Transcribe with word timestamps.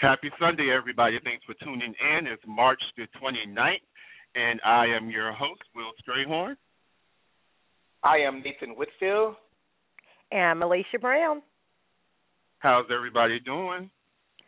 Happy 0.00 0.30
Sunday, 0.38 0.70
everybody. 0.76 1.18
Thanks 1.24 1.44
for 1.44 1.54
tuning 1.64 1.92
in. 2.18 2.26
It's 2.26 2.42
March 2.46 2.80
the 2.96 3.04
29th, 3.20 3.74
and 4.36 4.60
I 4.64 4.86
am 4.86 5.10
your 5.10 5.32
host, 5.32 5.62
Will 5.74 5.90
Strayhorn. 6.06 6.54
I 8.04 8.18
am 8.18 8.42
Nathan 8.44 8.76
Whitfield. 8.76 9.34
And 10.30 10.62
Alicia 10.62 10.98
Brown. 11.00 11.42
How's 12.60 12.86
everybody 12.94 13.40
doing? 13.40 13.90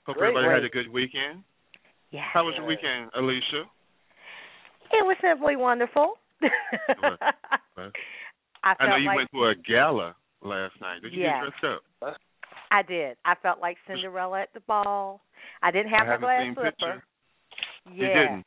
Hope 0.06 0.16
great, 0.16 0.28
everybody 0.28 0.46
great. 0.46 0.62
had 0.62 0.64
a 0.64 0.68
good 0.68 0.92
weekend. 0.92 1.42
Yeah. 2.10 2.22
How 2.32 2.44
was 2.44 2.54
your 2.56 2.66
weekend, 2.66 3.10
Alicia? 3.16 3.62
It 4.92 5.04
was 5.04 5.16
simply 5.22 5.56
wonderful. 5.56 6.14
I, 6.42 7.90
I 8.78 8.88
know 8.88 8.96
you 8.96 9.06
like, 9.06 9.16
went 9.16 9.30
to 9.32 9.44
a 9.46 9.54
gala 9.66 10.14
last 10.42 10.74
night. 10.80 11.02
Did 11.02 11.12
you 11.12 11.22
Yes. 11.22 11.44
get 11.44 11.52
dressed 11.60 11.82
up? 12.02 12.16
I 12.70 12.82
did. 12.82 13.16
I 13.24 13.34
felt 13.42 13.60
like 13.60 13.76
Cinderella 13.86 14.42
at 14.42 14.52
the 14.54 14.60
ball. 14.60 15.20
I 15.62 15.70
didn't 15.70 15.90
have 15.90 16.06
I 16.06 16.10
my 16.12 16.16
glass 16.18 16.42
slipper. 16.54 16.70
picture. 16.70 17.02
Yeah. 17.86 17.92
You 17.94 18.06
didn't. 18.08 18.46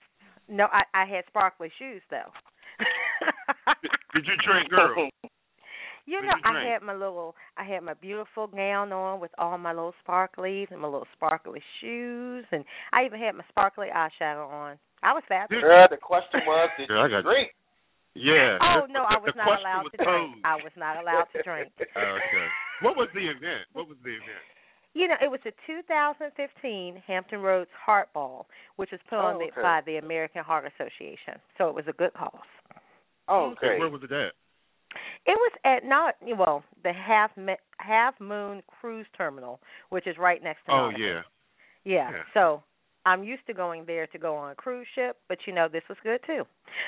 No, 0.49 0.65
I 0.71 0.83
I 0.93 1.05
had 1.05 1.23
sparkly 1.27 1.71
shoes 1.79 2.01
though. 2.09 2.31
Did 4.13 4.25
you 4.25 4.33
drink, 4.45 4.69
girl? 4.69 5.09
You 6.05 6.21
know, 6.21 6.27
you 6.35 6.41
I 6.43 6.65
had 6.73 6.81
my 6.81 6.93
little, 6.93 7.33
I 7.57 7.63
had 7.63 7.81
my 7.81 7.93
beautiful 7.93 8.47
gown 8.47 8.91
on 8.91 9.21
with 9.21 9.31
all 9.37 9.57
my 9.57 9.71
little 9.71 9.93
sparklies 10.05 10.69
and 10.69 10.81
my 10.81 10.87
little 10.87 11.07
sparkly 11.13 11.61
shoes, 11.79 12.43
and 12.51 12.65
I 12.91 13.05
even 13.05 13.19
had 13.19 13.35
my 13.35 13.43
sparkly 13.47 13.87
eyeshadow 13.87 14.49
on. 14.51 14.77
I 15.01 15.13
was 15.13 15.23
fabulous. 15.29 15.63
Girl, 15.63 15.87
the 15.89 15.95
question 15.97 16.41
was, 16.45 16.69
did 16.77 16.89
Girl, 16.89 17.03
I 17.03 17.07
you 17.07 17.11
got- 17.11 17.23
drink? 17.23 17.51
Yeah. 18.15 18.57
Oh 18.61 18.85
no, 18.89 19.01
I 19.03 19.17
was 19.17 19.33
not 19.35 19.59
allowed 19.59 19.83
was 19.89 19.91
to 19.97 20.03
drink. 20.03 20.37
I 20.45 20.55
was 20.55 20.71
not 20.77 21.01
allowed 21.01 21.25
to 21.35 21.41
drink. 21.43 21.71
Okay. 21.81 22.47
What 22.81 22.95
was 22.97 23.07
the 23.13 23.21
event? 23.25 23.65
What 23.73 23.87
was 23.87 23.97
the 24.03 24.11
event? 24.11 24.43
You 24.93 25.07
know, 25.07 25.15
it 25.21 25.31
was 25.31 25.39
the 25.43 25.53
2015 25.65 27.01
Hampton 27.07 27.39
Roads 27.39 27.69
Heart 27.85 28.13
Ball, 28.13 28.45
which 28.75 28.91
was 28.91 28.99
put 29.09 29.17
on 29.17 29.35
Oh, 29.35 29.39
the, 29.39 29.45
okay. 29.45 29.61
by 29.61 29.81
the 29.85 29.97
American 29.97 30.43
Heart 30.43 30.65
Association. 30.77 31.41
So 31.57 31.67
it 31.69 31.73
was 31.73 31.85
a 31.87 31.93
good 31.93 32.13
cause. 32.13 32.31
Oh, 33.27 33.51
Okay, 33.51 33.67
great. 33.67 33.79
Where 33.79 33.89
was 33.89 34.01
it 34.03 34.11
at? 34.11 34.33
It 35.25 35.37
was 35.39 35.51
at 35.65 35.83
not 35.85 36.15
well 36.37 36.63
the 36.83 36.93
Half 36.93 37.31
Half 37.79 38.19
Moone 38.19 38.61
Cruise 38.67 39.07
Terminal, 39.17 39.59
which 39.89 40.05
is 40.05 40.15
right 40.19 40.43
next 40.43 40.65
to. 40.65 40.71
Oh 40.71 40.91
Nauticus. 40.93 40.99
yeah. 40.99 41.21
yeah. 41.85 42.11
yeah. 42.11 42.21
So 42.35 42.61
I'm 43.05 43.23
used 43.23 43.45
to 43.47 43.53
going 43.55 43.85
there 43.87 44.05
to 44.07 44.19
go 44.19 44.35
on 44.35 44.51
a 44.51 44.55
cruise 44.55 44.85
ship, 44.93 45.17
but 45.29 45.39
you 45.47 45.53
know 45.53 45.67
this 45.71 45.81
was 45.89 45.97
good 46.03 46.19
too. 46.27 46.43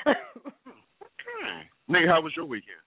Nigga, 1.90 2.08
how 2.08 2.20
was 2.20 2.32
your 2.36 2.46
weekend? 2.46 2.82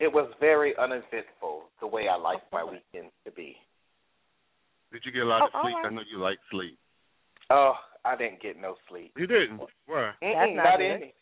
It 0.00 0.08
was 0.12 0.30
very 0.40 0.74
uneventful, 0.78 1.68
the 1.80 1.86
way 1.86 2.06
I 2.08 2.16
like 2.16 2.40
my 2.52 2.62
weekends 2.64 3.12
to 3.26 3.32
be. 3.32 3.56
Did 4.92 5.02
you 5.04 5.12
get 5.12 5.22
a 5.22 5.28
lot 5.28 5.42
of 5.42 5.50
Oh, 5.52 5.58
all 5.58 5.64
sleep? 5.64 5.76
I 5.84 5.90
know 5.90 6.02
you 6.10 6.18
like 6.18 6.38
sleep. 6.50 6.78
Oh, 7.50 7.74
I 8.04 8.16
didn't 8.16 8.40
get 8.40 8.56
no 8.60 8.76
sleep. 8.88 9.12
You 9.16 9.26
didn't. 9.26 9.58
Why? 9.86 10.12
Mm-mm, 10.22 10.56
not 10.56 10.64
not 10.64 10.80
any. 10.80 11.12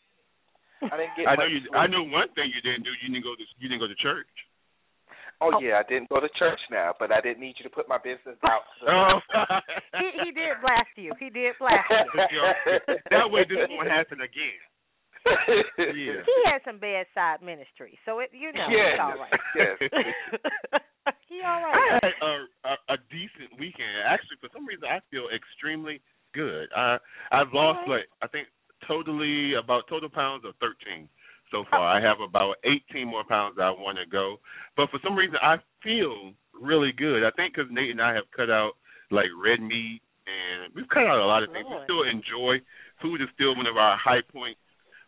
I 0.83 0.94
didn't 0.94 1.16
get 1.16 1.27
I 1.27 1.34
know 1.34 1.47
you. 1.50 1.60
sleep. 1.66 1.75
I 1.75 1.87
know 1.88 2.05
one 2.05 2.28
thing 2.37 2.53
you 2.55 2.60
didn't 2.62 2.84
do. 2.84 2.91
You 3.03 3.09
didn't 3.10 3.25
go 3.25 3.34
to. 3.34 3.44
You 3.59 3.66
didn't 3.69 3.81
go 3.81 3.89
to 3.89 3.97
church. 3.99 4.28
Oh, 5.41 5.50
Oh. 5.56 5.60
yeah, 5.60 5.81
I 5.81 5.84
didn't 5.89 6.09
go 6.09 6.21
to 6.21 6.28
church 6.39 6.60
now, 6.71 6.94
but 6.99 7.12
I 7.12 7.21
didn't 7.21 7.41
need 7.41 7.56
you 7.59 7.65
to 7.65 7.71
put 7.75 7.89
my 7.89 7.99
business 7.99 8.39
out. 8.44 8.62
to 8.81 8.84
the- 8.87 8.93
Oh. 8.93 9.19
he 10.00 10.06
he 10.25 10.31
did 10.33 10.60
blast 10.62 10.93
you. 10.97 11.12
He 11.19 11.28
did 11.31 11.55
blast 11.59 11.91
you. 11.91 12.41
that 13.10 13.27
way 13.31 13.44
this 13.49 13.66
won't 13.71 13.89
happen 13.91 14.21
again. 14.21 14.60
Yeah. 15.78 16.22
He 16.25 16.37
had 16.47 16.62
some 16.64 16.78
bedside 16.78 17.42
ministry, 17.42 17.98
so 18.04 18.20
it 18.20 18.31
you 18.32 18.53
know 18.53 18.66
Yes, 18.70 18.94
it's 18.94 19.03
all 19.03 19.19
right. 19.19 19.41
yes. 19.54 19.76
he 21.28 21.42
all 21.44 21.62
I 21.62 21.98
had 22.03 22.14
a, 22.22 22.34
a 22.64 22.75
a 22.94 22.97
decent 23.10 23.59
weekend. 23.59 24.03
Actually, 24.06 24.38
for 24.41 24.48
some 24.54 24.66
reason, 24.66 24.84
I 24.86 25.00
feel 25.10 25.28
extremely 25.34 26.00
good. 26.34 26.69
I 26.75 26.98
I've 27.32 27.53
lost 27.53 27.84
Alright. 27.84 28.06
like 28.06 28.09
I 28.22 28.26
think 28.28 28.48
totally 28.86 29.54
about 29.54 29.88
total 29.88 30.10
pounds 30.10 30.44
of 30.44 30.54
thirteen 30.60 31.09
so 31.50 31.66
oh. 31.66 31.70
far. 31.70 31.86
I 31.86 32.00
have 32.00 32.20
about 32.20 32.56
eighteen 32.65 33.09
more 33.09 33.25
pounds 33.25 33.56
I 33.60 33.70
want 33.70 33.98
to 33.98 34.06
go, 34.06 34.38
but 34.76 34.91
for 34.91 35.00
some 35.03 35.16
reason, 35.16 35.36
I 35.42 35.56
feel 35.82 36.32
really 36.54 36.92
good. 36.92 37.25
I 37.26 37.31
think 37.36 37.54
because 37.54 37.70
Nate 37.70 37.91
and 37.91 38.03
I 38.03 38.15
have 38.15 38.31
cut 38.34 38.50
out 38.50 38.78
like 39.10 39.31
red 39.36 39.60
meat 39.60 40.00
and 40.26 40.75
we've 40.75 40.88
cut 40.88 41.06
out 41.06 41.22
a 41.22 41.26
lot 41.26 41.42
of 41.42 41.50
things. 41.53 41.66
We 41.69 41.78
still 41.86 42.03
enjoy 42.03 42.59
food 43.03 43.20
is 43.20 43.28
still 43.34 43.56
one 43.56 43.66
of 43.66 43.76
our 43.76 43.97
high 43.97 44.25
points, 44.32 44.60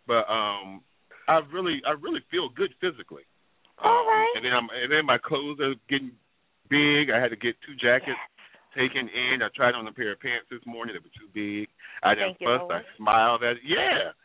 but 0.09 0.25
um, 0.33 0.81
I 1.29 1.41
really 1.53 1.83
I 1.87 1.93
really 2.01 2.25
feel 2.33 2.49
good 2.49 2.73
physically. 2.81 3.29
All 3.79 3.93
Um, 3.93 4.07
right. 4.09 4.33
And 4.37 4.45
then 4.45 4.53
I'm 4.57 4.67
and 4.73 4.91
then 4.91 5.05
my 5.05 5.19
clothes 5.19 5.61
are 5.61 5.75
getting 5.89 6.11
big. 6.73 7.11
I 7.13 7.21
had 7.21 7.29
to 7.31 7.37
get 7.37 7.55
two 7.63 7.77
jackets 7.77 8.19
taken 8.75 9.09
in. 9.09 9.43
I 9.45 9.49
tried 9.55 9.77
on 9.77 9.87
a 9.87 9.93
pair 9.93 10.13
of 10.13 10.21
pants 10.21 10.49
this 10.51 10.65
morning 10.67 10.97
that 10.97 11.05
were 11.05 11.15
too 11.15 11.29
big. 11.37 11.69
I 12.03 12.15
didn't 12.17 12.41
fuss. 12.41 12.65
I 12.73 12.81
smiled 12.97 13.45
at 13.45 13.61
it. 13.61 13.65
Yeah. 13.69 14.17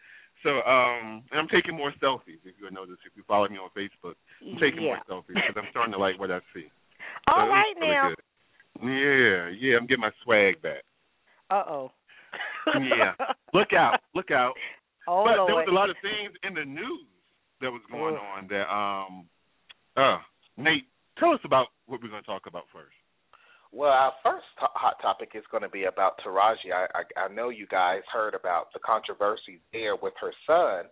So 0.41 0.63
um 0.63 1.23
and 1.29 1.39
I'm 1.39 1.47
taking 1.51 1.75
more 1.75 1.91
selfies 2.01 2.39
if 2.47 2.55
you 2.55 2.71
notice 2.71 2.97
if 3.05 3.11
you 3.15 3.23
follow 3.27 3.47
me 3.49 3.57
on 3.59 3.69
Facebook. 3.75 4.15
I'm 4.41 4.57
taking 4.59 4.83
yeah. 4.83 4.97
more 5.07 5.21
selfies 5.21 5.35
because 5.35 5.55
I'm 5.59 5.69
starting 5.71 5.93
to 5.93 5.99
like 5.99 6.17
what 6.19 6.31
I 6.31 6.39
see. 6.55 6.71
All 7.27 7.45
so 7.45 7.51
right 7.51 7.75
really 7.79 7.91
now. 7.93 8.09
Good. 8.09 8.23
Yeah, 8.81 9.49
yeah, 9.59 9.77
I'm 9.77 9.85
getting 9.85 10.01
my 10.01 10.11
swag 10.23 10.61
back. 10.61 10.83
Uh 11.51 11.63
oh. 11.67 11.91
Yeah. 12.79 13.13
Look 13.53 13.73
out, 13.73 13.99
look 14.15 14.31
out. 14.31 14.53
Oh 15.07 15.23
but 15.25 15.37
Lord. 15.37 15.49
there 15.49 15.55
was 15.55 15.67
a 15.69 15.73
lot 15.75 15.89
of 15.89 15.97
things 16.01 16.31
in 16.43 16.53
the 16.53 16.65
news 16.65 17.07
that 17.61 17.71
was 17.71 17.81
going 17.91 18.15
Ugh. 18.15 18.21
on 18.37 18.47
that 18.49 18.67
um 18.71 19.25
uh 19.97 20.19
Nate, 20.57 20.85
tell 21.19 21.31
us 21.33 21.39
about 21.43 21.67
what 21.87 22.01
we're 22.01 22.09
going 22.09 22.21
to 22.21 22.27
talk 22.27 22.45
about 22.45 22.63
first. 22.71 22.93
Well, 23.71 23.89
our 23.89 24.13
first 24.21 24.45
to- 24.59 24.69
hot 24.77 25.01
topic 25.01 25.31
is 25.33 25.43
going 25.49 25.63
to 25.63 25.69
be 25.69 25.85
about 25.85 26.19
Taraji. 26.21 26.69
I, 26.73 26.85
I 26.93 27.25
I 27.25 27.27
know 27.33 27.49
you 27.49 27.65
guys 27.67 28.01
heard 28.11 28.35
about 28.35 28.71
the 28.73 28.79
controversy 28.79 29.59
there 29.73 29.95
with 29.95 30.13
her 30.21 30.31
son. 30.45 30.85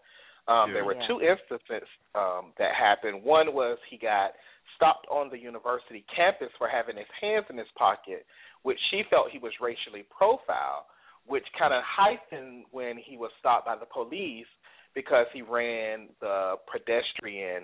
Um, 0.47 0.69
Yeah. 0.69 0.73
There 0.73 0.85
were 0.85 0.95
Yeah. 0.95 1.07
two 1.07 1.21
instances 1.21 1.87
um, 2.15 2.53
that 2.57 2.73
happened. 2.73 3.23
One 3.23 3.53
was 3.53 3.77
he 3.89 3.97
got 3.97 4.33
stopped 4.75 5.05
on 5.11 5.29
the 5.29 5.37
university 5.37 6.03
campus 6.15 6.49
for 6.57 6.67
having 6.67 6.97
his 6.97 7.11
hands 7.21 7.45
in 7.51 7.57
his 7.57 7.69
pocket, 7.77 8.25
which 8.63 8.79
she 8.89 9.03
felt 9.11 9.29
he 9.29 9.37
was 9.37 9.53
racially 9.61 10.03
profiled, 10.09 10.85
which 11.25 11.45
kind 11.57 11.73
of 11.73 11.83
heightened 11.85 12.65
when 12.71 12.97
he 12.97 13.17
was 13.17 13.31
stopped 13.39 13.65
by 13.65 13.75
the 13.75 13.85
police 13.85 14.47
because 14.95 15.25
he 15.33 15.41
ran 15.41 16.09
the 16.19 16.55
pedestrian. 16.71 17.63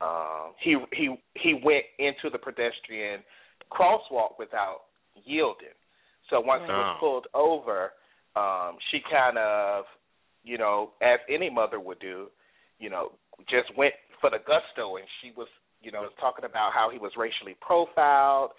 Um, 0.00 0.52
he 0.62 0.76
he 0.92 1.14
he 1.34 1.54
went 1.62 1.84
into 1.98 2.30
the 2.30 2.38
pedestrian 2.38 3.22
crosswalk 3.70 4.38
without 4.38 4.80
yielding. 5.24 5.76
So 6.30 6.40
once 6.40 6.62
he 6.66 6.72
was 6.72 6.96
pulled 7.00 7.26
over, 7.34 7.92
um, 8.34 8.78
she 8.90 8.98
kind 9.10 9.38
of, 9.38 9.84
you 10.42 10.58
know, 10.58 10.92
as 11.02 11.20
any 11.28 11.50
mother 11.50 11.78
would 11.78 12.00
do, 12.00 12.28
you 12.78 12.90
know, 12.90 13.12
just 13.48 13.76
went 13.76 13.94
for 14.20 14.30
the 14.30 14.38
gusto, 14.38 14.96
and 14.96 15.04
she 15.20 15.32
was, 15.36 15.48
you 15.82 15.92
know, 15.92 16.00
was 16.00 16.12
talking 16.18 16.44
about 16.44 16.72
how 16.72 16.88
he 16.90 16.98
was 16.98 17.12
racially 17.16 17.56
profiled, 17.60 18.50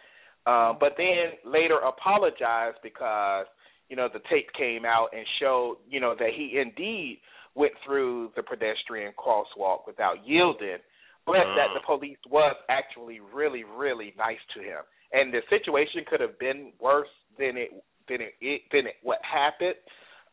um, 0.45 0.77
but 0.80 0.94
then 0.95 1.33
later 1.44 1.80
apologized 1.80 2.77
because, 2.83 3.45
you 3.89 3.95
know, 3.95 4.07
the 4.11 4.21
tape 4.29 4.49
came 4.57 4.85
out 4.85 5.09
and 5.13 5.25
showed, 5.39 5.77
you 5.89 5.99
know, 5.99 6.15
that 6.17 6.29
he 6.35 6.59
indeed 6.59 7.19
went 7.55 7.73
through 7.85 8.31
the 8.35 8.43
pedestrian 8.43 9.13
crosswalk 9.13 9.87
without 9.87 10.25
yielding, 10.25 10.77
but 11.25 11.37
that 11.55 11.69
the 11.73 11.79
police 11.85 12.17
was 12.29 12.55
actually 12.69 13.19
really, 13.19 13.63
really 13.63 14.13
nice 14.17 14.41
to 14.55 14.61
him. 14.61 14.83
And 15.13 15.33
the 15.33 15.41
situation 15.49 16.03
could 16.09 16.19
have 16.19 16.37
been 16.39 16.71
worse 16.79 17.09
than 17.39 17.57
it 17.57 17.71
than 18.07 18.21
it, 18.21 18.33
it 18.41 18.61
than 18.71 18.85
it 18.87 18.95
what 19.01 19.19
happened 19.23 19.75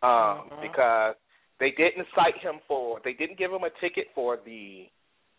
um 0.03 0.51
Mhm. 0.51 0.61
because 0.61 1.17
they 1.59 1.71
didn't 1.71 2.07
cite 2.15 2.37
him 2.39 2.61
for 2.67 3.01
they 3.05 3.15
didn't 3.15 3.39
give 3.39 3.53
him 3.53 3.65
a 3.65 3.71
ticket 3.81 4.09
for 4.15 4.37
the 4.37 4.91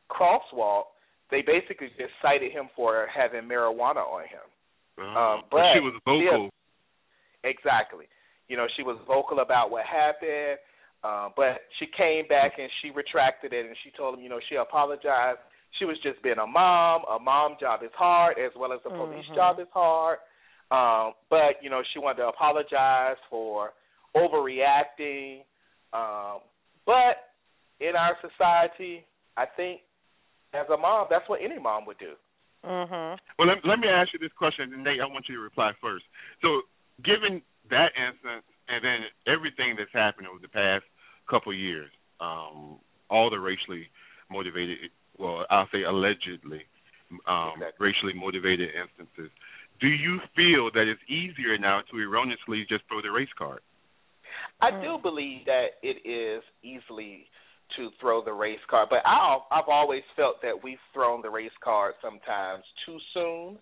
crosswalk. 0.09 0.85
They 1.29 1.41
basically 1.41 1.89
just 1.97 2.13
cited 2.21 2.51
him 2.51 2.69
for 2.75 3.07
having 3.07 3.43
marijuana 3.47 4.05
on 4.07 4.25
him. 4.25 4.45
Uh, 4.97 5.01
Um, 5.01 5.41
but 5.49 5.57
but 5.61 5.73
she 5.73 5.79
was 5.79 5.93
vocal. 6.05 6.49
Exactly 7.43 8.05
you 8.47 8.57
know 8.57 8.67
she 8.75 8.83
was 8.83 8.97
vocal 9.07 9.39
about 9.39 9.71
what 9.71 9.85
happened 9.85 10.57
Uh, 11.03 11.27
but 11.35 11.67
she 11.79 11.85
came 11.97 12.23
back 12.29 12.53
and 12.57 12.69
she 12.79 12.89
retracted 12.89 13.51
it 13.51 13.65
and 13.65 13.75
she 13.83 13.91
told 13.91 14.15
him, 14.15 14.23
you 14.23 14.29
know, 14.29 14.39
she 14.47 14.55
apologized. 14.55 15.39
She 15.77 15.83
was 15.83 15.97
just 15.99 16.23
being 16.23 16.39
a 16.39 16.47
mom. 16.47 17.03
A 17.11 17.19
mom 17.19 17.57
job 17.59 17.83
is 17.83 17.91
hard 17.93 18.39
as 18.39 18.55
well 18.55 18.71
as 18.71 18.79
a 18.85 18.89
police 18.89 19.27
Mhm. 19.27 19.35
job 19.35 19.59
is 19.59 19.67
hard. 19.73 20.19
Um, 20.71 21.13
but 21.29 21.61
you 21.61 21.69
know, 21.69 21.83
she 21.91 21.99
wanted 21.99 22.21
to 22.23 22.29
apologize 22.29 23.17
for 23.29 23.73
overreacting. 24.15 25.43
Um, 25.91 26.39
but 26.85 27.35
in 27.79 27.95
our 27.97 28.17
society, 28.21 29.03
I 29.35 29.45
think 29.45 29.81
as 30.53 30.69
a 30.69 30.77
mom, 30.77 31.07
that's 31.09 31.27
what 31.27 31.41
any 31.41 31.59
mom 31.59 31.85
would 31.85 31.97
do. 31.97 32.15
Mhm. 32.63 33.19
Well, 33.37 33.47
let, 33.49 33.65
let 33.65 33.79
me 33.79 33.89
ask 33.89 34.13
you 34.13 34.19
this 34.19 34.31
question, 34.33 34.73
and 34.73 34.83
Nate, 34.85 35.01
I 35.01 35.05
want 35.05 35.27
you 35.27 35.35
to 35.35 35.41
reply 35.41 35.73
first. 35.81 36.05
So, 36.41 36.61
given 37.01 37.41
that 37.69 37.91
instance, 37.97 38.43
and 38.67 38.83
then 38.83 38.99
everything 39.27 39.75
that's 39.77 39.91
happened 39.93 40.27
over 40.27 40.39
the 40.41 40.47
past 40.47 40.85
couple 41.29 41.51
of 41.51 41.57
years, 41.57 41.89
um, 42.19 42.79
all 43.09 43.29
the 43.29 43.39
racially 43.39 43.89
motivated, 44.29 44.77
well, 45.17 45.45
I'll 45.49 45.69
say 45.71 45.83
allegedly 45.83 46.65
um, 47.27 47.53
Exactly. 47.57 47.87
racially 47.87 48.13
motivated 48.13 48.69
instances, 48.75 49.31
do 49.79 49.87
you 49.87 50.19
feel 50.35 50.71
that 50.73 50.87
it's 50.87 51.01
easier 51.09 51.57
now 51.57 51.81
to 51.91 51.97
erroneously 51.97 52.65
just 52.69 52.83
throw 52.87 53.01
the 53.01 53.11
race 53.11 53.33
card? 53.37 53.61
I 54.61 54.71
Mm. 54.71 54.81
do 54.81 54.97
believe 55.01 55.45
that 55.45 55.77
it 55.81 56.07
is 56.07 56.43
easily 56.63 57.27
to 57.77 57.89
throw 57.99 58.23
the 58.23 58.33
race 58.33 58.63
card, 58.69 58.89
but 58.89 58.99
I, 59.05 59.39
I've 59.51 59.67
always 59.67 60.03
felt 60.15 60.41
that 60.41 60.63
we've 60.63 60.77
thrown 60.93 61.21
the 61.21 61.29
race 61.29 61.51
card 61.63 61.95
sometimes 62.01 62.63
too 62.85 62.97
soon, 63.13 63.59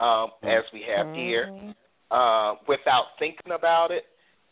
um, 0.00 0.32
as 0.42 0.64
we 0.72 0.82
have 0.82 1.06
here, 1.14 1.48
Mhm. 1.52 1.74
Uh, 2.12 2.54
without 2.68 3.16
thinking 3.18 3.52
about 3.56 3.90
it, 3.90 4.04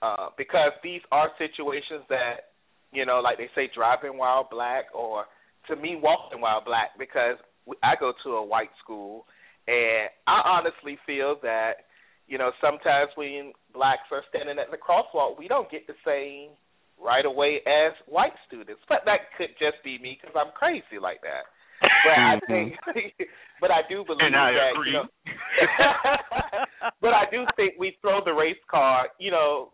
uh, 0.03 0.29
because 0.39 0.73
these 0.83 1.03
are 1.13 1.29
situations 1.39 2.03
that, 2.09 2.57
you 2.93 3.05
know, 3.05 3.21
like 3.21 3.37
they 3.37 3.51
say, 3.55 3.69
driving 3.75 4.17
while 4.17 4.49
black, 4.51 4.87
or 4.95 5.25
to 5.69 5.77
me, 5.77 5.95
walking 6.01 6.41
while 6.41 6.65
black, 6.65 6.97
because 6.99 7.37
I 7.83 7.95
go 8.01 8.13
to 8.25 8.31
a 8.41 8.45
white 8.45 8.73
school, 8.83 9.27
and 9.69 10.09
I 10.27 10.41
honestly 10.59 10.99
feel 11.07 11.37
that 11.43 11.85
you 12.31 12.39
know, 12.39 12.55
sometimes 12.63 13.11
when 13.19 13.51
blacks 13.75 14.07
are 14.15 14.23
standing 14.31 14.55
at 14.63 14.71
the 14.71 14.79
crosswalk, 14.79 15.35
we 15.37 15.51
don't 15.51 15.67
get 15.67 15.91
the 15.91 15.99
same 16.07 16.55
right 16.95 17.27
away 17.27 17.59
as 17.67 17.91
white 18.07 18.39
students. 18.47 18.81
But 18.87 19.03
that 19.05 19.35
could 19.35 19.51
just 19.59 19.83
be 19.83 19.99
me 19.99 20.15
because 20.15 20.39
I'm 20.39 20.55
crazy 20.55 21.03
like 21.03 21.19
that. 21.27 21.51
But 21.83 22.15
I 22.15 22.39
think, 22.47 22.79
but 23.61 23.75
I 23.75 23.83
do 23.91 24.07
believe 24.07 24.23
And 24.23 24.39
I 24.39 24.55
that 24.55 24.79
agree. 24.79 24.95
you 24.95 25.03
know. 25.03 25.11
but 27.01 27.11
I 27.15 27.25
do 27.31 27.45
think 27.57 27.75
we 27.79 27.97
throw 28.01 28.21
the 28.25 28.33
race 28.33 28.61
card, 28.71 29.11
you 29.19 29.31
know, 29.31 29.73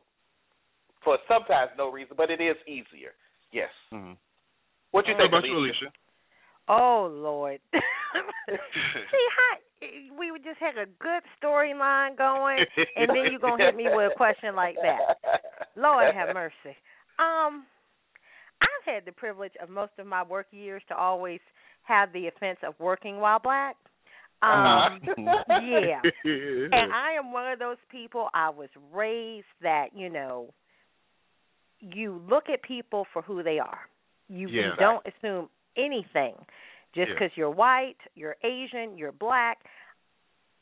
for 1.04 1.18
sometimes 1.28 1.70
no 1.78 1.90
reason, 1.90 2.14
but 2.16 2.30
it 2.30 2.40
is 2.40 2.56
easier. 2.66 3.14
Yes. 3.52 3.70
Mm-hmm. 3.92 4.12
What 4.90 5.04
do 5.04 5.12
you 5.12 5.16
think, 5.16 5.28
about 5.28 5.44
you, 5.44 5.56
Alicia? 5.56 5.86
Alicia? 5.86 6.06
Oh 6.68 7.08
Lord. 7.12 7.60
See 7.72 9.26
how 9.36 10.18
we 10.18 10.30
would 10.32 10.42
just 10.42 10.58
had 10.58 10.78
a 10.78 10.86
good 10.98 11.22
storyline 11.40 12.16
going, 12.16 12.64
and 12.96 13.08
then 13.08 13.30
you're 13.30 13.40
gonna 13.40 13.64
hit 13.64 13.76
me 13.76 13.86
with 13.88 14.12
a 14.12 14.16
question 14.16 14.56
like 14.56 14.76
that. 14.82 15.18
Lord 15.76 16.14
have 16.14 16.34
mercy. 16.34 16.76
Um, 17.18 17.64
I've 18.60 18.94
had 18.94 19.04
the 19.04 19.12
privilege 19.12 19.52
of 19.62 19.68
most 19.68 19.92
of 19.98 20.06
my 20.06 20.22
work 20.22 20.46
years 20.50 20.82
to 20.88 20.96
always 20.96 21.40
have 21.82 22.12
the 22.12 22.26
offense 22.26 22.58
of 22.66 22.74
working 22.80 23.20
while 23.20 23.38
black. 23.38 23.76
Um, 24.42 25.00
Uh-huh. 25.08 25.60
yeah. 25.84 26.02
and 26.24 26.92
I 26.92 27.12
am 27.18 27.32
one 27.32 27.50
of 27.50 27.58
those 27.58 27.78
people. 27.90 28.28
I 28.34 28.50
was 28.50 28.68
raised 28.92 29.46
that 29.62 29.88
you 29.94 30.10
know, 30.10 30.52
you 31.80 32.20
look 32.28 32.44
at 32.52 32.62
people 32.62 33.06
for 33.12 33.22
who 33.22 33.42
they 33.42 33.58
are. 33.58 33.80
You, 34.28 34.48
you 34.48 34.70
don't 34.78 35.04
assume 35.06 35.48
anything 35.76 36.34
just 36.94 37.08
Yeah. 37.08 37.14
because 37.14 37.30
you're 37.36 37.50
white, 37.50 37.96
you're 38.14 38.36
Asian, 38.42 38.96
you're 38.98 39.12
black. 39.12 39.58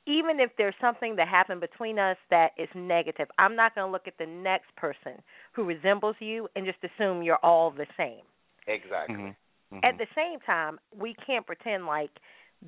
Even 0.07 0.39
if 0.39 0.51
there's 0.59 0.75
something 0.81 1.17
that 1.17 1.29
happened 1.29 1.61
between 1.63 1.99
us 1.99 2.19
that 2.29 2.53
is 2.59 2.69
negative, 2.75 3.29
I'm 3.39 3.57
not 3.57 3.75
going 3.75 3.89
to 3.89 3.93
look 3.93 4.07
at 4.07 4.19
the 4.19 4.27
next 4.27 4.75
person 4.77 5.23
who 5.53 5.65
resembles 5.65 6.17
you 6.21 6.47
and 6.55 6.67
just 6.67 6.79
assume 6.85 7.23
you're 7.23 7.43
all 7.43 7.71
the 7.71 7.87
same. 7.97 8.23
exactly. 8.67 9.15
Mhm. 9.17 9.37
Mhm. 9.73 9.85
At 9.85 9.97
the 9.99 10.07
same 10.15 10.41
time, 10.41 10.79
we 10.95 11.15
can't 11.15 11.47
pretend 11.47 11.87
like 11.87 12.11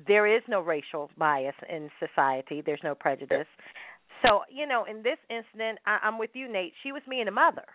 there 0.05 0.27
is 0.27 0.43
no 0.47 0.61
racial 0.61 1.09
bias 1.17 1.55
in 1.69 1.89
society. 1.99 2.61
There's 2.65 2.81
no 2.83 2.93
prejudice. 2.93 3.47
So, 4.21 4.41
you 4.49 4.67
know, 4.67 4.85
in 4.89 4.97
this 4.97 5.17
incident, 5.29 5.79
I, 5.85 5.99
I'm 6.03 6.19
with 6.19 6.31
you, 6.33 6.51
Nate. 6.51 6.73
She 6.83 6.91
was 6.91 7.01
me 7.07 7.19
and 7.19 7.29
a 7.29 7.31
mother. 7.31 7.65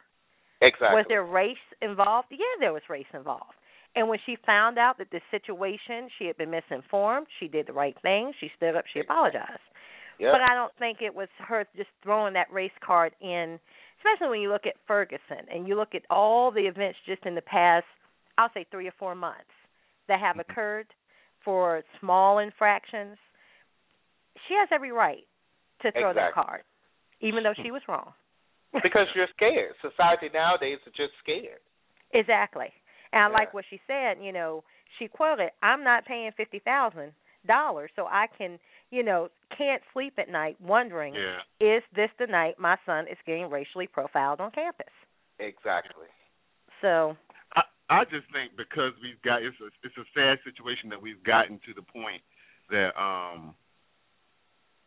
Exactly. 0.60 0.94
Was 0.94 1.06
there 1.08 1.24
race 1.24 1.56
involved? 1.80 2.28
Yeah, 2.30 2.38
there 2.60 2.72
was 2.72 2.82
race 2.88 3.06
involved. 3.14 3.54
And 3.94 4.08
when 4.08 4.18
she 4.24 4.36
found 4.46 4.78
out 4.78 4.98
that 4.98 5.08
this 5.10 5.22
situation, 5.30 6.08
she 6.18 6.26
had 6.26 6.36
been 6.38 6.50
misinformed, 6.50 7.26
she 7.40 7.48
did 7.48 7.66
the 7.66 7.72
right 7.72 7.96
thing. 8.02 8.32
She 8.40 8.48
stood 8.56 8.76
up. 8.76 8.84
She 8.92 9.00
apologized. 9.00 9.60
Yep. 10.18 10.32
But 10.32 10.40
I 10.40 10.54
don't 10.54 10.72
think 10.78 10.98
it 11.00 11.14
was 11.14 11.28
her 11.46 11.66
just 11.76 11.90
throwing 12.02 12.34
that 12.34 12.52
race 12.52 12.70
card 12.84 13.12
in, 13.20 13.58
especially 13.98 14.30
when 14.30 14.40
you 14.40 14.50
look 14.50 14.66
at 14.66 14.74
Ferguson 14.86 15.48
and 15.52 15.66
you 15.66 15.74
look 15.74 15.94
at 15.94 16.02
all 16.10 16.50
the 16.50 16.60
events 16.60 16.98
just 17.06 17.26
in 17.26 17.34
the 17.34 17.42
past, 17.42 17.86
I'll 18.38 18.50
say 18.54 18.64
three 18.70 18.86
or 18.86 18.94
four 18.98 19.14
months 19.14 19.50
that 20.08 20.20
have 20.20 20.36
Mm-hmm. 20.36 20.50
occurred 20.50 20.86
for 21.44 21.82
small 22.00 22.38
infractions. 22.38 23.16
She 24.48 24.54
has 24.54 24.68
every 24.72 24.92
right 24.92 25.24
to 25.82 25.92
throw 25.92 26.12
that 26.14 26.34
card, 26.34 26.62
even 27.20 27.42
though 27.42 27.54
she 27.62 27.70
was 27.70 27.82
wrong. 27.88 28.12
because 28.82 29.06
you're 29.14 29.26
scared. 29.36 29.74
Society 29.82 30.30
nowadays 30.32 30.78
is 30.86 30.92
just 30.96 31.12
scared. 31.22 31.60
Exactly. 32.12 32.72
And 33.12 33.22
I 33.22 33.26
Yeah. 33.28 33.32
like 33.32 33.54
what 33.54 33.64
she 33.68 33.80
said, 33.86 34.16
you 34.22 34.32
know, 34.32 34.64
she 34.98 35.08
quoted, 35.08 35.50
I'm 35.62 35.84
not 35.84 36.06
paying 36.06 36.30
fifty 36.36 36.58
thousand 36.60 37.12
dollars 37.46 37.90
so 37.96 38.06
I 38.06 38.26
can, 38.38 38.58
you 38.90 39.02
know, 39.02 39.28
can't 39.56 39.82
sleep 39.92 40.14
at 40.18 40.28
night 40.28 40.56
wondering 40.60 41.14
Yeah. 41.14 41.40
is 41.60 41.82
this 41.94 42.10
the 42.18 42.26
night 42.26 42.58
my 42.58 42.78
son 42.86 43.06
is 43.08 43.18
getting 43.26 43.50
racially 43.50 43.86
profiled 43.86 44.40
on 44.40 44.50
campus? 44.52 44.92
Exactly. 45.38 46.06
So 46.80 47.16
I, 47.92 48.04
just 48.08 48.26
think 48.32 48.56
because 48.56 48.96
we've 49.04 49.20
got 49.20 49.42
it's 49.42 49.56
a 49.60 49.68
it's 49.84 49.96
a 50.00 50.06
sad 50.16 50.40
situation 50.44 50.88
that 50.88 51.00
we've 51.00 51.22
gotten 51.22 51.60
to 51.68 51.72
the 51.76 51.84
point 51.84 52.24
that 52.72 52.96
um 52.96 53.54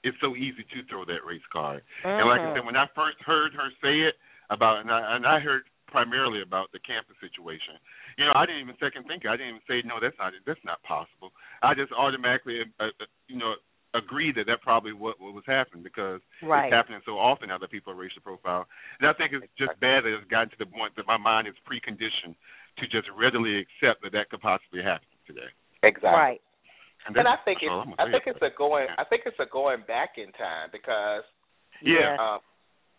it's 0.03 0.17
so 0.21 0.35
easy 0.35 0.61
to 0.61 0.85
throw 0.89 1.05
that 1.05 1.25
race 1.25 1.45
card. 1.49 1.81
And 2.05 2.29
like 2.29 2.41
I 2.41 2.53
said, 2.53 2.65
when 2.65 2.77
I 2.77 2.85
first 2.93 3.17
heard 3.25 3.53
her 3.57 3.69
say 3.81 4.05
it 4.05 4.15
about 4.49 4.81
and 4.81 4.91
I 4.91 5.15
and 5.15 5.25
I 5.25 5.39
heard 5.39 5.65
primarily 5.87 6.41
about 6.41 6.71
the 6.73 6.79
campus 6.83 7.15
situation. 7.21 7.79
You 8.17 8.25
know, 8.25 8.33
I 8.35 8.45
didn't 8.45 8.67
even 8.67 8.75
second 8.83 9.07
think. 9.07 9.23
it. 9.23 9.29
I 9.29 9.37
didn't 9.37 9.61
even 9.61 9.67
say 9.69 9.79
no. 9.85 10.01
That's 10.01 10.17
not 10.19 10.33
that's 10.45 10.65
not 10.65 10.81
possible. 10.83 11.31
I 11.61 11.73
just 11.73 11.91
automatically, 11.93 12.67
uh, 12.79 12.91
uh, 12.99 13.07
you 13.27 13.37
know, 13.37 13.55
agreed 13.93 14.35
that 14.35 14.47
that 14.51 14.61
probably 14.61 14.93
what 14.93 15.21
what 15.21 15.33
was 15.33 15.47
happening 15.47 15.83
because 15.83 16.19
right. 16.43 16.67
it's 16.67 16.75
happening 16.75 16.99
so 17.05 17.15
often 17.15 17.49
now 17.49 17.57
that 17.57 17.71
people 17.71 17.93
are 17.93 17.95
racial 17.95 18.21
profile. 18.21 18.67
And 18.99 19.07
I 19.07 19.13
think 19.13 19.31
it's 19.31 19.47
just 19.57 19.71
bad 19.79 20.03
that 20.03 20.11
it's 20.11 20.27
gotten 20.27 20.49
to 20.51 20.59
the 20.59 20.67
point 20.67 20.95
that 20.97 21.07
my 21.07 21.17
mind 21.17 21.47
is 21.47 21.55
preconditioned 21.63 22.35
to 22.77 22.87
just 22.87 23.07
readily 23.17 23.59
accept 23.63 24.03
that 24.03 24.11
that 24.13 24.29
could 24.29 24.41
possibly 24.41 24.83
happen 24.83 25.07
today. 25.27 25.49
Exactly. 25.83 26.09
Right. 26.09 26.41
And 27.07 27.15
that's 27.15 27.27
I 27.27 27.37
think 27.45 27.59
it's 27.61 27.69
I'm 27.71 27.93
I 27.99 28.05
say 28.07 28.11
think 28.11 28.23
it's 28.27 28.41
a 28.41 28.57
going 28.57 28.87
I 28.97 29.03
think 29.05 29.21
it's 29.25 29.39
a 29.39 29.45
going 29.51 29.83
back 29.87 30.17
in 30.17 30.31
time 30.33 30.69
because 30.71 31.23
Yeah. 31.81 32.17
um 32.19 32.39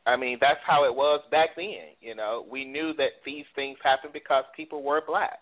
I 0.06 0.14
mean 0.16 0.38
that's 0.40 0.61
how 0.66 0.85
it 0.85 0.95
was 0.95 1.21
back 1.30 1.50
then, 1.56 1.99
you 2.00 2.14
know. 2.14 2.47
We 2.49 2.64
knew 2.64 2.95
that 2.95 3.18
these 3.25 3.45
things 3.54 3.78
happened 3.83 4.12
because 4.12 4.45
people 4.54 4.83
were 4.83 5.02
black, 5.04 5.38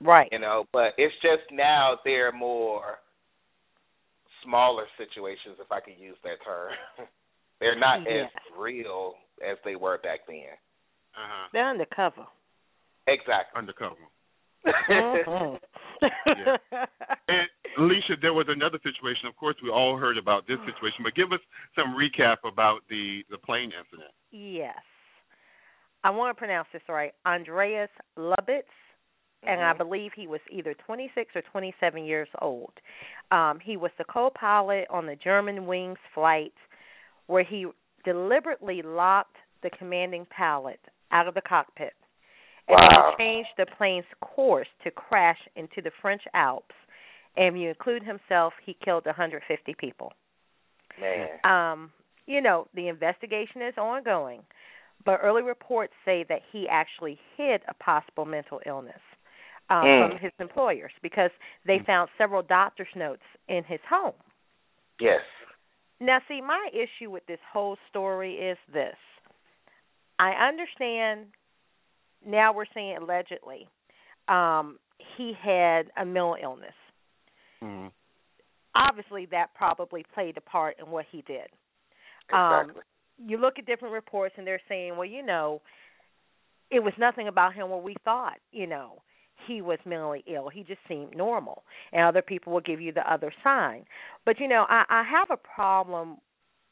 Right. 0.00 0.28
you 0.32 0.38
know, 0.38 0.64
but 0.72 0.94
it's 0.96 1.14
just 1.20 1.44
now 1.52 1.98
they're 2.04 2.32
more 2.32 2.98
smaller 4.42 4.84
situations 4.96 5.60
if 5.60 5.70
I 5.70 5.80
could 5.80 5.98
use 5.98 6.16
that 6.24 6.40
term. 6.44 6.72
they're 7.60 7.78
not 7.78 8.00
Yeah. 8.08 8.24
as 8.24 8.30
real 8.58 9.14
as 9.46 9.58
they 9.64 9.76
were 9.76 9.98
back 9.98 10.20
then. 10.26 10.56
Uh-huh. 11.14 11.48
They're 11.52 11.68
undercover. 11.68 12.24
Exactly. 13.06 13.58
Undercover. 13.58 13.96
Mhm. 14.66 15.60
And 17.28 17.48
Alicia, 17.78 18.16
there 18.20 18.34
was 18.34 18.46
another 18.48 18.78
situation. 18.82 19.26
Of 19.26 19.36
course, 19.36 19.56
we 19.62 19.70
all 19.70 19.96
heard 19.96 20.18
about 20.18 20.46
this 20.46 20.58
situation, 20.66 21.02
but 21.02 21.14
give 21.14 21.32
us 21.32 21.40
some 21.74 21.94
recap 21.94 22.38
about 22.44 22.86
the 22.88 23.24
the 23.30 23.38
plane 23.38 23.72
incident. 23.72 24.12
Yes. 24.30 24.78
I 26.02 26.10
want 26.10 26.34
to 26.34 26.38
pronounce 26.38 26.68
this 26.72 26.82
right. 26.88 27.14
Andreas 27.26 27.90
Lubitz, 28.16 28.64
and 29.42 29.62
I 29.62 29.72
Mhm. 29.72 29.78
believe 29.78 30.12
he 30.12 30.26
was 30.26 30.40
either 30.50 30.74
26 30.74 31.34
or 31.36 31.42
27 31.42 32.04
years 32.04 32.28
old. 32.40 32.72
Um, 33.30 33.60
he 33.60 33.76
was 33.76 33.92
the 33.94 34.04
co-pilot 34.04 34.88
on 34.88 35.06
the 35.06 35.16
Germanwings 35.16 35.98
flight, 36.14 36.54
where 37.26 37.42
he 37.44 37.66
deliberately 38.04 38.82
locked 38.82 39.36
the 39.62 39.70
commanding 39.70 40.26
pilot 40.26 40.80
out 41.10 41.28
of 41.28 41.34
the 41.34 41.42
cockpit, 41.42 41.94
and 42.70 42.80
Wow. 42.96 43.14
he 43.18 43.24
changed 43.24 43.50
the 43.56 43.66
plane's 43.66 44.04
course 44.20 44.68
to 44.84 44.90
crash 44.90 45.38
into 45.56 45.80
the 45.82 45.90
French 46.00 46.22
Alps. 46.34 46.74
And 47.36 47.54
if 47.56 47.60
you 47.60 47.68
include 47.68 48.02
himself, 48.02 48.54
he 48.64 48.74
killed 48.84 49.06
150 49.06 49.74
people. 49.74 50.12
Man. 51.00 51.28
Um, 51.44 51.92
you 52.26 52.40
know, 52.40 52.66
the 52.74 52.88
investigation 52.88 53.62
is 53.62 53.74
ongoing, 53.78 54.42
but 55.04 55.20
early 55.22 55.42
reports 55.42 55.92
say 56.04 56.24
that 56.28 56.42
he 56.52 56.68
actually 56.68 57.18
hid 57.36 57.62
a 57.68 57.74
possible 57.74 58.24
mental 58.24 58.60
illness 58.66 59.00
uh, 59.70 59.82
Mm. 59.84 60.08
from 60.10 60.18
his 60.18 60.32
employers 60.38 60.92
because 61.02 61.30
they 61.64 61.78
found 61.86 62.10
several 62.18 62.42
doctor's 62.42 62.94
notes 62.94 63.22
in 63.48 63.64
his 63.64 63.80
home. 63.88 64.14
Yes. 64.98 65.22
Now, 66.00 66.20
see, 66.28 66.40
my 66.40 66.68
issue 66.72 67.10
with 67.10 67.24
this 67.26 67.40
whole 67.52 67.76
story 67.88 68.34
is 68.34 68.58
this. 68.72 68.96
I 70.18 70.32
understand 70.32 71.26
now 72.26 72.52
we're 72.52 72.66
saying 72.74 72.98
allegedly 73.00 73.68
um, 74.28 74.78
he 75.16 75.32
had 75.40 75.86
a 75.96 76.04
mental 76.04 76.36
illness. 76.42 76.74
Mm-hmm. 77.62 77.88
Obviously, 78.74 79.26
that 79.30 79.54
probably 79.54 80.04
played 80.14 80.36
a 80.36 80.40
part 80.40 80.76
in 80.78 80.90
what 80.90 81.06
he 81.10 81.22
did. 81.22 81.48
Um, 82.32 82.60
Exactly. 82.60 82.82
you 83.26 83.38
look 83.38 83.58
at 83.58 83.66
different 83.66 83.92
reports 83.92 84.34
and 84.38 84.46
they're 84.46 84.60
saying, 84.68 84.96
well, 84.96 85.06
you 85.06 85.24
know, 85.24 85.60
it 86.70 86.80
was 86.80 86.92
nothing 86.98 87.26
about 87.26 87.54
him 87.54 87.68
what 87.68 87.82
we 87.82 87.96
thought, 88.04 88.38
you 88.52 88.66
know, 88.66 89.02
he 89.46 89.60
was 89.60 89.78
mentally 89.84 90.22
ill. 90.32 90.48
He 90.48 90.62
just 90.62 90.80
seemed 90.86 91.16
normal. 91.16 91.64
And 91.92 92.02
other 92.02 92.22
people 92.22 92.52
will 92.52 92.60
give 92.60 92.80
you 92.80 92.92
the 92.92 93.12
other 93.12 93.32
sign. 93.42 93.84
But 94.24 94.38
you 94.38 94.46
know, 94.46 94.66
I, 94.68 94.84
I 94.88 95.02
have 95.02 95.30
a 95.30 95.36
problem 95.36 96.18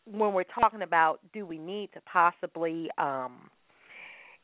when 0.04 0.32
we're 0.32 0.44
talking 0.44 0.82
about 0.82 1.20
do 1.32 1.44
we 1.44 1.58
need 1.58 1.90
to 1.94 2.00
possibly 2.10 2.88
um 2.96 3.50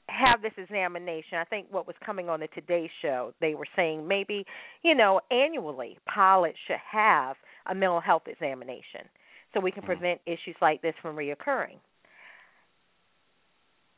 have 0.08 0.42
this 0.42 0.52
examination. 0.56 1.38
I 1.38 1.44
think 1.44 1.66
what 1.70 1.86
was 1.86 1.96
coming 2.04 2.28
on 2.28 2.40
the 2.40 2.48
Today 2.48 2.90
show, 3.02 3.32
they 3.40 3.54
were 3.54 3.66
saying 3.74 4.06
maybe, 4.06 4.44
you 4.82 4.94
know, 4.94 5.20
annually 5.30 5.98
pilots 6.06 6.58
should 6.66 6.76
have 6.90 7.36
a 7.66 7.74
mental 7.74 8.00
health 8.00 8.24
examination 8.26 9.08
so 9.52 9.60
we 9.60 9.70
can 9.72 9.82
Mhm. 9.82 9.86
prevent 9.86 10.20
issues 10.26 10.56
like 10.60 10.82
this 10.82 10.94
from 11.00 11.16
reoccurring. 11.16 11.78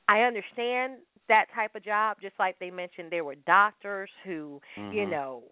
I 0.09 0.21
understand 0.21 0.99
that 1.29 1.47
type 1.55 1.75
of 1.75 1.83
job, 1.85 2.19
just 2.21 2.39
like 2.39 2.59
they 2.59 2.71
mentioned 2.71 3.11
there 3.11 3.25
were 3.25 3.35
doctors 3.35 4.11
who, 4.25 4.61
you 4.93 5.07
Mhm. 5.07 5.11
know, 5.11 5.43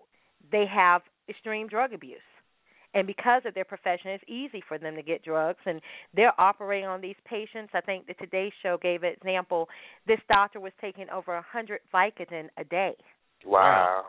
they 0.52 0.66
have 0.66 1.02
extreme 1.28 1.66
drug 1.66 1.92
abuse. 1.92 2.20
And 2.94 3.06
because 3.08 3.42
of 3.44 3.54
their 3.54 3.64
profession, 3.64 4.10
it's 4.12 4.24
easy 4.28 4.62
for 4.68 4.78
them 4.78 4.94
to 4.94 5.02
get 5.02 5.24
drugs, 5.24 5.58
and 5.66 5.80
they're 6.14 6.38
operating 6.40 6.88
on 6.88 7.00
these 7.00 7.16
patients. 7.24 7.72
I 7.74 7.80
think 7.80 8.06
the 8.06 8.14
Today 8.14 8.52
Show 8.62 8.78
gave 8.80 9.02
an 9.02 9.12
example. 9.12 9.68
This 10.06 10.20
doctor 10.28 10.60
was 10.60 10.72
taking 10.80 11.10
over 11.10 11.34
a 11.34 11.42
hundred 11.42 11.80
Vicodin 11.92 12.48
a 12.56 12.64
day, 12.64 12.94
Wow. 13.44 14.04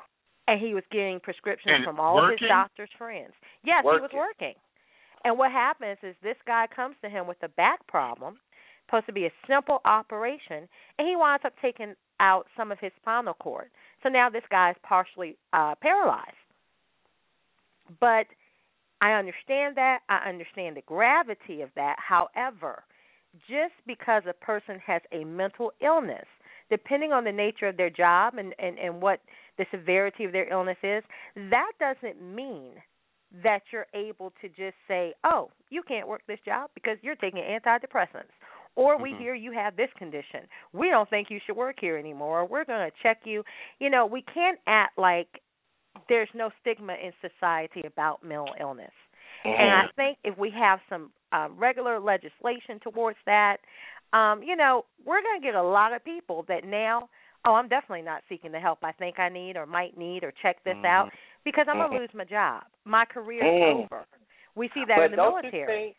and 0.48 0.62
he 0.62 0.76
was 0.76 0.84
getting 0.92 1.20
prescriptions 1.20 1.74
And 1.78 1.84
from 1.86 2.00
all 2.00 2.24
of 2.24 2.30
his 2.40 2.48
doctor's 2.48 2.90
friends. 2.98 3.34
Yes, 3.64 3.82
he 3.82 3.88
was 3.88 4.02
Working. 4.04 4.20
working. 4.20 4.54
And 5.24 5.36
what 5.40 5.52
happens 5.52 5.98
is 6.04 6.16
this 6.22 6.38
guy 6.46 6.68
comes 6.74 6.96
to 7.02 7.10
him 7.10 7.26
with 7.26 7.42
a 7.42 7.50
back 7.50 7.86
problem, 7.88 8.38
supposed 8.86 9.08
to 9.08 9.14
be 9.14 9.26
a 9.26 9.32
simple 9.48 9.80
operation, 9.86 10.70
and 11.00 11.08
he 11.08 11.16
winds 11.16 11.44
up 11.44 11.54
taking 11.60 11.96
out 12.20 12.46
some 12.56 12.72
of 12.72 12.78
his 12.80 12.92
spinal 13.02 13.34
cord. 13.34 13.72
So 14.04 14.10
now 14.10 14.30
this 14.30 14.44
guy 14.52 14.70
is 14.70 14.78
partially 14.84 15.38
uh 15.54 15.74
paralyzed. 15.82 16.38
But 18.00 18.28
I 19.02 19.14
understand 19.14 19.76
that. 19.78 20.00
I 20.10 20.28
understand 20.28 20.78
the 20.78 20.82
gravity 20.82 21.62
of 21.62 21.70
that. 21.76 21.98
However, 22.00 22.84
just 23.48 23.74
because 23.86 24.24
a 24.28 24.34
person 24.34 24.80
has 24.86 25.02
a 25.12 25.24
mental 25.24 25.72
illness, 25.82 26.26
depending 26.70 27.12
on 27.12 27.24
the 27.24 27.32
nature 27.32 27.68
of 27.68 27.78
their 27.78 27.90
job 27.90 28.36
and, 28.38 28.56
and, 28.60 28.80
and 28.80 29.02
what 29.02 29.20
the 29.58 29.66
severity 29.72 30.24
of 30.24 30.32
their 30.32 30.52
illness 30.52 30.78
is, 30.84 31.04
that 31.36 31.72
doesn't 31.80 32.22
mean 32.22 32.72
that 33.44 33.62
you're 33.72 33.88
able 33.94 34.32
to 34.42 34.48
just 34.50 34.76
say, 34.88 35.14
oh, 35.26 35.52
you 35.70 35.84
can't 35.84 36.08
work 36.08 36.22
this 36.28 36.40
job 36.46 36.70
because 36.74 36.98
you're 37.02 37.16
taking 37.16 37.42
antidepressants. 37.42 38.32
Or 38.76 38.98
we 38.98 39.12
Mhm. 39.14 39.18
hear 39.20 39.34
you 39.34 39.52
have 39.52 39.76
this 39.76 39.92
condition. 39.94 40.48
We 40.74 40.90
don't 40.90 41.10
think 41.10 41.30
you 41.30 41.40
should 41.46 41.56
work 41.56 41.80
here 41.80 41.98
anymore. 41.98 42.46
We're 42.46 42.66
going 42.66 42.90
to 42.90 42.98
check 43.02 43.26
you. 43.26 43.44
You 43.80 43.90
know, 43.90 44.06
we 44.06 44.22
can't 44.22 44.60
act 44.68 44.98
like 44.98 45.42
there's 46.10 46.30
no 46.34 46.50
stigma 46.62 46.94
in 46.94 47.12
society 47.22 47.84
about 47.86 48.24
mental 48.24 48.54
illness. 48.60 48.92
And 49.44 49.72
I 49.72 49.84
think 49.96 50.18
if 50.24 50.38
we 50.38 50.52
have 50.52 50.80
some 50.90 51.12
uh, 51.32 51.50
regular 51.56 52.00
legislation 52.00 52.80
towards 52.82 53.18
that, 53.26 53.58
um, 54.14 54.42
you 54.42 54.56
know, 54.56 54.86
we're 55.06 55.22
going 55.22 55.40
to 55.40 55.46
get 55.46 55.56
a 55.56 55.62
lot 55.62 55.94
of 55.94 56.04
people 56.04 56.46
that 56.48 56.64
now, 56.66 57.10
oh, 57.46 57.54
I'm 57.54 57.68
definitely 57.68 58.02
not 58.02 58.24
seeking 58.28 58.52
the 58.52 58.60
help 58.60 58.80
I 58.84 58.92
think 58.94 59.20
I 59.20 59.30
need 59.30 59.56
or 59.56 59.66
might 59.66 59.98
need 59.98 60.24
or 60.24 60.34
check 60.42 60.64
this 60.64 60.78
Mhm. 60.78 60.86
out 60.86 61.12
because 61.44 61.68
I'm 61.70 61.78
going 61.78 61.92
to 61.92 61.98
Mhm. 61.98 62.00
lose 62.00 62.14
my 62.14 62.24
job. 62.24 62.66
My 62.86 63.06
career's 63.06 63.44
Mm. 63.44 63.84
over. 63.84 64.06
We 64.56 64.70
see 64.70 64.86
that 64.86 64.98
but 64.98 65.06
in 65.06 65.12
the 65.12 65.18
military. 65.18 65.66
Think, 65.66 65.98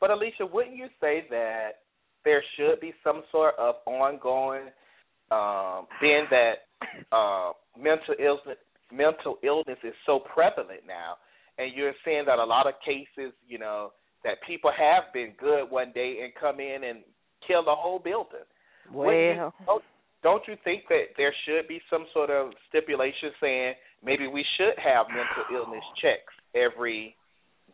but 0.00 0.10
Alicia, 0.10 0.46
wouldn't 0.46 0.76
you 0.76 0.88
say 1.00 1.26
that 1.30 1.82
there 2.24 2.42
should 2.56 2.80
be 2.80 2.92
some 3.02 3.24
sort 3.32 3.56
of 3.56 3.76
ongoing, 3.86 4.70
um, 5.30 5.88
being 6.00 6.26
that 6.30 6.66
uh, 7.12 7.52
mental 7.76 8.14
illness 8.18 8.58
mental 8.92 9.38
illness 9.42 9.78
is 9.84 9.94
so 10.04 10.20
prevalent 10.20 10.80
now, 10.86 11.16
and 11.58 11.72
you're 11.74 11.94
seeing 12.04 12.24
that 12.26 12.38
a 12.38 12.44
lot 12.44 12.66
of 12.66 12.74
cases, 12.84 13.32
you 13.46 13.58
know, 13.58 13.92
that 14.24 14.38
people 14.46 14.70
have 14.76 15.12
been 15.12 15.32
good 15.38 15.66
one 15.70 15.92
day 15.94 16.18
and 16.22 16.32
come 16.38 16.60
in 16.60 16.84
and 16.84 17.00
kill 17.46 17.64
the 17.64 17.74
whole 17.74 17.98
building. 17.98 18.46
Wouldn't 18.92 19.36
you- 19.36 19.40
well, 19.40 19.52
don't, 19.66 19.84
don't 20.22 20.42
you 20.48 20.56
think 20.64 20.84
that 20.88 21.14
there 21.16 21.34
should 21.46 21.68
be 21.68 21.80
some 21.90 22.06
sort 22.12 22.30
of 22.30 22.52
stipulation 22.68 23.30
saying 23.40 23.74
maybe 24.02 24.26
we 24.26 24.44
should 24.56 24.78
have 24.78 25.06
mental 25.08 25.44
illness 25.54 25.84
checks 26.02 26.34
every 26.54 27.14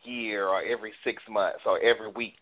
year 0.05 0.49
or 0.49 0.63
every 0.63 0.93
six 1.05 1.23
months 1.31 1.61
or 1.67 1.79
every 1.81 2.11
week? 2.17 2.39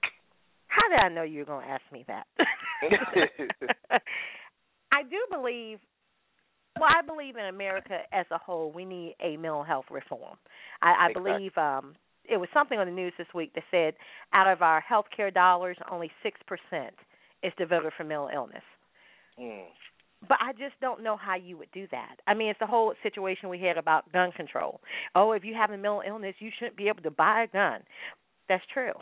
how 0.71 0.89
did 0.89 1.01
I 1.01 1.09
know 1.09 1.25
you 1.25 1.41
were 1.41 1.45
going 1.45 1.67
to 1.67 1.71
ask 1.73 1.83
me 1.93 2.05
that? 2.07 2.27
I 4.93 5.03
do 5.03 5.19
believe 5.31 5.79
well, 6.81 6.91
I 6.91 7.07
believe 7.07 7.37
in 7.37 7.45
America 7.45 7.99
as 8.13 8.27
a 8.31 8.39
whole 8.39 8.73
we 8.73 8.85
need 8.85 9.15
a 9.23 9.37
mental 9.37 9.65
health 9.65 9.87
reform. 9.91 10.37
I, 10.83 11.07
I 11.07 11.11
Exactly. 11.11 11.33
believe 11.33 11.53
um 11.57 11.95
it 12.25 12.37
was 12.37 12.49
something 12.53 12.79
on 12.79 12.87
the 12.87 12.93
news 12.93 13.13
this 13.19 13.27
week 13.35 13.53
that 13.55 13.65
said 13.71 13.95
out 14.33 14.47
of 14.47 14.63
our 14.63 14.81
health 14.81 15.07
care 15.15 15.31
dollars 15.31 15.77
only 15.91 16.11
six 16.23 16.41
percent 16.47 16.95
is 17.43 17.53
devoted 17.59 17.93
for 17.97 18.05
mental 18.05 18.31
illness. 18.33 18.63
Mm. 19.39 19.65
But 20.29 20.39
I 20.41 20.53
just 20.53 20.79
don't 20.83 21.03
know 21.03 21.17
how 21.17 21.37
you 21.37 21.57
would 21.57 21.71
do 21.73 21.87
that. 21.93 22.17
I 22.27 22.35
mean, 22.35 22.51
it's 22.51 22.61
the 22.61 22.67
whole 22.67 22.93
situation 23.03 23.49
we 23.49 23.59
had 23.59 23.79
about 23.79 24.13
gun 24.13 24.33
control. 24.33 24.81
Oh, 25.15 25.33
if 25.33 25.45
you 25.45 25.55
have 25.55 25.71
a 25.71 25.79
mental 25.79 26.03
illness, 26.07 26.35
you 26.41 26.51
shouldn't 26.59 26.77
be 26.77 26.89
able 26.89 27.03
to 27.03 27.11
buy 27.11 27.45
a 27.45 27.47
gun. 27.47 27.81
That's 28.49 28.63
true. 28.73 28.93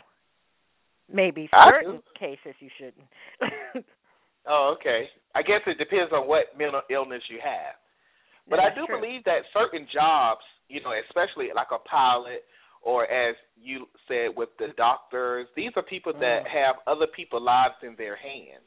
Maybe 1.11 1.49
certain 1.67 2.01
cases 2.17 2.55
you 2.59 2.69
shouldn't. 2.77 3.85
Oh, 4.47 4.75
okay. 4.79 5.09
I 5.35 5.41
guess 5.41 5.61
it 5.67 5.77
depends 5.77 6.11
on 6.13 6.27
what 6.27 6.57
mental 6.57 6.81
illness 6.89 7.21
you 7.29 7.39
have. 7.43 7.75
But 8.49 8.59
I 8.59 8.73
do 8.73 8.85
true. 8.87 8.99
believe 8.99 9.23
that 9.25 9.45
certain 9.53 9.87
jobs, 9.93 10.41
you 10.69 10.81
know, 10.81 10.91
especially 11.07 11.49
like 11.53 11.67
a 11.71 11.79
pilot 11.87 12.43
or 12.81 13.03
as 13.11 13.35
you 13.61 13.85
said 14.07 14.35
with 14.35 14.49
the 14.57 14.69
doctors, 14.77 15.47
these 15.55 15.71
are 15.75 15.83
people 15.83 16.13
that 16.13 16.45
Mm. 16.45 16.47
have 16.47 16.75
other 16.87 17.07
people's 17.07 17.43
lives 17.43 17.75
in 17.83 17.95
their 17.95 18.15
hands. 18.15 18.63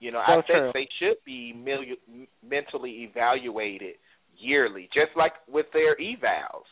You 0.00 0.10
know, 0.12 0.22
So 0.26 0.32
I 0.32 0.42
think 0.42 0.46
true. 0.46 0.70
they 0.72 0.88
should 0.98 1.22
be 1.24 1.52
mil- 1.52 2.28
mentally 2.42 3.02
evaluated 3.04 3.96
yearly, 4.36 4.88
just 4.92 5.14
like 5.16 5.34
with 5.48 5.70
their 5.72 5.96
evals. 5.96 6.66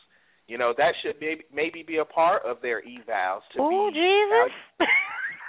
You 0.47 0.57
know, 0.57 0.73
that 0.77 0.93
should 1.01 1.19
maybe 1.21 1.43
maybe 1.53 1.83
be 1.83 1.97
a 1.97 2.05
part 2.05 2.43
of 2.43 2.61
their 2.61 2.81
evals 2.81 3.41
to 3.53 3.59
Oh 3.59 3.89
Jesus! 3.91 4.51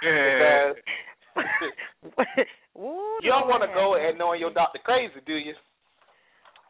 because 0.01 0.75
Ooh, 2.77 3.19
you 3.23 3.31
don't 3.31 3.47
want 3.47 3.63
to 3.63 3.71
go 3.71 3.95
and 3.95 4.17
knowing 4.17 4.39
your 4.39 4.51
doctor 4.53 4.79
crazy, 4.83 5.23
do 5.25 5.33
you? 5.33 5.53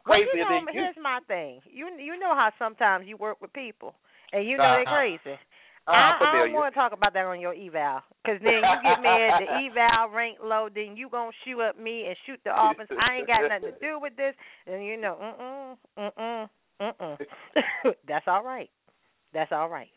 Well, 0.06 0.20
you 0.22 0.38
know, 0.38 0.62
than 0.62 0.74
you. 0.74 0.80
here's 0.80 0.96
my 1.02 1.18
thing. 1.26 1.60
You 1.66 1.90
you 1.98 2.18
know 2.18 2.34
how 2.34 2.50
sometimes 2.58 3.06
you 3.08 3.16
work 3.16 3.40
with 3.40 3.52
people 3.52 3.94
and 4.32 4.46
you 4.46 4.56
know 4.56 4.62
they're 4.62 4.86
Uh-huh. 4.86 5.18
crazy. 5.18 5.38
Uh, 5.86 5.92
I, 5.92 6.18
I'm 6.18 6.50
don't 6.50 6.52
want 6.52 6.74
to 6.74 6.78
talk 6.78 6.92
about 6.92 7.14
that 7.14 7.26
on 7.26 7.38
your 7.38 7.54
eval, 7.54 8.02
because 8.22 8.42
then 8.42 8.58
you 8.58 8.76
get 8.82 9.02
mad. 9.02 9.38
The 9.38 9.46
eval 9.70 10.10
rank 10.10 10.38
low, 10.42 10.68
then 10.72 10.96
you 10.96 11.08
gonna 11.08 11.30
shoot 11.44 11.60
up 11.60 11.78
me 11.78 12.06
and 12.06 12.16
shoot 12.26 12.40
the 12.42 12.50
office. 12.50 12.88
I 12.90 13.18
ain't 13.18 13.26
got 13.28 13.46
nothing 13.46 13.70
to 13.70 13.78
do 13.78 14.00
with 14.00 14.16
this, 14.16 14.34
and 14.66 14.84
you 14.84 14.96
know, 14.96 15.14
mm, 15.14 15.76
mm 15.96 16.12
mm, 16.18 16.48
mm 16.82 17.18
mm. 17.18 17.94
That's 18.08 18.26
all 18.26 18.42
right. 18.42 18.68
That's 19.32 19.52
all 19.52 19.68
right. 19.68 19.90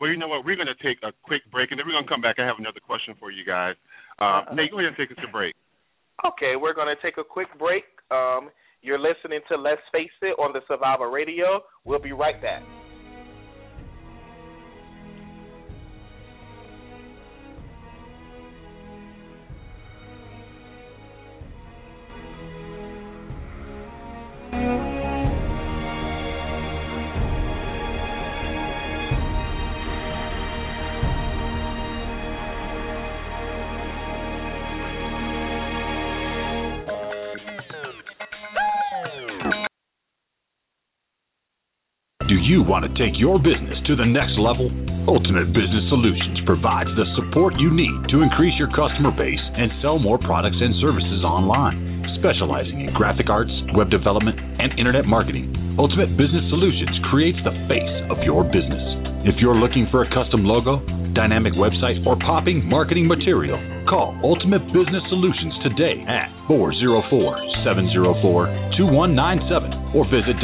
Well, 0.00 0.10
you 0.10 0.16
know 0.16 0.28
what? 0.28 0.44
We're 0.44 0.56
going 0.56 0.70
to 0.70 0.82
take 0.82 0.98
a 1.02 1.12
quick 1.22 1.42
break, 1.50 1.70
and 1.70 1.78
then 1.78 1.86
we're 1.86 1.92
going 1.92 2.04
to 2.04 2.10
come 2.10 2.20
back. 2.20 2.36
I 2.38 2.46
have 2.46 2.58
another 2.58 2.80
question 2.80 3.14
for 3.18 3.30
you 3.30 3.44
guys. 3.44 3.74
Uh, 4.20 4.24
Uh-oh. 4.24 4.54
Nate, 4.54 4.70
go 4.70 4.78
ahead 4.78 4.88
and 4.88 4.96
take 4.96 5.10
us 5.10 5.22
to 5.24 5.30
break. 5.30 5.54
Okay, 6.24 6.54
we're 6.56 6.74
going 6.74 6.88
to 6.94 7.00
take 7.02 7.18
a 7.18 7.24
quick 7.24 7.48
break. 7.58 7.84
Um, 8.10 8.50
you're 8.82 8.98
listening 8.98 9.40
to 9.48 9.56
Let's 9.56 9.82
Face 9.92 10.10
It 10.22 10.38
on 10.38 10.52
the 10.52 10.60
Survivor 10.68 11.10
Radio. 11.10 11.62
We'll 11.84 11.98
be 11.98 12.12
right 12.12 12.40
back. 12.40 12.62
Want 42.68 42.84
to 42.84 42.92
take 43.00 43.16
your 43.16 43.40
business 43.40 43.80
to 43.88 43.96
the 43.96 44.04
next 44.04 44.36
level? 44.36 44.68
Ultimate 45.08 45.56
Business 45.56 45.88
Solutions 45.88 46.44
provides 46.44 46.92
the 47.00 47.08
support 47.16 47.56
you 47.56 47.72
need 47.72 47.96
to 48.12 48.20
increase 48.20 48.52
your 48.60 48.68
customer 48.76 49.08
base 49.08 49.40
and 49.56 49.72
sell 49.80 49.96
more 49.96 50.20
products 50.20 50.60
and 50.60 50.76
services 50.76 51.24
online. 51.24 51.80
Specializing 52.20 52.84
in 52.84 52.92
graphic 52.92 53.32
arts, 53.32 53.48
web 53.72 53.88
development, 53.88 54.36
and 54.60 54.76
internet 54.76 55.08
marketing, 55.08 55.48
Ultimate 55.80 56.12
Business 56.20 56.44
Solutions 56.52 56.92
creates 57.08 57.40
the 57.40 57.56
face 57.72 57.94
of 58.12 58.20
your 58.20 58.44
business. 58.44 58.84
If 59.24 59.40
you're 59.40 59.56
looking 59.56 59.88
for 59.88 60.04
a 60.04 60.08
custom 60.12 60.44
logo, 60.44 60.84
dynamic 61.16 61.56
website, 61.56 62.04
or 62.04 62.20
popping 62.20 62.60
marketing 62.68 63.08
material, 63.08 63.56
call 63.88 64.12
Ultimate 64.20 64.60
Business 64.76 65.00
Solutions 65.08 65.56
today 65.64 66.04
at 66.04 66.28
404 66.52 67.64
704 67.64 68.76
2197 68.76 69.96
or 69.96 70.04
visit 70.12 70.36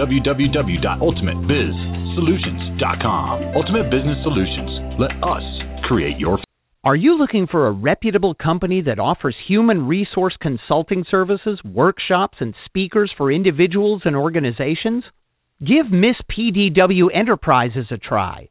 www.ultimatebizsolutions.com. 2.14 3.56
Ultimate 3.56 3.90
Business 3.90 4.18
Solutions. 4.22 4.98
Let 4.98 5.10
us 5.22 5.42
create 5.84 6.18
your. 6.18 6.38
Are 6.84 6.96
you 6.96 7.16
looking 7.16 7.46
for 7.50 7.66
a 7.66 7.72
reputable 7.72 8.34
company 8.34 8.82
that 8.82 8.98
offers 8.98 9.34
human 9.48 9.86
resource 9.88 10.36
consulting 10.40 11.04
services, 11.10 11.58
workshops, 11.64 12.38
and 12.40 12.54
speakers 12.66 13.12
for 13.16 13.32
individuals 13.32 14.02
and 14.04 14.14
organizations? 14.14 15.04
Give 15.60 15.90
Miss 15.90 16.16
PDW 16.30 17.06
Enterprises 17.14 17.86
a 17.90 17.96
try. 17.96 18.50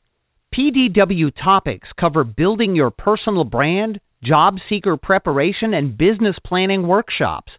PDW 0.57 1.31
topics 1.43 1.87
cover 1.99 2.23
building 2.23 2.75
your 2.75 2.91
personal 2.91 3.43
brand, 3.43 3.99
job 4.23 4.55
seeker 4.69 4.97
preparation, 4.97 5.73
and 5.73 5.97
business 5.97 6.35
planning 6.45 6.87
workshops. 6.87 7.51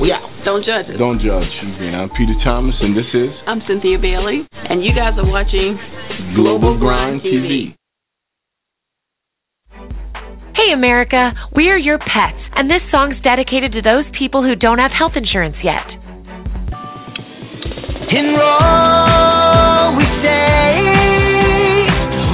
We 0.04 0.12
out. 0.12 0.28
Don't 0.44 0.66
judge 0.68 0.92
us. 0.92 1.00
Don't 1.00 1.24
judge. 1.24 1.48
Again, 1.64 1.96
I'm 1.96 2.12
Peter 2.12 2.36
Thomas, 2.44 2.76
and 2.84 2.92
this 2.92 3.08
is. 3.16 3.32
I'm 3.48 3.64
Cynthia 3.64 3.96
Bailey, 3.96 4.44
and 4.52 4.84
you 4.84 4.92
guys 4.92 5.16
are 5.16 5.24
watching 5.24 5.80
Global, 6.36 6.76
Global 6.76 6.84
Grind, 6.84 7.22
Grind 7.24 7.32
TV. 7.48 7.72
TV. 7.72 7.85
Hey 10.56 10.72
America, 10.72 11.36
we're 11.52 11.78
your 11.78 12.00
pets, 12.00 12.40
and 12.56 12.72
this 12.72 12.80
song's 12.88 13.20
dedicated 13.28 13.74
to 13.74 13.82
those 13.84 14.06
people 14.18 14.42
who 14.42 14.56
don't 14.56 14.80
have 14.80 14.92
health 14.96 15.12
insurance 15.20 15.60
yet. 15.60 15.84
Enroll, 18.08 20.00
we 20.00 20.08
say, 20.24 20.80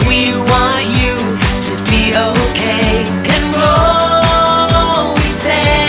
we 0.06 0.38
want 0.46 0.86
you 1.02 1.18
to 1.66 1.74
be 1.90 2.14
okay. 2.14 2.94
Enroll, 3.42 5.18
we 5.18 5.28
say, 5.42 5.82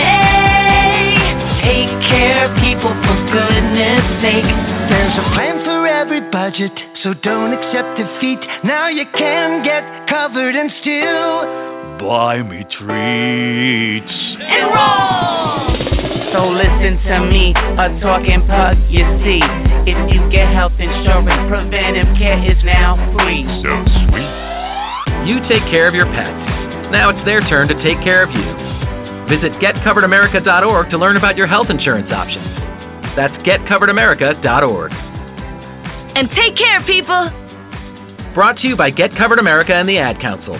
take 1.61 1.93
care, 2.17 2.49
people, 2.65 2.97
for 2.97 3.17
goodness 3.29 4.05
sake. 4.25 4.49
There's 4.89 5.15
a 5.21 5.25
plan 5.37 5.61
for 5.61 5.85
every 5.85 6.25
budget, 6.33 6.73
so 7.05 7.13
don't 7.21 7.53
accept 7.53 7.93
defeat. 7.93 8.41
Now 8.65 8.89
you 8.89 9.05
can 9.13 9.61
get 9.61 9.85
covered 10.09 10.57
and 10.57 10.73
still 10.81 11.71
buy 11.99 12.41
me 12.41 12.65
treats. 12.79 14.15
and 14.39 14.43
Enroll! 14.43 15.93
So 16.33 16.49
listen 16.49 16.97
to 16.97 17.15
me, 17.29 17.53
a 17.53 17.93
talking 18.01 18.41
pug, 18.49 18.73
you 18.89 19.05
see. 19.21 19.41
If 19.85 19.97
you 20.09 20.19
get 20.33 20.49
health 20.49 20.73
insurance, 20.81 21.29
preventive 21.45 22.09
care 22.17 22.41
is 22.41 22.57
now 22.65 22.97
free. 23.13 23.45
So 23.61 23.71
sweet. 24.09 24.33
You 25.29 25.37
take 25.45 25.61
care 25.69 25.85
of 25.85 25.93
your 25.93 26.09
pets. 26.09 26.41
Now 26.89 27.13
it's 27.13 27.21
their 27.23 27.39
turn 27.53 27.69
to 27.69 27.77
take 27.85 28.01
care 28.01 28.25
of 28.25 28.33
you. 28.33 28.49
Visit 29.29 29.53
getcoveredamerica.org 29.61 30.89
to 30.89 30.97
learn 30.97 31.15
about 31.17 31.37
your 31.37 31.47
health 31.47 31.67
insurance 31.69 32.09
options. 32.09 32.49
That's 33.15 33.33
getcoveredamerica.org. 33.45 34.91
And 36.17 36.29
take 36.33 36.57
care, 36.57 36.81
people! 36.89 37.29
Brought 38.33 38.57
to 38.61 38.67
you 38.67 38.75
by 38.75 38.89
Get 38.89 39.11
Covered 39.21 39.39
America 39.39 39.73
and 39.75 39.87
the 39.87 39.97
Ad 40.01 40.17
Council. 40.21 40.57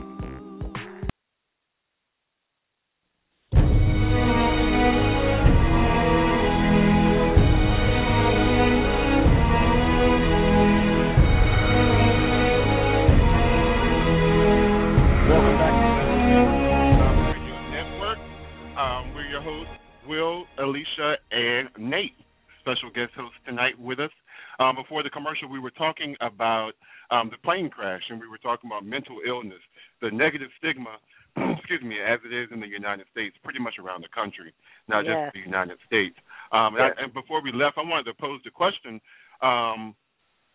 The 25.10 25.17
commercial, 25.17 25.50
we 25.50 25.60
were 25.60 25.74
talking 25.74 26.15
about 26.22 26.74
um, 27.10 27.30
the 27.34 27.38
plane 27.41 27.69
crash, 27.69 28.04
and 28.10 28.19
we 28.22 28.28
were 28.28 28.38
talking 28.38 28.69
about 28.69 28.86
mental 28.86 29.17
illness, 29.26 29.62
the 30.02 30.12
negative 30.12 30.50
stigma, 30.58 30.98
excuse 31.58 31.82
me, 31.82 31.98
as 31.98 32.19
it 32.26 32.34
is 32.34 32.50
in 32.54 32.60
the 32.60 32.67
United 32.67 33.06
States, 33.12 33.36
pretty 33.43 33.60
much 33.60 33.76
around 33.82 34.02
the 34.04 34.13
country, 34.13 34.54
not 34.88 35.06
Yes. 35.06 35.17
just 35.17 35.34
the 35.34 35.45
United 35.50 35.78
States. 35.86 36.15
Um, 36.52 36.76
and, 36.78 36.84
I, 36.84 36.89
and 37.02 37.13
before 37.13 37.41
we 37.41 37.52
left, 37.52 37.78
I 37.78 37.82
wanted 37.82 38.06
to 38.06 38.13
pose 38.13 38.39
the 38.45 38.52
question. 38.52 39.02
Um, 39.41 39.95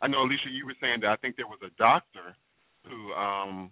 I 0.00 0.06
know, 0.06 0.22
Alicia, 0.22 0.50
you 0.50 0.66
were 0.66 0.78
saying 0.80 1.00
that 1.02 1.10
I 1.10 1.16
think 1.16 1.36
there 1.36 1.50
was 1.50 1.60
a 1.64 1.70
doctor 1.78 2.36
who 2.86 3.12
um, 3.14 3.70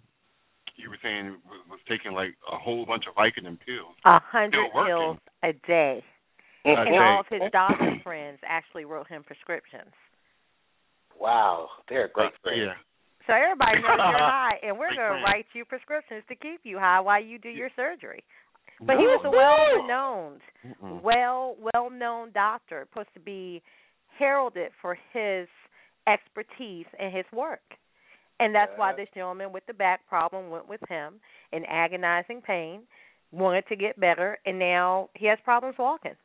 you 0.75 0.89
were 0.89 0.99
saying 1.03 1.37
was, 1.45 1.61
was 1.69 1.79
taking 1.87 2.11
like 2.11 2.35
a 2.51 2.57
whole 2.57 2.85
bunch 2.85 3.05
of 3.07 3.15
Vicodin 3.15 3.59
pills. 3.61 3.95
A 4.05 4.19
hundred 4.19 4.67
pills 4.73 5.17
a 5.43 5.53
day. 5.67 6.03
A 6.65 6.69
and 6.69 6.89
day. 6.89 6.97
all 6.97 7.19
of 7.19 7.27
his 7.29 7.43
doctor 7.51 7.99
friends 8.03 8.39
actually 8.47 8.85
wrote 8.85 9.07
him 9.07 9.23
prescriptions. 9.23 9.91
Wow, 11.19 11.67
they're 11.89 12.05
a 12.05 12.11
great 12.11 12.31
friends. 12.41 12.59
Yeah. 12.59 12.73
So 13.27 13.33
everybody 13.33 13.79
knows 13.79 13.97
you're 13.97 14.19
high, 14.35 14.59
and 14.63 14.77
we're 14.77 14.93
going 14.95 15.19
to 15.19 15.23
write 15.23 15.45
you 15.53 15.65
prescriptions 15.65 16.23
to 16.27 16.35
keep 16.35 16.61
you 16.63 16.77
high 16.77 16.99
while 16.99 17.23
you 17.23 17.39
do 17.39 17.49
your 17.49 17.69
surgery. 17.75 18.23
But 18.79 18.97
he 18.97 19.03
was 19.03 19.21
a 19.23 19.29
well 19.29 19.87
known, 19.87 21.01
well 21.03 21.55
well 21.73 21.89
known 21.89 22.31
doctor, 22.33 22.85
supposed 22.89 23.13
to 23.13 23.19
be 23.19 23.61
heralded 24.19 24.71
for 24.81 24.97
his 25.13 25.47
expertise 26.07 26.85
and 26.99 27.15
his 27.15 27.25
work. 27.31 27.61
And 28.39 28.53
that's 28.53 28.71
why 28.75 28.93
this 28.95 29.07
gentleman 29.13 29.53
with 29.53 29.65
the 29.67 29.73
back 29.73 30.07
problem 30.09 30.49
went 30.49 30.67
with 30.67 30.81
him 30.89 31.21
in 31.53 31.63
agonizing 31.65 32.41
pain, 32.41 32.81
wanted 33.31 33.65
to 33.69 33.75
get 33.75 33.99
better, 33.99 34.37
and 34.45 34.59
now 34.59 35.09
he 35.13 35.27
has 35.27 35.37
problems 35.45 35.75
walking. 35.79 36.15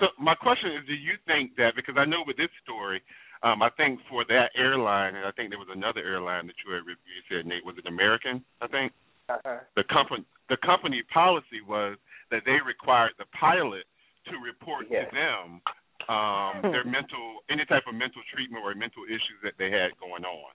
So 0.00 0.06
my 0.20 0.34
question 0.34 0.72
is, 0.76 0.86
do 0.86 0.94
you 0.94 1.14
think 1.26 1.56
that 1.56 1.72
because 1.76 1.94
I 1.96 2.04
know 2.04 2.24
with 2.26 2.36
this 2.36 2.52
story, 2.64 3.00
um, 3.42 3.62
I 3.62 3.70
think 3.76 4.00
for 4.08 4.24
that 4.28 4.50
airline, 4.56 5.14
and 5.16 5.24
I 5.26 5.30
think 5.32 5.50
there 5.50 5.58
was 5.58 5.68
another 5.72 6.00
airline 6.00 6.46
that 6.46 6.56
you 6.64 6.72
had 6.72 6.86
re- 6.86 6.96
you 7.04 7.22
said, 7.28 7.46
Nate, 7.46 7.64
was 7.64 7.76
it 7.78 7.86
American? 7.86 8.44
I 8.60 8.66
think 8.68 8.92
Uh-huh. 9.28 9.58
the 9.74 9.84
company 9.84 10.24
the 10.48 10.56
company 10.58 11.02
policy 11.12 11.60
was 11.66 11.98
that 12.30 12.44
they 12.46 12.58
required 12.64 13.12
the 13.18 13.26
pilot 13.34 13.84
to 14.30 14.38
report 14.38 14.86
Yes. 14.88 15.10
to 15.10 15.16
them 15.16 15.60
um, 16.08 16.62
their 16.70 16.84
mental 16.84 17.42
any 17.50 17.64
type 17.66 17.82
of 17.88 17.94
mental 17.94 18.22
treatment 18.32 18.62
or 18.64 18.74
mental 18.74 19.02
issues 19.04 19.38
that 19.42 19.54
they 19.58 19.70
had 19.70 19.90
going 19.98 20.24
on. 20.24 20.50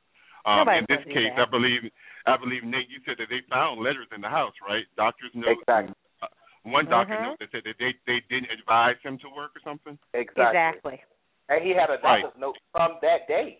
Um, 0.45 0.65
Nobody's 0.65 0.85
in 0.87 0.95
this 0.95 1.05
case, 1.13 1.31
that. 1.35 1.47
I 1.47 1.51
believe 1.51 1.81
I 2.25 2.37
believe 2.37 2.63
Nate, 2.63 2.89
you 2.89 3.01
said 3.05 3.17
that 3.19 3.27
they 3.29 3.41
found 3.49 3.81
letters 3.81 4.07
in 4.15 4.21
the 4.21 4.29
house, 4.29 4.53
right? 4.67 4.85
Doctor's 4.95 5.35
notes. 5.35 5.59
Exactly. 5.67 5.93
Uh, 6.23 6.27
one 6.63 6.85
doctor 6.85 7.15
Mhm. 7.15 7.21
note 7.23 7.39
that 7.39 7.51
said 7.51 7.63
that 7.65 7.77
they 7.77 7.93
they 8.07 8.21
didn't 8.29 8.49
advise 8.51 8.97
him 9.03 9.17
to 9.19 9.29
work 9.29 9.51
or 9.55 9.61
something. 9.61 9.99
Exactly. 10.13 10.45
Exactly. 10.45 11.03
And 11.51 11.59
he 11.67 11.75
had 11.75 11.91
a 11.91 11.99
Right. 11.99 12.23
doctor's 12.23 12.39
note 12.39 12.57
from 12.71 12.97
that 13.03 13.27
day. 13.27 13.59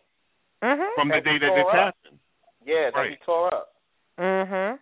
Mhm. 0.63 0.95
From 0.95 1.09
the 1.09 1.19
day 1.19 1.37
that 1.37 1.47
tore 1.47 1.57
this 1.57 1.67
up. 1.67 1.73
happened. 1.75 2.19
Yeah, 2.63 2.89
that 2.91 3.09
he 3.09 3.15
tore 3.17 3.53
up. 3.53 3.73
Mhm. 4.17 4.79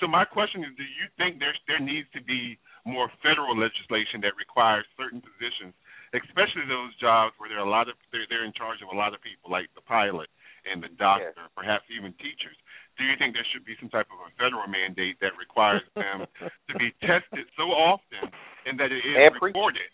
So 0.00 0.06
my 0.06 0.26
question 0.26 0.62
is, 0.62 0.76
do 0.76 0.84
you 0.84 1.08
think 1.16 1.38
there 1.38 1.54
there 1.66 1.78
needs 1.78 2.10
to 2.12 2.20
be 2.20 2.58
more 2.84 3.08
federal 3.22 3.56
legislation 3.56 4.20
that 4.20 4.36
requires 4.36 4.84
certain 4.96 5.22
positions, 5.22 5.74
especially 6.12 6.66
those 6.66 6.94
jobs 6.96 7.34
where 7.38 7.48
there 7.48 7.58
are 7.58 7.66
a 7.66 7.70
lot 7.70 7.88
of 7.88 7.96
they're 8.10 8.26
they're 8.26 8.44
in 8.44 8.52
charge 8.52 8.82
of 8.82 8.88
a 8.92 8.94
lot 8.94 9.14
of 9.14 9.22
people, 9.22 9.50
like 9.50 9.72
the 9.74 9.80
pilot 9.80 10.28
and 10.66 10.82
the 10.82 10.88
doctor, 10.90 11.48
perhaps 11.56 11.88
even 11.90 12.12
teachers. 12.14 12.56
Do 12.98 13.04
you 13.04 13.16
think 13.16 13.34
there 13.34 13.44
should 13.44 13.64
be 13.64 13.76
some 13.76 13.88
type 13.88 14.10
of 14.12 14.20
a 14.20 14.30
federal 14.36 14.66
mandate 14.66 15.18
that 15.20 15.36
requires 15.38 15.82
them 15.94 16.26
to 16.68 16.74
be 16.76 16.90
tested 17.00 17.48
so 17.56 17.72
often 17.72 18.30
and 18.66 18.78
that 18.78 18.92
it 18.92 19.04
is 19.04 19.16
And 19.16 19.34
preachers. 19.36 19.90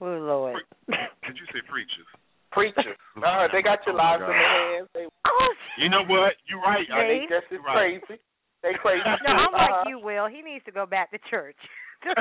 Reported? 0.00 0.22
Oh 0.22 0.26
Lord. 0.26 0.62
Did 0.88 1.36
you 1.38 1.46
say 1.52 1.60
preachers? 1.68 2.06
Preachers. 2.52 2.96
Uh, 3.18 3.48
they 3.50 3.62
got 3.62 3.78
your 3.86 3.94
Oh, 3.94 3.98
my 3.98 4.10
lives 4.14 4.22
in 4.22 4.28
their 4.30 4.76
hands. 4.78 4.88
They, 4.94 5.06
Oh, 5.26 5.48
You 5.78 5.88
know 5.90 6.04
what? 6.06 6.34
You're 6.46 6.60
right. 6.62 6.86
I 6.92 7.02
they 7.02 7.08
think 7.26 7.30
just 7.30 7.46
as 7.50 7.58
right. 7.66 7.98
crazy. 8.02 8.20
They 8.62 8.74
crazy. 8.80 9.02
No. 9.26 9.32
I'm 9.34 9.52
like 9.52 9.70
Uh-huh. 9.70 9.88
you, 9.90 9.98
Will. 9.98 10.26
He 10.30 10.40
needs 10.42 10.64
to 10.66 10.72
go 10.72 10.86
back 10.86 11.10
to 11.10 11.18
church. 11.30 11.56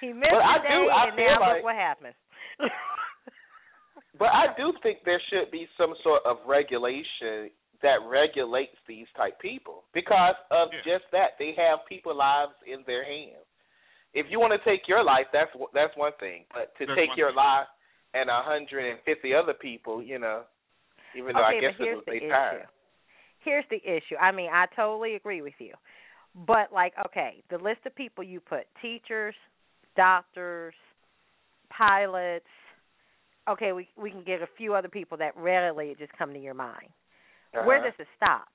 he 0.00 0.12
missed 0.12 0.30
But 0.30 0.42
I 0.44 0.58
the 0.58 0.62
day, 0.68 0.76
do- 0.76 0.90
I 0.92 1.04
and 1.08 1.16
now 1.16 1.40
like- 1.40 1.54
look 1.56 1.64
what 1.64 1.76
happened. 1.76 2.14
But 4.18 4.28
I 4.34 4.52
do 4.58 4.72
think 4.82 4.98
there 5.04 5.20
should 5.30 5.50
be 5.50 5.66
some 5.78 5.94
sort 6.02 6.22
of 6.26 6.36
regulation 6.46 7.50
that 7.82 7.98
regulates 8.06 8.76
these 8.86 9.06
type 9.16 9.40
people 9.40 9.84
because 9.94 10.34
of 10.50 10.68
just 10.84 11.04
that. 11.12 11.38
They 11.38 11.54
have 11.56 11.78
people 11.88 12.14
lives 12.14 12.52
in 12.66 12.84
their 12.86 13.02
hands. 13.04 13.46
If 14.12 14.26
you 14.28 14.40
want 14.40 14.52
to 14.52 14.70
take 14.70 14.88
your 14.88 15.04
life, 15.04 15.26
that's 15.32 15.50
that's 15.74 15.96
one 15.96 16.12
thing. 16.18 16.44
But 16.52 16.74
to 16.78 16.86
That's 16.86 16.98
take 16.98 17.16
your 17.16 17.30
thing. 17.30 17.36
life 17.36 17.66
and 18.14 18.28
a 18.28 18.42
hundred 18.42 18.90
and 18.90 18.98
fifty 19.04 19.34
other 19.34 19.54
people, 19.54 20.02
you 20.02 20.18
know, 20.18 20.42
even 21.14 21.34
though 21.34 21.44
okay, 21.44 21.58
I 21.58 21.60
guess 21.60 21.72
but 21.78 21.84
it 21.84 21.84
here's 21.84 21.96
was 21.96 22.04
the 22.06 22.12
their 22.12 22.18
issue. 22.18 22.34
time. 22.34 22.68
Here's 23.44 23.64
the 23.70 23.76
issue. 23.76 24.16
I 24.20 24.32
mean, 24.32 24.50
I 24.52 24.66
totally 24.76 25.14
agree 25.14 25.42
with 25.42 25.54
you. 25.58 25.74
But 26.46 26.72
like, 26.72 26.92
okay, 27.06 27.42
the 27.50 27.58
list 27.58 27.80
of 27.86 27.94
people 27.94 28.22
you 28.24 28.40
put: 28.40 28.66
teachers, 28.82 29.34
doctors, 29.96 30.74
pilots. 31.70 32.46
Okay, 33.48 33.72
we 33.72 33.88
we 33.96 34.10
can 34.10 34.22
get 34.24 34.42
a 34.42 34.48
few 34.58 34.74
other 34.74 34.88
people 34.88 35.16
that 35.18 35.36
readily 35.36 35.94
just 35.98 36.12
come 36.18 36.32
to 36.32 36.38
your 36.38 36.54
mind. 36.54 36.88
Where 37.64 37.78
Uh-huh. 37.78 37.86
does 37.86 37.94
it 37.98 38.06
stop? 38.16 38.48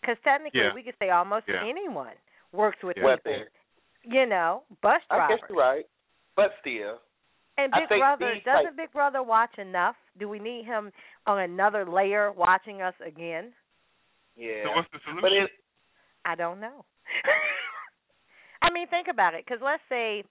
Because 0.00 0.16
technically, 0.24 0.60
Yeah. 0.60 0.72
we 0.74 0.82
could 0.82 0.94
say 0.98 1.10
almost 1.10 1.44
Yeah. 1.48 1.64
anyone 1.66 2.14
works 2.52 2.78
with 2.82 2.96
Yeah. 2.96 3.16
people. 3.16 3.44
You 4.04 4.26
know, 4.26 4.62
bus 4.82 5.00
I 5.10 5.28
guess 5.28 5.38
you're 5.48 5.58
right, 5.58 5.84
but 6.36 6.52
still, 6.60 6.98
And 7.58 7.72
Big 7.72 7.98
Brother, 7.98 8.34
doesn't 8.44 8.64
type- 8.64 8.76
Big 8.76 8.92
Brother 8.92 9.22
watch 9.22 9.58
enough? 9.58 9.96
Do 10.18 10.28
we 10.28 10.38
need 10.38 10.64
him 10.64 10.90
on 11.26 11.38
another 11.40 11.84
layer 11.84 12.32
watching 12.32 12.80
us 12.82 12.94
again? 13.06 13.52
yeah. 14.36 14.64
So 14.64 14.70
what's 14.76 14.88
the 14.92 14.98
solution? 15.04 15.20
But 15.22 15.32
it, 15.32 15.50
I 16.24 16.34
don't 16.34 16.60
know. 16.60 16.84
I 18.62 18.70
mean, 18.72 18.86
think 18.88 19.08
about 19.10 19.34
it. 19.34 19.44
Because 19.44 19.60
let's 19.62 19.82
say 19.88 20.24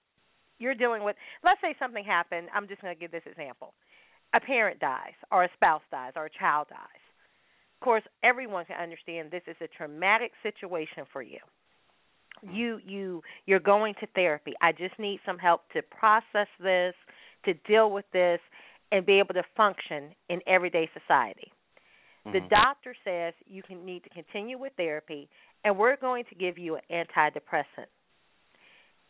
you're 0.59 0.75
dealing 0.75 1.03
with, 1.03 1.15
let's 1.43 1.61
say 1.61 1.75
something 1.79 2.03
happened. 2.03 2.47
I'm 2.53 2.67
just 2.67 2.81
going 2.81 2.93
to 2.93 2.99
give 2.99 3.11
this 3.11 3.23
example: 3.25 3.73
a 4.33 4.39
parent 4.39 4.79
dies, 4.79 5.13
or 5.31 5.43
a 5.43 5.49
spouse 5.53 5.81
dies, 5.91 6.13
or 6.15 6.25
a 6.25 6.29
child 6.39 6.67
dies. 6.69 7.03
Of 7.79 7.85
course, 7.85 8.03
everyone 8.23 8.65
can 8.65 8.81
understand 8.81 9.31
this 9.31 9.43
is 9.47 9.55
a 9.61 9.67
traumatic 9.67 10.31
situation 10.43 11.05
for 11.13 11.21
you. 11.21 11.39
You 12.41 12.79
you 12.85 13.21
you're 13.45 13.59
going 13.59 13.95
to 13.99 14.07
therapy. 14.15 14.53
I 14.61 14.71
just 14.71 14.97
need 14.99 15.19
some 15.25 15.37
help 15.37 15.61
to 15.73 15.81
process 15.81 16.47
this, 16.59 16.93
to 17.45 17.53
deal 17.67 17.91
with 17.91 18.05
this, 18.13 18.39
and 18.91 19.05
be 19.05 19.19
able 19.19 19.33
to 19.33 19.43
function 19.55 20.15
in 20.29 20.39
everyday 20.47 20.89
society. 20.93 21.51
The 22.25 22.31
mm-hmm. 22.31 22.47
doctor 22.49 22.95
says 23.03 23.33
you 23.47 23.63
can 23.63 23.85
need 23.85 24.03
to 24.03 24.09
continue 24.09 24.57
with 24.57 24.73
therapy, 24.77 25.29
and 25.63 25.77
we're 25.77 25.97
going 25.97 26.25
to 26.29 26.35
give 26.35 26.57
you 26.57 26.75
an 26.75 26.81
antidepressant. 26.91 27.87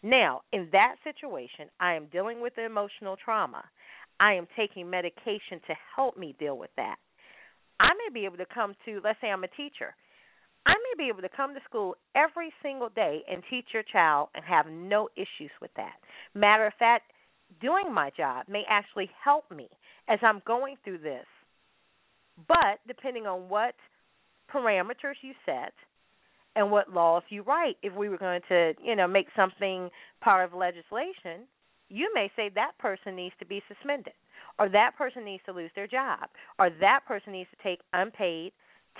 Now, 0.01 0.41
in 0.53 0.69
that 0.71 0.95
situation, 1.03 1.67
I 1.79 1.95
am 1.95 2.07
dealing 2.11 2.41
with 2.41 2.55
the 2.55 2.65
emotional 2.65 3.17
trauma. 3.23 3.63
I 4.19 4.33
am 4.33 4.47
taking 4.55 4.89
medication 4.89 5.59
to 5.67 5.73
help 5.95 6.17
me 6.17 6.35
deal 6.39 6.57
with 6.57 6.69
that. 6.77 6.95
I 7.79 7.89
may 7.89 8.13
be 8.13 8.25
able 8.25 8.37
to 8.37 8.45
come 8.53 8.75
to, 8.85 9.01
let's 9.03 9.19
say 9.21 9.27
I'm 9.27 9.43
a 9.43 9.47
teacher. 9.47 9.95
I 10.65 10.73
may 10.73 11.03
be 11.03 11.09
able 11.09 11.21
to 11.21 11.29
come 11.35 11.53
to 11.53 11.59
school 11.67 11.95
every 12.15 12.51
single 12.61 12.89
day 12.89 13.21
and 13.29 13.43
teach 13.49 13.65
your 13.73 13.83
child 13.83 14.29
and 14.35 14.43
have 14.45 14.67
no 14.67 15.09
issues 15.15 15.51
with 15.61 15.71
that. 15.77 15.95
Matter 16.35 16.67
of 16.67 16.73
fact, 16.77 17.11
doing 17.61 17.93
my 17.93 18.11
job 18.15 18.45
may 18.47 18.63
actually 18.69 19.09
help 19.23 19.49
me 19.51 19.69
as 20.07 20.19
I'm 20.21 20.41
going 20.45 20.75
through 20.83 20.99
this. 20.99 21.25
But 22.47 22.79
depending 22.87 23.25
on 23.25 23.49
what 23.49 23.75
parameters 24.53 25.15
you 25.21 25.33
set 25.45 25.73
and 26.55 26.71
what 26.71 26.93
laws 26.93 27.23
you 27.29 27.43
write, 27.43 27.77
if 27.83 27.93
we 27.93 28.09
were 28.09 28.17
going 28.17 28.41
to, 28.49 28.73
you 28.83 28.95
know, 28.95 29.07
make 29.07 29.27
something 29.35 29.89
part 30.21 30.45
of 30.45 30.57
legislation, 30.57 31.47
you 31.89 32.11
may 32.13 32.31
say 32.35 32.49
that 32.55 32.77
person 32.79 33.15
needs 33.15 33.35
to 33.39 33.45
be 33.45 33.61
suspended 33.67 34.13
or 34.57 34.69
that 34.69 34.91
person 34.97 35.25
needs 35.25 35.43
to 35.45 35.53
lose 35.53 35.71
their 35.75 35.87
job 35.87 36.29
or 36.59 36.69
that 36.79 37.01
person 37.07 37.33
needs 37.33 37.49
to 37.49 37.63
take 37.63 37.79
unpaid 37.93 38.51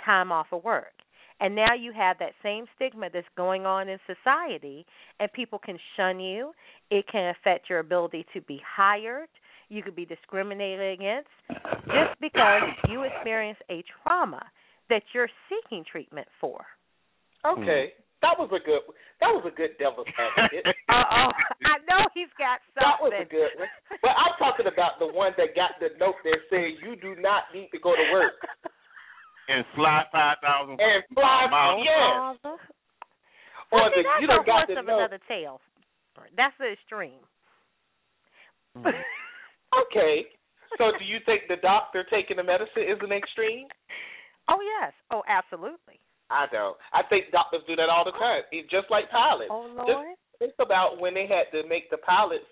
time 0.04 0.32
off 0.32 0.46
of 0.52 0.64
work. 0.64 0.92
And 1.40 1.54
now 1.54 1.74
you 1.74 1.92
have 1.92 2.18
that 2.18 2.32
same 2.42 2.66
stigma 2.76 3.08
that's 3.12 3.26
going 3.36 3.64
on 3.64 3.88
in 3.88 3.98
society, 4.06 4.84
and 5.18 5.32
people 5.32 5.58
can 5.58 5.78
shun 5.96 6.20
you. 6.20 6.52
It 6.90 7.06
can 7.10 7.34
affect 7.34 7.70
your 7.70 7.78
ability 7.78 8.26
to 8.34 8.42
be 8.42 8.60
hired. 8.76 9.28
You 9.68 9.82
could 9.82 9.96
be 9.96 10.04
discriminated 10.04 10.92
against 11.00 11.30
just 11.86 12.20
because 12.20 12.62
you 12.90 13.04
experience 13.04 13.58
a 13.70 13.82
trauma 14.02 14.42
that 14.90 15.02
you're 15.14 15.30
seeking 15.48 15.84
treatment 15.90 16.26
for. 16.40 16.60
okay, 17.46 17.94
that 18.20 18.36
was 18.36 18.50
a 18.52 18.60
good. 18.60 18.82
That 19.20 19.32
was 19.32 19.44
a 19.48 19.54
good 19.54 19.78
devil's 19.78 20.08
advocate. 20.18 20.66
Uh 20.90 21.06
oh, 21.06 21.30
I 21.62 21.78
know 21.86 22.02
he's 22.18 22.34
got 22.34 22.58
something. 22.74 22.82
That 22.82 22.98
was 22.98 23.14
a 23.14 23.28
good 23.30 23.54
one. 23.62 23.70
But 24.02 24.10
I'm 24.10 24.34
talking 24.42 24.66
about 24.66 24.98
the 24.98 25.06
one 25.06 25.30
that 25.38 25.54
got 25.54 25.78
the 25.78 25.94
note 26.02 26.18
that 26.26 26.38
said 26.50 26.82
you 26.82 26.98
do 26.98 27.14
not 27.22 27.46
need 27.54 27.70
to 27.70 27.78
go 27.78 27.94
to 27.94 28.06
work. 28.10 28.42
and 29.50 29.64
fly 29.74 30.06
five 30.14 30.38
thousand 30.40 30.78
And 30.78 31.02
fly 31.14 31.46
miles. 31.50 31.82
yes. 31.82 32.58
Well, 33.70 33.86
Or 33.86 33.90
see, 33.94 34.02
the, 34.02 34.06
that's 34.06 34.22
you 34.22 34.26
a 34.26 34.34
done 34.38 34.46
got 34.46 34.66
horse 34.66 34.70
the 34.70 34.78
of 34.80 34.86
note. 34.86 34.98
another 34.98 35.20
tale. 35.28 35.60
That's 36.36 36.54
the 36.58 36.70
extreme. 36.74 37.22
okay. 38.80 40.14
So 40.78 40.94
do 40.98 41.04
you 41.04 41.18
think 41.26 41.50
the 41.50 41.58
doctor 41.62 42.06
taking 42.10 42.36
the 42.38 42.46
medicine 42.46 42.86
is 42.86 42.98
an 43.02 43.10
extreme? 43.12 43.66
Oh 44.48 44.58
yes. 44.80 44.92
Oh, 45.10 45.22
absolutely. 45.26 45.98
I 46.30 46.46
don't. 46.50 46.78
I 46.94 47.02
think 47.10 47.30
doctors 47.34 47.62
do 47.66 47.74
that 47.74 47.90
all 47.90 48.04
the 48.06 48.14
time. 48.14 48.42
It's 48.54 48.70
just 48.70 48.86
like 48.90 49.10
pilots. 49.10 49.50
Oh 49.50 49.66
Just 49.86 49.98
Lord. 49.98 50.14
think 50.38 50.54
about 50.62 50.98
when 51.02 51.14
they 51.14 51.26
had 51.26 51.50
to 51.54 51.66
make 51.66 51.90
the 51.90 51.98
pilots 51.98 52.46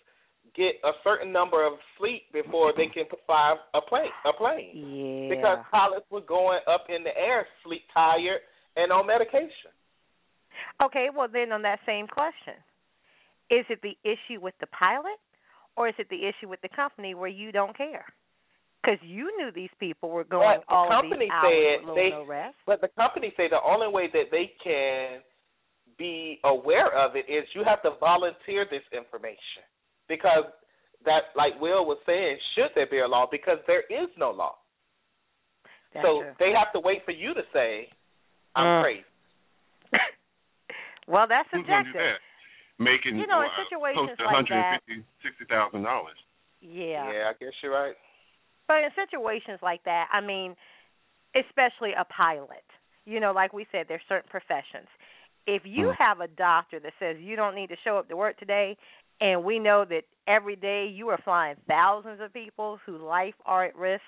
get 0.56 0.76
a 0.84 0.92
certain 1.04 1.32
number 1.32 1.66
of 1.66 1.74
sleep 1.98 2.22
before 2.32 2.72
they 2.76 2.86
can 2.92 3.04
fly 3.26 3.56
a 3.74 3.80
plane. 3.80 4.10
A 4.26 4.32
plane. 4.36 4.72
Yeah. 4.74 5.34
Because 5.36 5.58
pilots 5.70 6.06
were 6.10 6.20
going 6.22 6.60
up 6.68 6.86
in 6.88 7.04
the 7.04 7.16
air, 7.16 7.46
sleep 7.64 7.82
tired, 7.92 8.40
and 8.76 8.92
on 8.92 9.06
medication. 9.06 9.72
Okay, 10.82 11.08
well 11.14 11.28
then 11.32 11.52
on 11.52 11.62
that 11.62 11.80
same 11.86 12.06
question, 12.06 12.54
is 13.50 13.64
it 13.70 13.80
the 13.82 13.96
issue 14.04 14.40
with 14.40 14.54
the 14.60 14.66
pilot, 14.68 15.18
or 15.76 15.88
is 15.88 15.94
it 15.98 16.08
the 16.10 16.26
issue 16.26 16.48
with 16.48 16.60
the 16.62 16.68
company 16.68 17.14
where 17.14 17.28
you 17.30 17.52
don't 17.52 17.76
care? 17.76 18.04
Because 18.82 18.98
you 19.02 19.30
knew 19.38 19.50
these 19.54 19.74
people 19.80 20.08
were 20.10 20.24
going 20.24 20.60
But 20.60 20.66
the 20.68 20.74
all 20.74 20.86
of 20.86 20.90
company 21.02 21.26
these 21.26 21.30
hours 21.32 21.50
said 21.50 21.86
with 21.86 21.96
they, 21.96 22.10
no 22.10 22.26
rest. 22.26 22.56
but 22.66 22.80
the 22.80 22.88
company 22.94 23.32
say 23.36 23.48
the 23.48 23.58
only 23.64 23.88
way 23.88 24.08
that 24.12 24.30
they 24.30 24.52
can 24.62 25.20
be 25.98 26.38
aware 26.44 26.94
of 26.94 27.16
it 27.16 27.26
is 27.30 27.42
you 27.54 27.64
have 27.66 27.82
to 27.82 27.90
volunteer 27.98 28.66
this 28.70 28.86
information 28.94 29.66
because 30.08 30.44
that, 31.04 31.30
like 31.36 31.60
Will 31.60 31.84
was 31.86 31.98
saying, 32.06 32.38
should 32.54 32.70
there 32.74 32.86
be 32.90 32.98
a 33.00 33.06
law? 33.06 33.26
Because 33.30 33.58
there 33.66 33.82
is 33.88 34.08
no 34.18 34.30
law. 34.30 34.56
That's 35.94 36.04
so 36.04 36.22
true. 36.22 36.32
they 36.38 36.52
have 36.52 36.72
to 36.74 36.80
wait 36.80 37.04
for 37.04 37.12
you 37.12 37.32
to 37.34 37.42
say, 37.52 37.88
"I'm 38.54 38.66
Mm. 38.66 38.82
crazy." 38.82 39.04
Well, 41.08 41.26
that's 41.26 41.48
Who's 41.50 41.64
gonna 41.66 41.84
do 41.84 41.92
subjective. 41.92 42.20
that? 42.20 42.20
Making 42.84 43.16
You 43.18 43.26
know, 43.26 43.40
in 43.40 43.48
uh, 43.48 43.64
situations 43.64 43.96
close 43.96 44.18
to 44.18 44.24
like 44.26 44.48
that- 44.48 44.80
sixty 45.22 45.44
thousand 45.46 45.82
dollars. 45.82 46.16
Yeah. 46.60 47.10
Yeah, 47.10 47.30
I 47.30 47.32
guess 47.40 47.52
you're 47.62 47.72
right. 47.72 47.96
But 48.66 48.84
in 48.84 48.90
situations 48.94 49.58
like 49.62 49.82
that, 49.84 50.08
I 50.12 50.20
mean, 50.20 50.54
especially 51.34 51.92
a 51.94 52.04
pilot, 52.04 52.64
you 53.06 53.20
know, 53.20 53.32
like 53.32 53.52
we 53.54 53.66
said, 53.72 53.86
there's 53.88 54.04
certain 54.08 54.28
professions. 54.28 54.88
If 55.46 55.64
you 55.64 55.86
Mm. 55.88 55.96
have 55.96 56.20
a 56.20 56.28
doctor 56.28 56.78
that 56.78 56.92
says 56.98 57.16
you 57.18 57.36
don't 57.36 57.54
need 57.54 57.70
to 57.70 57.76
show 57.76 57.96
up 57.96 58.08
to 58.08 58.16
work 58.16 58.36
today, 58.36 58.76
and 59.20 59.44
we 59.44 59.58
know 59.58 59.84
that 59.88 60.02
every 60.26 60.56
day 60.56 60.90
you 60.92 61.08
are 61.08 61.18
flying 61.24 61.56
thousands 61.66 62.20
of 62.20 62.32
people 62.32 62.78
whose 62.86 63.00
life 63.00 63.34
are 63.46 63.64
at 63.64 63.76
risk, 63.76 64.02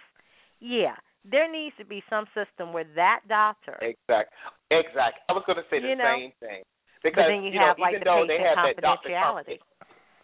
yeah, 0.61 0.94
there 1.29 1.51
needs 1.51 1.75
to 1.79 1.85
be 1.85 2.03
some 2.09 2.27
system 2.35 2.73
where 2.73 2.87
that 2.96 3.20
doctor. 3.29 3.79
Exact. 3.83 4.33
Exact. 4.70 5.20
I 5.29 5.33
was 5.33 5.42
going 5.46 5.59
to 5.59 5.66
say 5.70 5.81
the 5.81 5.88
You 5.88 5.96
know, 5.96 6.14
same 6.16 6.33
thing 6.40 6.62
because 7.03 7.25
then 7.29 7.42
you 7.42 7.59
know, 7.59 7.75
have, 7.75 7.79
like, 7.79 7.96
even 7.96 8.05
the 8.05 8.11
though 8.12 8.25
they 8.29 8.38
have 8.38 8.57
that 8.61 8.81
doctor 8.81 9.11
confidentiality. 9.11 9.59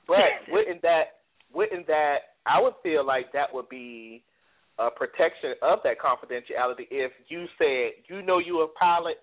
But 0.07 0.47
wouldn't 0.53 0.83
that 0.83 1.27
wouldn't 1.53 1.87
that 1.87 2.39
I 2.47 2.61
would 2.61 2.75
feel 2.83 3.05
like 3.05 3.33
that 3.33 3.53
would 3.53 3.69
be 3.69 4.23
a 4.79 4.91
protection 4.91 5.57
of 5.63 5.81
that 5.85 5.97
confidentiality 5.99 6.87
if 6.91 7.13
you 7.29 7.47
said 7.59 8.05
you 8.09 8.23
know 8.23 8.39
you're 8.39 8.65
a 8.65 8.77
pilot, 8.79 9.17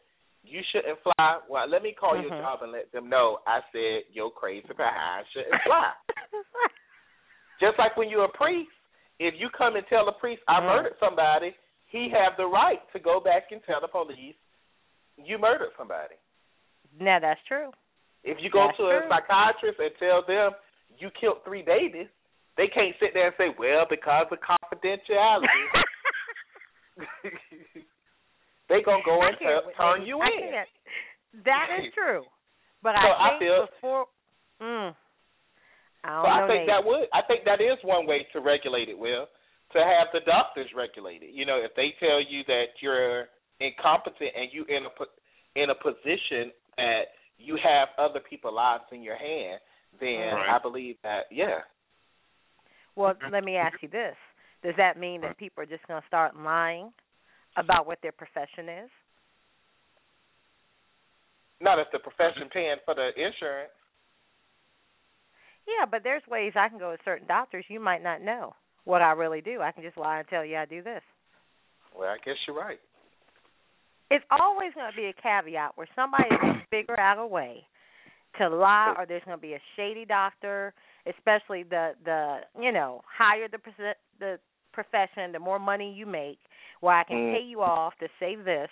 you 0.44 0.62
shouldn't 0.72 1.00
fly. 1.04 1.40
Well, 1.50 1.68
let 1.68 1.82
me 1.84 1.94
call 1.98 2.16
your 2.18 2.32
Mhm. 2.32 2.40
job 2.40 2.60
and 2.64 2.72
let 2.72 2.92
them 2.92 3.10
know 3.10 3.40
I 3.48 3.62
said 3.72 4.04
you're 4.12 4.32
crazy 4.32 4.68
behind 4.68 5.26
shouldn't 5.34 5.62
fly. 5.66 5.94
Just 7.60 7.80
like 7.80 7.96
when 7.98 8.10
you're 8.10 8.26
a 8.26 8.32
priest, 8.38 8.72
if 9.20 9.34
you 9.40 9.50
come 9.50 9.76
and 9.76 9.86
tell 9.88 10.08
a 10.08 10.14
priest 10.14 10.42
I 10.48 10.60
Mhm. 10.60 10.68
murdered 10.68 10.98
somebody, 11.00 11.56
he 11.88 12.10
have 12.10 12.36
the 12.38 12.46
right 12.46 12.82
to 12.94 13.00
go 13.00 13.20
back 13.20 13.52
and 13.52 13.64
tell 13.64 13.80
the 13.82 13.88
police 13.88 14.36
you 15.18 15.38
murdered 15.38 15.72
somebody. 15.78 16.16
Now 17.00 17.20
that's 17.20 17.42
true. 17.48 17.72
If 18.24 18.40
you 18.42 18.50
go 18.50 18.68
That's 18.68 18.78
to 18.78 18.84
a 18.84 19.00
true. 19.02 19.10
psychiatrist 19.10 19.80
and 19.80 19.96
tell 20.00 20.22
them 20.26 20.52
you 20.98 21.10
killed 21.20 21.44
three 21.44 21.62
babies, 21.62 22.08
they 22.58 22.68
can't 22.68 22.96
sit 23.00 23.14
there 23.14 23.28
and 23.28 23.36
say, 23.38 23.50
"Well, 23.58 23.86
because 23.90 24.28
of 24.32 24.40
confidentiality." 24.40 25.48
they 28.74 28.82
gonna 28.82 29.06
go 29.06 29.22
and 29.22 29.38
can't- 29.38 29.66
t- 29.70 29.74
turn 29.78 30.02
you 30.06 30.18
I 30.20 30.28
in. 30.34 30.50
can't. 30.50 30.70
That 31.46 31.68
is 31.80 31.94
true. 31.98 32.26
But 32.82 32.98
So 32.98 33.06
I 33.08 33.14
I 33.14 33.30
think 33.38 33.42
feel- 33.54 33.66
before 33.70 34.06
mm, 34.62 34.96
I 36.04 36.10
don't 36.10 36.26
So 36.26 36.28
I 36.28 36.48
think 36.50 36.60
Nate. 36.66 36.68
that 36.74 36.84
would. 36.84 37.08
I 37.14 37.22
think 37.30 37.46
that 37.46 37.62
is 37.62 37.78
one 37.84 38.06
way 38.06 38.26
to 38.34 38.42
regulate 38.42 38.90
it. 38.90 38.98
Will 38.98 39.28
to 39.72 39.80
have 39.80 40.08
the 40.14 40.20
doctors 40.26 40.70
regulate 40.76 41.24
it. 41.24 41.32
You 41.32 41.46
know, 41.46 41.58
if 41.64 41.74
they 41.76 41.96
tell 42.00 42.22
you 42.22 42.44
that 42.46 42.78
you're 42.82 43.26
incompetent 43.60 44.30
and 44.36 44.50
you 44.52 44.66
in 44.68 44.86
a 44.86 44.92
in 45.56 45.70
a 45.70 45.76
position 45.76 46.52
that 46.78 47.14
you 47.38 47.58
have 47.64 47.90
other 47.98 48.20
people's 48.20 48.54
lives 48.54 48.84
in 48.92 49.02
your 49.02 49.16
hand, 49.18 49.60
then 50.00 50.34
Right. 50.36 50.50
I 50.56 50.60
believe 50.60 50.98
that 51.04 51.26
yeah. 51.32 51.62
Well, 52.96 53.16
let 53.32 53.44
me 53.44 53.56
ask 53.56 53.82
you 53.82 53.90
this: 53.90 54.16
Does 54.62 54.76
that 54.78 54.98
mean 55.00 55.22
that 55.22 55.38
people 55.38 55.64
are 55.64 55.68
just 55.68 55.88
going 55.88 56.02
to 56.02 56.08
start 56.08 56.36
lying 56.36 56.92
about 57.58 57.88
what 57.88 58.00
their 58.02 58.12
profession 58.12 58.70
is? 58.70 58.90
Not 61.62 61.80
if 61.80 61.88
the 61.94 62.00
profession 62.00 62.50
paying 62.52 62.76
for 62.86 62.96
the 62.96 63.10
insurance. 63.16 63.72
Yeah, 65.66 65.86
but 65.90 66.04
there's 66.04 66.24
ways 66.30 66.54
I 66.56 66.68
can 66.68 66.78
go 66.78 66.92
to 66.92 66.98
certain 67.06 67.28
doctors. 67.28 67.66
You 67.70 67.80
might 67.80 68.04
not 68.04 68.22
know 68.22 68.54
what 68.84 69.02
I 69.02 69.12
really 69.14 69.42
do. 69.42 69.62
I 69.62 69.72
can 69.72 69.84
just 69.84 69.98
lie 69.98 70.20
and 70.20 70.28
tell 70.28 70.44
you 70.44 70.58
I 70.58 70.66
do 70.66 70.84
this. 70.84 71.02
Well, 71.98 72.10
I 72.10 72.18
guess 72.26 72.36
you're 72.48 72.58
right. 72.58 72.80
It's 74.12 74.26
always 74.30 74.74
going 74.76 74.92
to 74.92 74.96
be 74.96 75.06
a 75.06 75.14
caveat 75.14 75.72
where 75.76 75.88
somebody's 75.96 76.38
going 76.42 76.56
to 76.56 76.68
figure 76.70 77.00
out 77.00 77.18
a 77.18 77.26
way 77.26 77.64
to 78.40 78.50
lie, 78.50 78.94
or 78.98 79.06
there's 79.06 79.24
going 79.24 79.38
to 79.38 79.42
be 79.42 79.54
a 79.54 79.62
shady 79.76 80.06
doctor, 80.06 80.74
especially 81.08 81.64
the 81.64 81.92
the 82.04 82.40
you 82.60 82.72
know 82.72 83.02
higher 83.06 83.48
the 83.52 83.58
percent, 83.58 83.98
the 84.20 84.38
profession, 84.74 85.32
the 85.32 85.40
more 85.40 85.60
money 85.60 85.94
you 85.94 86.06
make, 86.06 86.40
where 86.82 86.96
I 86.96 87.04
can 87.04 87.18
Mm. 87.18 87.32
pay 87.38 87.44
you 87.46 87.62
off 87.62 87.94
to 88.00 88.08
say 88.20 88.36
this, 88.36 88.70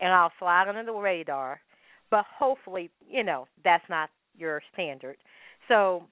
and 0.00 0.12
I'll 0.12 0.32
slide 0.38 0.68
under 0.68 0.84
the 0.84 0.92
radar. 0.92 1.60
But 2.10 2.24
hopefully, 2.38 2.90
you 3.08 3.24
know 3.24 3.48
that's 3.64 3.88
not 3.88 4.10
your 4.36 4.62
standard. 4.72 5.16
So 5.68 6.04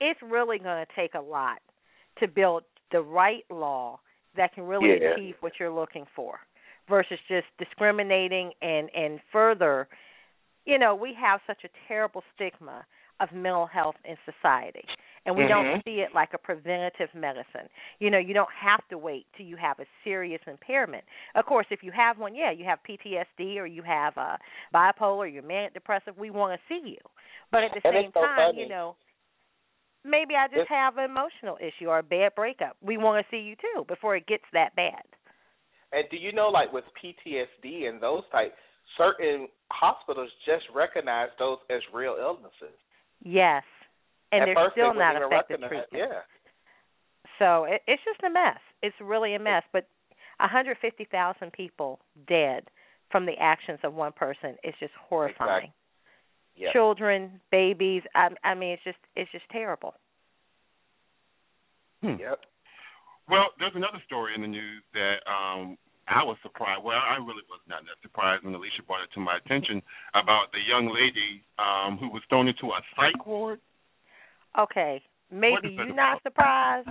it's 0.00 0.20
really 0.22 0.58
going 0.58 0.84
to 0.84 0.92
take 0.94 1.14
a 1.14 1.20
lot 1.20 1.58
to 2.20 2.28
build 2.28 2.64
the 2.92 3.00
right 3.00 3.44
law 3.50 3.98
that 4.36 4.54
can 4.54 4.64
really 4.64 4.90
Yeah. 4.94 5.14
achieve 5.14 5.34
what 5.40 5.52
you're 5.58 5.70
looking 5.70 6.04
for 6.14 6.38
versus 6.88 7.18
just 7.28 7.46
discriminating 7.58 8.52
and 8.62 8.90
and 8.94 9.20
further 9.32 9.88
you 10.66 10.78
know 10.78 10.94
we 10.94 11.14
have 11.18 11.40
such 11.46 11.64
a 11.64 11.68
terrible 11.88 12.22
stigma 12.34 12.84
of 13.20 13.32
mental 13.32 13.66
health 13.66 13.94
in 14.04 14.16
society 14.24 14.84
and 15.26 15.36
we 15.36 15.46
don't 15.46 15.64
Mhm. 15.66 15.84
see 15.84 16.00
it 16.00 16.14
like 16.14 16.34
a 16.34 16.38
preventative 16.38 17.12
medicine 17.14 17.68
you 17.98 18.10
know 18.10 18.18
you 18.18 18.34
don't 18.34 18.52
have 18.52 18.86
to 18.88 18.98
wait 18.98 19.26
till 19.36 19.46
you 19.46 19.56
have 19.56 19.78
a 19.80 19.86
serious 20.02 20.40
impairment 20.46 21.04
of 21.34 21.44
course 21.46 21.66
if 21.70 21.82
you 21.82 21.90
have 21.92 22.18
one 22.18 22.34
yeah 22.34 22.50
you 22.50 22.64
have 22.64 22.82
PTSD 22.82 23.58
or 23.58 23.66
you 23.66 23.82
have 23.82 24.16
a 24.16 24.38
bipolar 24.74 25.32
you're 25.32 25.42
manic 25.42 25.74
depressive 25.74 26.16
we 26.18 26.30
want 26.30 26.58
to 26.58 26.66
see 26.68 26.88
you 26.88 26.98
but 27.50 27.62
at 27.64 27.70
the 27.72 27.80
And 27.84 27.94
same 27.94 28.12
so 28.12 28.20
time 28.20 28.36
funny. 28.52 28.62
you 28.62 28.68
know 28.68 28.96
maybe 30.04 30.36
I 30.36 30.46
just 30.48 30.60
It's- 30.60 30.68
have 30.68 30.98
an 30.98 31.04
emotional 31.04 31.56
issue 31.60 31.88
or 31.88 31.98
a 31.98 32.02
bad 32.02 32.34
breakup 32.34 32.76
we 32.82 32.96
want 32.96 33.24
to 33.24 33.30
see 33.30 33.40
you 33.42 33.56
too 33.56 33.84
before 33.88 34.16
it 34.16 34.26
gets 34.26 34.44
that 34.52 34.74
bad 34.76 35.02
And 35.92 36.08
do 36.10 36.16
you 36.16 36.32
know, 36.32 36.48
like 36.48 36.72
with 36.72 36.84
PTSD 37.00 37.86
and 37.86 38.00
those 38.02 38.24
type, 38.30 38.56
certain 38.96 39.48
hospitals 39.70 40.28
just 40.44 40.64
recognize 40.74 41.28
those 41.38 41.58
as 41.70 41.80
real 41.92 42.16
illnesses. 42.18 42.76
Yes, 43.22 43.62
and 44.34 44.50
At 44.50 44.54
they're 44.54 44.70
still 44.72 44.92
they 44.92 44.98
not 44.98 45.14
wouldn't 45.14 45.32
even 45.32 45.38
effective 45.38 45.60
recognize- 45.62 45.88
treatment. 45.90 46.10
Yeah. 46.12 46.20
So 47.38 47.64
it, 47.64 47.82
it's 47.86 48.02
just 48.04 48.22
a 48.22 48.30
mess. 48.30 48.58
It's 48.82 48.94
really 49.00 49.34
a 49.34 49.38
mess. 49.38 49.62
But 49.72 49.86
150,000 50.38 51.52
people 51.52 52.00
dead 52.28 52.70
from 53.10 53.26
the 53.26 53.34
actions 53.40 53.78
of 53.82 53.94
one 53.94 54.12
person 54.12 54.56
is 54.62 54.74
just 54.80 54.92
horrifying. 54.98 55.70
Exactly. 55.70 55.72
Yep. 56.56 56.72
Children, 56.72 57.40
babies. 57.50 58.02
I, 58.14 58.28
I 58.44 58.54
mean, 58.54 58.70
it's 58.74 58.84
just 58.84 58.98
it's 59.16 59.30
just 59.32 59.44
terrible. 59.50 59.94
Yep. 62.02 62.38
Well, 63.28 63.48
there's 63.58 63.72
another 63.74 64.02
story 64.06 64.34
in 64.36 64.42
the 64.42 64.48
news 64.48 64.82
that 64.92 65.16
um 65.26 65.78
I 66.06 66.22
was 66.22 66.36
surprised. 66.42 66.84
Well, 66.84 67.00
I 67.00 67.16
really 67.16 67.42
was 67.48 67.64
not 67.66 67.80
that 67.88 67.96
surprised 68.02 68.44
when 68.44 68.54
Alicia 68.54 68.84
brought 68.86 69.02
it 69.02 69.10
to 69.14 69.20
my 69.20 69.38
attention 69.40 69.80
about 70.12 70.52
the 70.52 70.60
young 70.68 70.92
lady 70.92 71.42
um 71.58 71.96
who 71.98 72.08
was 72.12 72.22
thrown 72.28 72.46
into 72.46 72.66
a 72.68 72.80
psych 72.94 73.26
ward. 73.26 73.58
Okay, 74.58 75.02
maybe 75.30 75.70
you're 75.74 75.94
not 75.94 76.22
surprised, 76.22 76.88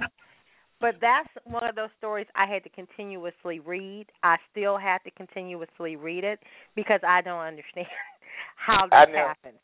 but 0.82 0.96
that's 1.00 1.30
one 1.46 1.64
of 1.68 1.76
those 1.76 1.90
stories 1.98 2.28
I 2.36 2.46
had 2.52 2.64
to 2.64 2.70
continuously 2.70 3.60
read. 3.60 4.08
I 4.22 4.36
still 4.52 4.78
have 4.78 5.02
to 5.04 5.12
continuously 5.12 5.96
read 5.96 6.24
it 6.24 6.40
because 6.76 7.00
I 7.08 7.22
don't 7.22 7.40
understand 7.40 7.88
how 8.56 8.88
I 8.92 9.06
this 9.06 9.16
know. 9.16 9.28
happens. 9.28 9.60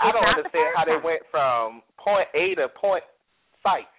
I 0.00 0.08
It's 0.08 0.14
don't 0.14 0.22
not 0.22 0.36
the 0.36 0.38
understand 0.38 0.68
how 0.76 0.84
they 0.86 1.00
went 1.02 1.22
from 1.30 1.82
point 1.98 2.28
A 2.34 2.54
to 2.56 2.68
point 2.80 3.04
site. 3.62 3.90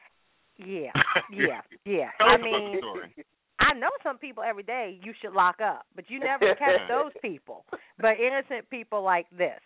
Yeah, 0.57 0.91
yeah, 1.31 1.61
yeah. 1.85 2.09
I 2.19 2.35
us 2.35 2.39
about 2.39 2.63
the 2.71 3.03
mean. 3.03 3.25
I 3.59 3.77
know 3.77 3.89
some 4.01 4.17
people 4.17 4.43
every 4.43 4.63
day 4.63 4.99
you 5.03 5.13
should 5.21 5.33
lock 5.33 5.61
up, 5.61 5.85
but 5.95 6.05
you 6.09 6.19
never 6.19 6.55
catch 6.59 6.81
those 6.89 7.11
people. 7.21 7.65
But 7.99 8.17
innocent 8.19 8.69
people 8.69 9.03
like 9.03 9.27
this. 9.37 9.59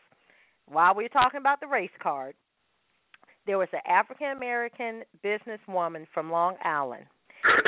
While 0.68 0.96
we're 0.96 1.10
talking 1.10 1.40
about 1.40 1.60
the 1.62 1.68
race 1.68 1.96
card, 2.02 2.36
there 3.46 3.58
was 3.58 3.68
an 3.74 3.80
African 3.88 4.28
American 4.28 5.04
businesswoman 5.24 6.06
from 6.14 6.32
Long 6.32 6.56
Island 6.64 7.06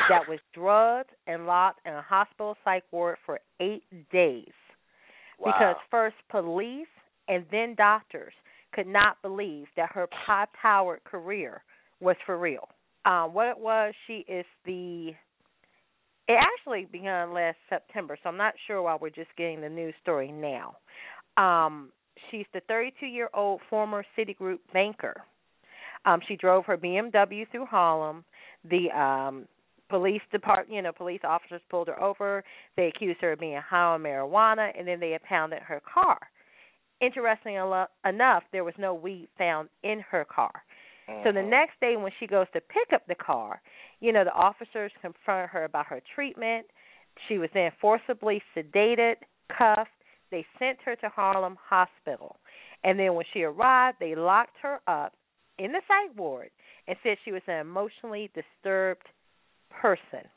that 0.10 0.28
was 0.28 0.40
drugged 0.54 1.12
and 1.28 1.46
locked 1.46 1.80
in 1.86 1.94
a 1.94 2.02
hospital 2.02 2.56
psych 2.64 2.84
ward 2.92 3.18
for 3.26 3.40
eight 3.60 3.84
days 4.12 4.52
Wow. 5.40 5.52
because 5.54 5.76
first 5.92 6.16
police 6.30 6.88
and 7.28 7.46
then 7.52 7.76
doctors 7.76 8.34
could 8.74 8.88
not 8.88 9.22
believe 9.22 9.68
that 9.76 9.92
her 9.92 10.08
high 10.12 10.48
powered 10.60 11.04
career 11.04 11.64
was 12.00 12.16
for 12.26 12.38
real. 12.38 12.68
Um, 13.06 13.34
what 13.34 13.48
it 13.48 13.58
was, 13.60 13.94
she 14.08 14.26
is 14.28 14.46
the 14.66 15.12
it 16.28 16.38
actually 16.38 16.86
began 16.92 17.34
last 17.34 17.58
September, 17.70 18.18
so 18.22 18.30
I'm 18.30 18.36
not 18.38 18.54
sure 18.66 18.82
why 18.82 18.98
we're 19.00 19.10
just 19.10 19.30
getting 19.38 19.62
the 19.62 19.70
news 19.70 19.94
story 20.02 20.30
now. 20.32 20.76
Um, 21.38 21.92
she's 22.30 22.46
the 22.54 22.60
32 22.68 23.06
year 23.06 23.30
old 23.34 23.62
former 23.70 24.04
Citigroup 24.18 24.60
banker. 24.74 25.24
Um, 26.08 26.22
she 26.28 26.38
drove 26.38 26.66
her 26.66 26.78
BMW 26.78 27.46
through 27.52 27.66
Harlem. 27.66 28.24
The 28.70 28.90
um, 28.98 29.46
police 29.90 30.22
department, 30.32 30.74
you 30.74 30.82
know, 30.82 30.94
police 30.94 31.20
officers 31.24 31.62
pulled 31.70 31.90
her 31.90 32.02
over. 32.02 32.44
They 32.78 32.88
accused 32.88 33.20
her 33.22 33.34
of 33.34 33.40
being 33.40 33.60
high 33.62 33.94
on 33.94 34.04
marijuana, 34.04 34.72
and 34.78 34.88
then 34.88 35.02
they 35.02 35.14
impounded 35.14 35.60
her 35.64 35.82
car. 35.94 36.20
Interesting 37.02 37.56
enough, 37.56 38.44
there 38.52 38.64
was 38.64 38.74
no 38.80 38.94
weed 38.94 39.28
found 39.38 39.70
in 39.84 40.00
her 40.10 40.26
car. 40.26 40.64
So 41.24 41.32
the 41.32 41.42
next 41.42 41.80
day, 41.80 41.96
when 41.96 42.12
she 42.20 42.28
goes 42.28 42.48
to 42.52 42.60
pick 42.60 42.92
up 42.94 43.08
the 43.08 43.16
car, 43.16 43.62
you 44.02 44.12
know, 44.12 44.26
the 44.26 44.34
officers 44.34 44.92
confront 45.02 45.50
her 45.52 45.64
about 45.64 45.86
her 45.86 46.02
treatment. 46.14 46.66
She 47.30 47.38
was 47.38 47.50
then 47.54 47.72
forcibly 47.80 48.42
sedated, 48.54 49.16
cuffed. 49.58 49.90
They 50.32 50.46
sent 50.60 50.80
her 50.84 50.98
to 50.98 51.08
Harlem 51.08 51.56
Hospital. 51.70 52.36
And 52.84 53.00
then 53.00 53.14
when 53.14 53.24
she 53.32 53.44
arrived, 53.44 53.98
they 54.02 54.16
locked 54.16 54.58
her 54.62 54.82
up 54.86 55.14
in 55.60 55.72
the 55.72 55.82
psych 55.88 56.18
ward 56.18 56.50
and 56.88 56.96
said 57.04 57.18
she 57.26 57.32
was 57.32 57.42
an 57.48 57.60
emotionally 57.60 58.30
disturbed 58.34 59.06
person. 59.70 60.28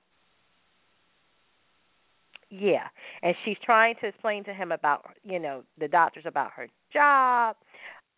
Yeah, 2.51 2.89
and 3.23 3.35
she's 3.45 3.57
trying 3.65 3.95
to 4.01 4.09
explain 4.09 4.43
to 4.45 4.53
him 4.53 4.73
about, 4.73 5.05
you 5.23 5.39
know, 5.39 5.63
the 5.79 5.87
doctors 5.87 6.25
about 6.27 6.51
her 6.57 6.67
job. 6.93 7.55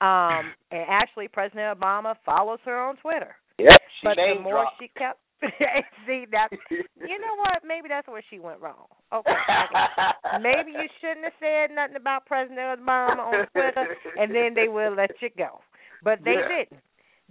Um, 0.01 0.53
and 0.71 0.87
actually, 0.89 1.29
President 1.29 1.79
Obama 1.79 2.15
follows 2.25 2.59
her 2.65 2.79
on 2.79 2.97
Twitter. 2.97 3.37
Yep, 3.59 3.79
she 4.01 4.05
but 4.07 4.17
the 4.17 4.41
more 4.41 4.53
dropped. 4.65 4.77
she 4.81 4.89
kept, 4.97 5.21
see 6.07 6.25
that, 6.31 6.49
you 6.71 7.19
know 7.21 7.37
what? 7.37 7.61
Maybe 7.67 7.89
that's 7.89 8.09
where 8.09 8.23
she 8.31 8.39
went 8.39 8.61
wrong. 8.61 8.87
Okay, 9.13 9.31
okay. 9.31 10.39
maybe 10.41 10.71
you 10.71 10.89
shouldn't 11.01 11.25
have 11.25 11.35
said 11.39 11.75
nothing 11.75 11.97
about 11.97 12.25
President 12.25 12.81
Obama 12.81 13.19
on 13.19 13.47
Twitter, 13.53 13.97
and 14.17 14.35
then 14.35 14.55
they 14.55 14.69
will 14.69 14.95
let 14.95 15.11
you 15.21 15.29
go. 15.37 15.61
But 16.03 16.21
they 16.25 16.33
Yeah. 16.41 16.49
didn't. 16.65 16.83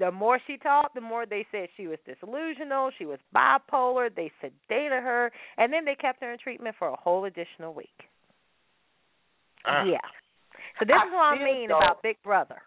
The 0.02 0.10
more 0.12 0.40
she 0.48 0.58
talked, 0.58 0.96
the 0.96 1.02
more 1.02 1.28
they 1.28 1.46
said 1.52 1.70
she 1.78 1.86
was 1.86 2.00
disillusional, 2.10 2.90
she 2.98 3.06
was 3.06 3.20
bipolar, 3.36 4.10
they 4.14 4.32
sedated 4.42 4.98
her, 5.04 5.32
and 5.58 5.72
then 5.72 5.86
they 5.86 5.94
kept 5.94 6.22
her 6.24 6.32
in 6.34 6.40
treatment 6.40 6.76
for 6.80 6.88
a 6.90 6.96
whole 6.96 7.26
additional 7.26 7.72
week. 7.76 7.94
Ah. 9.64 9.86
Yeah. 9.86 10.02
So 10.80 10.86
this 10.90 10.98
I 10.98 11.06
is 11.06 11.14
what 11.14 11.22
I 11.22 11.36
still 11.38 11.46
mean 11.46 11.70
don't- 11.70 11.78
about 11.84 12.02
Big 12.02 12.18
Brother. 12.24 12.58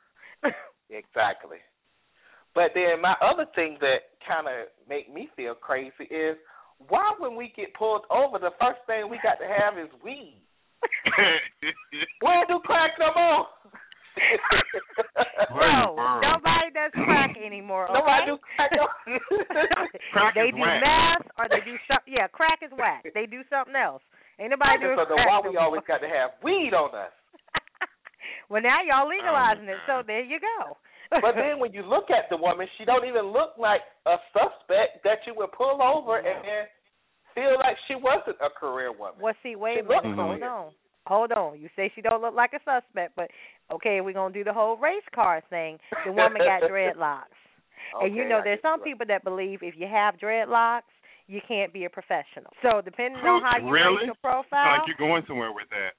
Exactly. 0.91 1.59
But 2.55 2.71
then 2.75 3.01
my 3.03 3.15
other 3.21 3.47
thing 3.57 3.79
that 3.81 4.15
kind 4.23 4.47
of 4.47 4.69
make 4.89 5.13
me 5.13 5.29
feel 5.35 5.55
crazy 5.55 6.05
is 6.07 6.37
why 6.87 7.15
when 7.19 7.35
we 7.35 7.53
get 7.57 7.75
pulled 7.75 8.05
over, 8.15 8.39
the 8.39 8.53
first 8.61 8.79
thing 8.87 9.11
we 9.11 9.19
got 9.25 9.43
to 9.43 9.49
have 9.49 9.75
is 9.77 9.91
weed. 10.05 10.39
we 12.23 12.29
don't 12.31 12.47
do 12.47 12.61
crack 12.63 12.93
no 13.01 13.11
more. 13.17 13.47
no, 15.51 15.97
nobody 16.23 16.71
does 16.75 16.93
crack 17.05 17.35
anymore. 17.45 17.91
Okay? 17.91 17.99
Nobody 17.99 18.23
do 18.31 18.39
crack 20.13 20.35
they 20.35 20.51
do 20.51 20.61
whack. 20.61 20.81
meth 20.81 21.27
or 21.39 21.47
they 21.51 21.63
do 21.65 21.77
something. 21.87 22.11
Yeah, 22.11 22.29
crack 22.29 22.61
is 22.65 22.73
whack. 22.77 23.05
They 23.13 23.27
do 23.27 23.45
something 23.53 23.77
else. 23.77 24.03
Ain't 24.41 24.51
nobody 24.51 24.81
doing 24.83 24.99
so 24.99 25.07
crack 25.07 25.29
why 25.29 25.39
we 25.45 25.57
always 25.57 25.85
got 25.87 26.03
to 26.03 26.11
have 26.11 26.37
weed 26.43 26.73
on 26.75 26.93
us? 26.95 27.13
Well, 28.49 28.61
now 28.61 28.85
y'all 28.85 29.09
Oh, 29.09 29.13
legalizing 29.13 29.69
it, 29.69 29.81
so 29.89 30.05
there 30.05 30.21
you 30.21 30.37
go. 30.37 30.77
But 31.11 31.37
then 31.37 31.61
when 31.61 31.73
you 31.73 31.81
look 31.81 32.11
at 32.13 32.29
the 32.29 32.37
woman, 32.37 32.67
she 32.77 32.85
don't 32.85 33.07
even 33.09 33.33
look 33.33 33.57
like 33.57 33.81
a 34.07 34.17
suspect 34.33 35.05
that 35.05 35.25
you 35.27 35.33
would 35.37 35.53
pull 35.53 35.81
over 35.81 36.19
and 36.19 36.27
mm-hmm. 36.27 36.45
then 36.45 36.65
feel 37.35 37.55
like 37.59 37.77
she 37.89 37.95
wasn't 37.95 38.37
a 38.41 38.51
career 38.51 38.93
woman. 38.93 39.21
Well, 39.21 39.35
see, 39.43 39.57
wait 39.57 39.81
a 39.81 39.83
minute. 39.83 40.17
Hold 40.17 40.43
on. 40.43 40.73
Hold 41.07 41.33
on. 41.33 41.61
You 41.61 41.69
say 41.77 41.93
she 41.95 42.01
don't 42.01 42.23
look 42.23 42.35
like 42.35 42.53
a 42.55 42.63
suspect, 42.65 43.15
but 43.17 43.29
okay, 43.71 44.01
we're 44.01 44.15
gonna 44.15 44.33
do 44.33 44.45
the 44.45 44.53
whole 44.53 44.77
race 44.77 45.05
car 45.15 45.43
thing. 45.51 45.79
The 46.07 46.13
woman 46.13 46.41
got 46.41 46.69
dreadlocks, 46.71 47.37
and 48.01 48.15
you 48.17 48.25
know 48.25 48.41
I 48.41 48.45
there's 48.45 48.63
some 48.63 48.81
people 48.81 49.07
that 49.09 49.25
believe 49.25 49.61
if 49.63 49.75
you 49.77 49.87
have 49.91 50.17
dreadlocks, 50.17 50.83
you 51.27 51.41
can't 51.47 51.73
be 51.73 51.85
a 51.85 51.91
professional. 51.91 52.51
So 52.63 52.81
depending 52.85 53.23
on 53.23 53.43
how 53.43 53.59
you 53.59 53.71
really? 53.71 53.97
rate 54.03 54.07
your 54.07 54.15
profile, 54.21 54.79
like 54.79 54.87
you're 54.87 54.97
going 54.99 55.23
somewhere 55.27 55.53
with 55.53 55.69
that. 55.71 55.93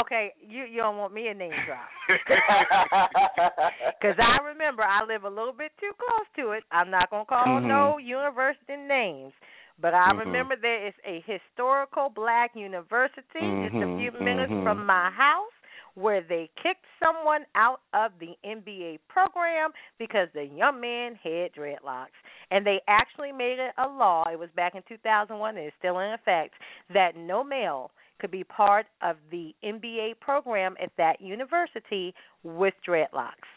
okay, 0.00 0.32
you 0.40 0.64
you 0.64 0.78
don't 0.78 0.96
want 0.96 1.12
me 1.14 1.28
a 1.28 1.34
name 1.34 1.52
drop. 1.64 1.88
Because 4.00 4.16
I 4.20 4.42
remember 4.44 4.82
I 4.82 5.04
live 5.04 5.24
a 5.24 5.28
little 5.28 5.52
bit 5.52 5.72
too 5.80 5.92
close 5.96 6.28
to 6.36 6.52
it. 6.52 6.64
I'm 6.70 6.90
not 6.90 7.10
gonna 7.10 7.24
call 7.24 7.46
Mm-hmm. 7.46 7.68
no 7.68 7.98
university 7.98 8.76
names, 8.76 9.32
but 9.80 9.94
I 9.94 10.10
Mhm. 10.12 10.18
remember 10.26 10.56
there 10.60 10.86
is 10.86 10.94
a 11.06 11.22
historical 11.26 12.10
black 12.10 12.54
university 12.54 13.40
just 13.62 13.74
a 13.80 13.88
few 13.96 14.12
minutes 14.12 14.52
mhm. 14.52 14.62
from 14.62 14.84
my 14.86 15.10
house 15.10 15.56
where 15.94 16.22
they 16.22 16.50
kicked 16.62 16.84
someone 17.02 17.42
out 17.54 17.80
of 17.92 18.12
the 18.18 18.34
MBA 18.44 18.98
program 19.08 19.70
because 19.98 20.28
the 20.34 20.44
young 20.44 20.80
man 20.80 21.14
had 21.22 21.52
dreadlocks. 21.52 22.16
And 22.50 22.66
they 22.66 22.80
actually 22.88 23.32
made 23.32 23.58
it 23.58 23.72
a 23.78 23.86
law, 23.86 24.24
it 24.30 24.38
was 24.38 24.50
back 24.56 24.74
in 24.74 24.82
2001 24.88 25.56
and 25.56 25.66
it's 25.66 25.76
still 25.78 25.98
in 26.00 26.12
effect, 26.12 26.54
that 26.92 27.16
no 27.16 27.44
male 27.44 27.90
could 28.20 28.30
be 28.30 28.44
part 28.44 28.86
of 29.02 29.16
the 29.30 29.54
MBA 29.64 30.20
program 30.20 30.74
at 30.82 30.90
that 30.98 31.20
university 31.20 32.14
with 32.42 32.74
dreadlocks. 32.86 33.50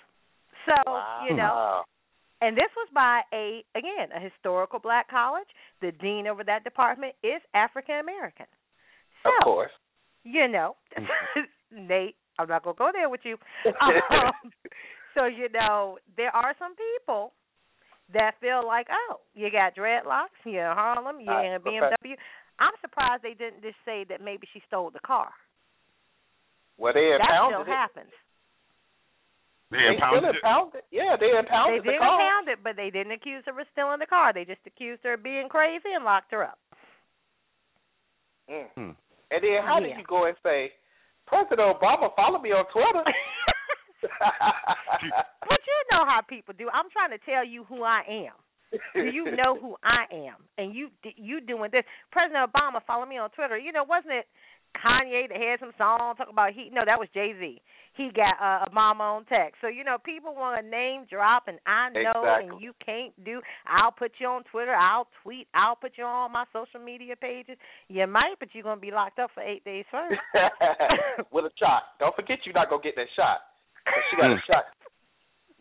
So, 0.65 0.73
you 1.29 1.35
know, 1.35 1.83
and 2.41 2.55
this 2.55 2.69
was 2.75 2.87
by 2.93 3.21
a 3.33 3.63
again, 3.75 4.09
a 4.15 4.19
historical 4.19 4.79
black 4.79 5.09
college. 5.09 5.47
The 5.81 5.91
dean 5.93 6.27
over 6.27 6.43
that 6.43 6.63
department 6.63 7.13
is 7.23 7.41
African 7.53 7.95
American. 7.95 8.45
So, 9.23 9.29
Of 9.29 9.43
course. 9.43 9.71
you 10.23 10.47
know, 10.47 10.75
mm-hmm. 10.97 11.41
Nate, 11.87 12.15
I'm 12.39 12.47
not 12.47 12.63
gonna 12.63 12.75
go 12.77 12.89
there 12.93 13.09
with 13.09 13.21
you. 13.23 13.37
Um, 13.81 14.51
so 15.15 15.25
you 15.25 15.49
know, 15.49 15.97
there 16.15 16.29
are 16.35 16.53
some 16.59 16.73
people 16.77 17.33
that 18.13 18.35
feel 18.39 18.61
like, 18.65 18.87
oh, 18.89 19.19
you 19.33 19.49
got 19.51 19.75
dreadlocks, 19.75 20.37
you're 20.45 20.69
in 20.69 20.75
Harlem, 20.77 21.17
you're 21.19 21.43
in 21.43 21.53
a 21.55 21.59
BMW. 21.59 22.15
I'm 22.59 22.73
surprised 22.81 23.23
they 23.23 23.33
didn't 23.33 23.61
just 23.61 23.77
say 23.83 24.05
that 24.09 24.21
maybe 24.21 24.47
she 24.53 24.61
stole 24.67 24.89
the 24.91 25.01
car. 25.05 25.29
Well, 26.77 26.93
they 26.93 27.13
impounded 27.17 27.19
that 27.19 27.33
impounded 27.33 27.57
still 27.57 27.73
it. 27.73 27.77
happens. 27.77 28.13
They 29.69 29.77
They 29.77 29.83
still 29.83 29.93
impounded 29.97 30.29
it. 30.29 30.35
impounded. 30.37 30.81
Yeah, 30.93 31.13
they 31.19 31.33
They 31.33 31.39
impounded 31.41 31.83
did 31.83 31.93
the 31.93 31.97
car. 31.99 32.13
impound 32.15 32.45
it, 32.53 32.59
but 32.63 32.75
they 32.77 32.89
didn't 32.89 33.11
accuse 33.17 33.43
her 33.49 33.59
of 33.59 33.67
stealing 33.73 33.99
the 33.99 34.05
car. 34.07 34.31
They 34.33 34.45
just 34.45 34.61
accused 34.65 35.01
her 35.03 35.13
of 35.17 35.23
being 35.25 35.49
crazy 35.49 35.91
and 35.93 36.05
locked 36.05 36.31
her 36.31 36.43
up. 36.45 36.59
Mm. 38.49 38.69
Hmm. 38.77 38.93
And 39.33 39.39
then 39.43 39.59
how 39.65 39.79
do 39.81 39.87
Yeah. 39.89 39.97
you 39.97 40.05
go 40.07 40.25
and 40.25 40.37
say, 40.41 40.71
President 41.27 41.59
Obama, 41.59 42.09
follow 42.15 42.39
me 42.39 42.51
on 42.51 42.65
Twitter? 42.71 43.03
But 45.47 45.59
you 45.63 45.77
know 45.91 46.03
how 46.05 46.21
people 46.27 46.53
do. 46.57 46.67
I'm 46.73 46.89
trying 46.91 47.17
to 47.17 47.23
tell 47.23 47.45
you 47.45 47.63
who 47.63 47.83
I 47.83 48.03
am. 48.27 48.35
Do 48.93 49.05
you 49.05 49.31
know 49.35 49.57
who 49.59 49.75
I 49.83 50.03
am? 50.13 50.43
And 50.57 50.75
you 50.75 50.89
you 51.15 51.39
doing 51.39 51.71
this? 51.71 51.83
President 52.11 52.51
Obama, 52.51 52.83
follow 52.85 53.05
me 53.05 53.17
on 53.17 53.29
Twitter. 53.31 53.57
You 53.57 53.71
know, 53.71 53.85
wasn't 53.87 54.13
it 54.13 54.27
Kanye 54.77 55.27
that 55.29 55.37
had 55.37 55.59
some 55.59 55.71
song 55.77 56.15
talk 56.17 56.27
about 56.29 56.53
he? 56.53 56.69
No, 56.71 56.81
that 56.85 56.99
was 56.99 57.07
Jay 57.13 57.33
Z. 57.39 57.61
He 57.95 58.11
got 58.13 58.37
uh, 58.37 58.69
Obama 58.69 59.17
on 59.17 59.25
text. 59.25 59.55
So 59.61 59.67
you 59.67 59.83
know, 59.83 59.97
people 60.03 60.35
want 60.35 60.61
to 60.61 60.69
name 60.69 61.05
drop, 61.09 61.47
and 61.47 61.57
I 61.65 61.89
know, 61.89 62.21
and 62.23 62.61
you 62.61 62.73
can't 62.85 63.11
do. 63.25 63.41
I'll 63.65 63.91
put 63.91 64.11
you 64.19 64.27
on 64.27 64.43
Twitter. 64.51 64.73
I'll 64.75 65.07
tweet. 65.23 65.47
I'll 65.55 65.75
put 65.75 65.93
you 65.97 66.03
on 66.05 66.31
my 66.31 66.45
social 66.53 66.79
media 66.79 67.15
pages. 67.15 67.57
You 67.89 68.05
might, 68.05 68.35
but 68.39 68.49
you're 68.53 68.63
gonna 68.63 68.79
be 68.79 68.91
locked 68.91 69.17
up 69.19 69.31
for 69.33 69.41
eight 69.41 69.63
days 69.65 69.85
first. 69.89 70.21
With 71.31 71.45
a 71.45 71.51
shot. 71.57 71.97
Don't 71.99 72.15
forget 72.15 72.39
you're 72.45 72.53
not 72.53 72.69
going 72.69 72.81
to 72.83 72.87
get 72.87 72.95
that 72.95 73.07
shot. 73.15 73.39
she 74.11 74.17
got 74.17 74.31
a 74.31 74.35
Mm. 74.35 74.45
shot. 74.45 74.65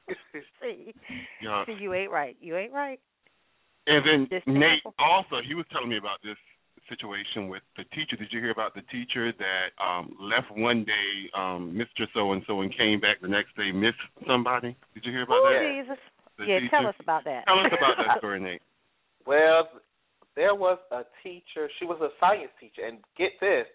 See, 0.63 0.95
Yeah. 1.41 1.65
see, 1.67 1.73
you 1.81 1.95
ain't 1.95 2.11
right. 2.11 2.37
You 2.41 2.57
ain't 2.57 2.73
right. 2.73 3.01
And 3.89 4.05
then 4.07 4.29
Just 4.31 4.47
Nate 4.47 4.83
careful. 4.83 4.95
also 4.99 5.37
he 5.47 5.55
was 5.55 5.65
telling 5.73 5.89
me 5.89 5.97
about 5.97 6.19
this 6.23 6.37
situation 6.89 7.49
with 7.49 7.63
the 7.77 7.85
teacher. 7.95 8.17
Did 8.17 8.29
you 8.33 8.41
hear 8.41 8.51
about 8.51 8.75
the 8.75 8.83
teacher 8.93 9.33
that 9.33 9.69
um 9.83 10.17
left 10.21 10.51
one 10.51 10.85
day, 10.85 11.31
um, 11.37 11.77
Mr. 11.77 12.07
So 12.15 12.33
and 12.33 12.43
so 12.47 12.61
and 12.61 12.75
came 12.77 13.01
back 13.01 13.21
the 13.21 13.29
next 13.29 13.57
day, 13.57 13.73
missed 13.73 13.99
somebody? 14.27 14.77
Did 14.95 15.05
you 15.05 15.13
hear 15.13 15.23
about 15.23 15.43
Oh, 15.43 15.51
that? 15.53 15.83
Jesus. 15.83 15.99
The 16.39 16.45
yeah, 16.45 16.59
tell 16.71 16.87
us 16.87 16.95
about 17.01 17.25
that. 17.25 17.45
Tell 17.47 17.59
us 17.61 17.73
about 17.73 17.97
that 17.97 18.19
story, 18.23 18.41
Nate. 18.41 18.63
Well, 19.27 19.69
there 20.37 20.55
was 20.55 20.79
a 20.93 21.03
teacher. 21.23 21.69
She 21.79 21.87
was 21.87 21.99
a 22.01 22.11
science 22.21 22.53
teacher, 22.61 22.87
and 22.87 22.99
get 23.17 23.33
this, 23.41 23.67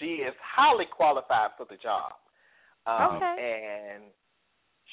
she 0.00 0.24
is 0.24 0.34
highly 0.40 0.86
qualified 0.90 1.50
for 1.56 1.66
the 1.68 1.76
job. 1.76 2.12
Um, 2.86 3.16
Okay. 3.16 3.36
And 3.36 4.02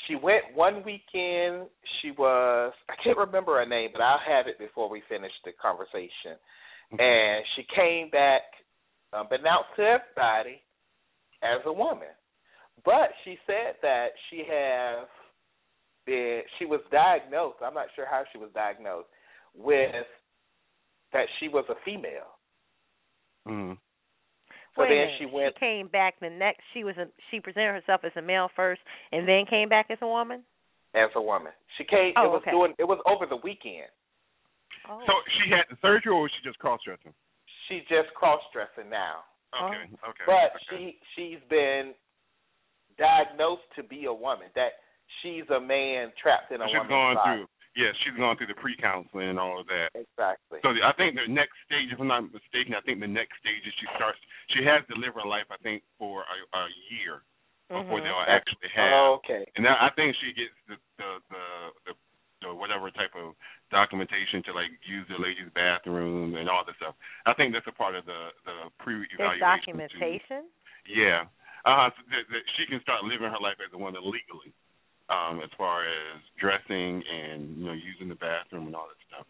she 0.07 0.15
went 0.15 0.43
one 0.53 0.83
weekend. 0.83 1.69
She 2.01 2.11
was 2.11 2.73
I 2.89 2.95
can't 3.03 3.17
remember 3.17 3.55
her 3.57 3.65
name, 3.65 3.89
but 3.93 4.01
I'll 4.01 4.19
have 4.27 4.47
it 4.47 4.59
before 4.59 4.89
we 4.89 5.01
finish 5.07 5.31
the 5.45 5.51
conversation. 5.61 6.35
And 6.99 7.43
she 7.55 7.63
came 7.75 8.09
back, 8.09 8.41
um, 9.13 9.27
but 9.29 9.39
announced 9.39 9.69
to 9.77 9.81
everybody 9.81 10.61
as 11.41 11.61
a 11.65 11.73
woman. 11.73 12.13
But 12.85 13.09
she 13.23 13.37
said 13.47 13.75
that 13.81 14.07
she 14.29 14.43
have 14.49 15.07
been 16.05 16.41
she 16.59 16.65
was 16.65 16.81
diagnosed. 16.91 17.57
I'm 17.63 17.73
not 17.73 17.87
sure 17.95 18.05
how 18.09 18.23
she 18.31 18.37
was 18.37 18.49
diagnosed 18.53 19.07
with 19.55 20.05
that 21.13 21.25
she 21.39 21.47
was 21.47 21.65
a 21.69 21.75
female. 21.85 22.37
Mm. 23.47 23.77
So 24.75 24.81
Wait 24.81 24.89
then 24.89 25.07
she 25.19 25.25
went 25.25 25.53
She 25.55 25.59
came 25.59 25.87
back 25.87 26.19
the 26.19 26.29
next. 26.29 26.61
She 26.73 26.83
was 26.83 26.95
a, 26.97 27.05
she 27.29 27.39
presented 27.39 27.81
herself 27.81 28.01
as 28.03 28.11
a 28.17 28.21
male 28.21 28.49
first, 28.55 28.81
and 29.11 29.27
then 29.27 29.45
came 29.49 29.69
back 29.69 29.87
as 29.89 29.99
a 30.01 30.07
woman. 30.07 30.43
as 30.95 31.09
a 31.15 31.21
woman. 31.21 31.51
She 31.77 31.83
came. 31.83 32.13
Oh, 32.17 32.25
it 32.25 32.29
was 32.29 32.41
okay. 32.41 32.51
doing. 32.51 32.73
It 32.79 32.85
was 32.85 32.99
over 33.05 33.25
the 33.29 33.37
weekend. 33.37 33.89
Oh. 34.89 34.99
So 35.07 35.13
she 35.39 35.49
had 35.49 35.65
the 35.69 35.77
surgery, 35.81 36.11
or 36.11 36.23
was 36.23 36.31
she 36.35 36.43
just 36.47 36.59
cross 36.59 36.79
dressing? 36.83 37.13
She's 37.69 37.83
just 37.87 38.11
cross 38.15 38.41
dressing 38.51 38.89
now. 38.89 39.23
Okay, 39.53 39.85
okay. 40.01 40.25
But 40.25 40.57
okay. 40.57 40.65
she 40.69 40.81
she's 41.15 41.41
been 41.49 41.93
diagnosed 42.97 43.69
to 43.75 43.83
be 43.83 44.05
a 44.05 44.13
woman. 44.13 44.47
That 44.55 44.81
she's 45.21 45.47
a 45.53 45.61
man 45.61 46.11
trapped 46.19 46.51
in 46.51 46.61
a 46.61 46.65
she's 46.67 46.75
woman's 46.75 46.89
going 46.89 47.15
body. 47.15 47.29
through. 47.41 47.47
Yeah, 47.73 47.89
she's 48.05 48.13
going 48.13 48.37
through 48.37 48.53
the 48.53 48.59
pre-counseling 48.61 49.33
and 49.33 49.41
all 49.41 49.57
of 49.57 49.65
that. 49.65 49.89
Exactly. 49.97 50.61
So 50.61 50.77
I 50.77 50.93
think 50.93 51.17
the 51.17 51.25
next 51.25 51.57
stage, 51.65 51.89
if 51.89 51.97
I'm 51.97 52.05
not 52.05 52.29
mistaken, 52.29 52.77
I 52.77 52.85
think 52.85 53.01
the 53.01 53.09
next 53.09 53.33
stage 53.41 53.65
is 53.65 53.73
she 53.81 53.89
starts. 53.97 54.21
She 54.53 54.61
has 54.61 54.85
to 54.89 54.95
live 55.01 55.17
liver 55.17 55.25
life, 55.25 55.49
I 55.49 55.57
think, 55.65 55.81
for 55.97 56.21
a, 56.21 56.37
a 56.53 56.63
year 56.93 57.25
before 57.73 57.97
Mhm. 57.97 58.05
they'll 58.05 58.29
actually 58.29 58.69
have. 58.77 59.25
Okay. 59.25 59.45
And 59.57 59.65
I 59.65 59.87
I 59.87 59.89
think 59.97 60.13
she 60.21 60.33
gets 60.37 60.53
the 60.69 60.77
whatever 62.73 62.89
type 62.97 63.13
of 63.13 63.37
documentation 63.69 64.41
to 64.49 64.51
like 64.53 64.73
use 64.89 65.05
the 65.09 65.21
ladies' 65.21 65.53
bathroom 65.53 66.35
and 66.35 66.49
all 66.49 66.65
this 66.65 66.75
stuff. 66.81 66.95
I 67.25 67.33
think 67.33 67.53
that's 67.53 67.69
a 67.69 67.75
part 67.75 67.93
of 67.93 68.05
the 68.05 68.33
the 68.45 68.73
pre-evaluation. 68.81 69.37
too. 69.37 69.45
documentation. 69.45 70.41
Yeah. 70.89 71.29
Uh, 71.63 71.93
so 71.95 72.01
that, 72.09 72.25
that 72.33 72.43
she 72.57 72.67
can 72.67 72.81
start 72.81 73.05
living 73.05 73.29
her 73.29 73.39
life 73.39 73.55
as 73.63 73.71
a 73.71 73.79
woman 73.79 74.03
legally, 74.03 74.51
um, 75.07 75.39
as 75.39 75.47
far 75.55 75.87
as 75.87 76.19
dressing 76.35 76.99
and 77.05 77.61
you 77.61 77.65
know 77.69 77.77
using 77.77 78.09
the 78.09 78.19
bathroom 78.19 78.67
and 78.67 78.75
all 78.75 78.89
that 78.89 79.01
stuff. 79.07 79.27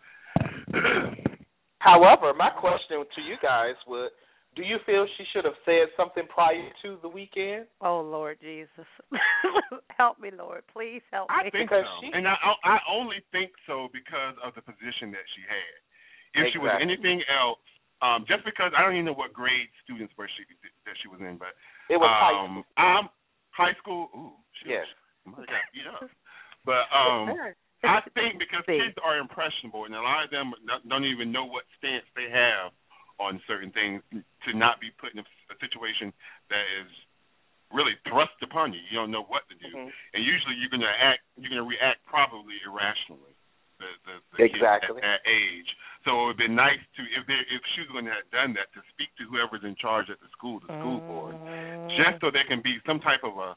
However, 1.83 2.31
my 2.33 2.49
question 2.49 3.03
to 3.03 3.21
you 3.21 3.35
guys 3.43 3.75
would: 3.87 4.09
Do 4.55 4.61
you 4.61 4.77
feel 4.85 5.07
she 5.17 5.25
should 5.33 5.45
have 5.45 5.57
said 5.65 5.89
something 5.97 6.23
prior 6.29 6.69
to 6.83 6.97
the 7.01 7.09
weekend? 7.09 7.65
Oh 7.81 8.01
Lord 8.01 8.37
Jesus, 8.41 8.85
help 9.97 10.19
me, 10.19 10.29
Lord, 10.29 10.61
please 10.71 11.01
help 11.11 11.29
me. 11.29 11.35
I 11.35 11.43
me. 11.45 11.51
think 11.51 11.69
so, 11.69 11.81
and 12.13 12.27
I 12.27 12.35
I 12.63 12.77
only 12.89 13.17
think 13.31 13.51
so 13.65 13.89
because 13.93 14.35
of 14.45 14.53
the 14.53 14.61
position 14.61 15.09
that 15.11 15.25
she 15.33 15.41
had. 15.47 15.77
If 16.33 16.53
she 16.53 16.57
was 16.57 16.73
anything 16.81 17.21
else, 17.29 17.61
um, 18.01 18.25
just 18.27 18.41
because 18.43 18.73
I 18.73 18.81
don't 18.81 18.93
even 18.97 19.05
know 19.05 19.13
what 19.13 19.33
grade 19.33 19.69
students 19.85 20.13
were 20.17 20.25
she 20.33 20.43
that 20.85 20.97
she 21.01 21.07
was 21.07 21.21
in, 21.21 21.37
but 21.37 21.53
It 21.89 21.97
was 21.97 22.09
high 22.09 22.33
um, 22.33 22.65
I'm 22.77 23.05
high 23.53 23.77
school. 23.77 24.09
Ooh, 24.17 24.33
shit. 24.61 24.81
Yes. 24.81 24.87
Might 25.25 25.45
have 25.45 25.53
got 25.53 25.69
beat 25.71 25.87
up. 25.87 26.09
But 26.65 26.89
um, 26.89 27.31
I 27.85 28.01
think 28.17 28.41
because 28.41 28.65
kids 28.65 28.97
are 29.05 29.17
impressionable, 29.21 29.85
and 29.85 29.93
a 29.93 30.01
lot 30.01 30.25
of 30.25 30.31
them 30.33 30.51
don't- 30.65 30.85
don't 30.89 31.05
even 31.05 31.31
know 31.31 31.45
what 31.45 31.63
stance 31.77 32.05
they 32.17 32.29
have 32.33 32.73
on 33.23 33.39
certain 33.47 33.71
things, 33.71 34.03
to 34.11 34.49
not 34.51 34.83
be 34.83 34.91
put 34.99 35.15
in 35.15 35.23
a, 35.23 35.27
a 35.49 35.55
situation 35.63 36.11
that 36.51 36.65
is 36.83 36.91
really 37.71 37.95
thrust 38.05 38.37
upon 38.43 38.75
you. 38.75 38.83
You 38.91 38.99
don't 38.99 39.09
know 39.09 39.25
what 39.25 39.47
to 39.49 39.55
do, 39.57 39.71
mm-hmm. 39.71 39.89
and 40.13 40.19
usually 40.21 40.59
you're 40.59 40.69
gonna 40.69 40.91
act, 40.99 41.23
you're 41.39 41.49
gonna 41.49 41.65
react 41.65 42.03
probably 42.05 42.59
irrationally. 42.67 43.33
The 43.81 43.89
the, 44.05 44.15
the 44.37 44.37
Exactly. 44.45 45.01
at 45.01 45.01
that 45.01 45.21
age. 45.25 45.69
So 46.05 46.13
it 46.13 46.35
would 46.35 46.41
be 46.43 46.51
nice 46.51 46.83
to 46.99 47.01
if 47.15 47.23
they 47.25 47.39
if 47.49 47.63
she 47.73 47.81
was 47.87 47.89
going 47.95 48.05
to 48.05 48.13
have 48.13 48.27
done 48.29 48.51
that 48.59 48.67
to 48.75 48.83
speak 48.91 49.09
to 49.17 49.23
whoever's 49.25 49.63
in 49.63 49.73
charge 49.79 50.11
at 50.11 50.19
the 50.19 50.27
school, 50.35 50.59
the 50.59 50.69
school 50.77 50.99
board, 50.99 51.35
mm-hmm. 51.39 51.95
just 51.95 52.19
so 52.19 52.27
there 52.29 52.45
can 52.45 52.59
be 52.59 52.77
some 52.83 52.99
type 52.99 53.23
of 53.23 53.33
a, 53.39 53.55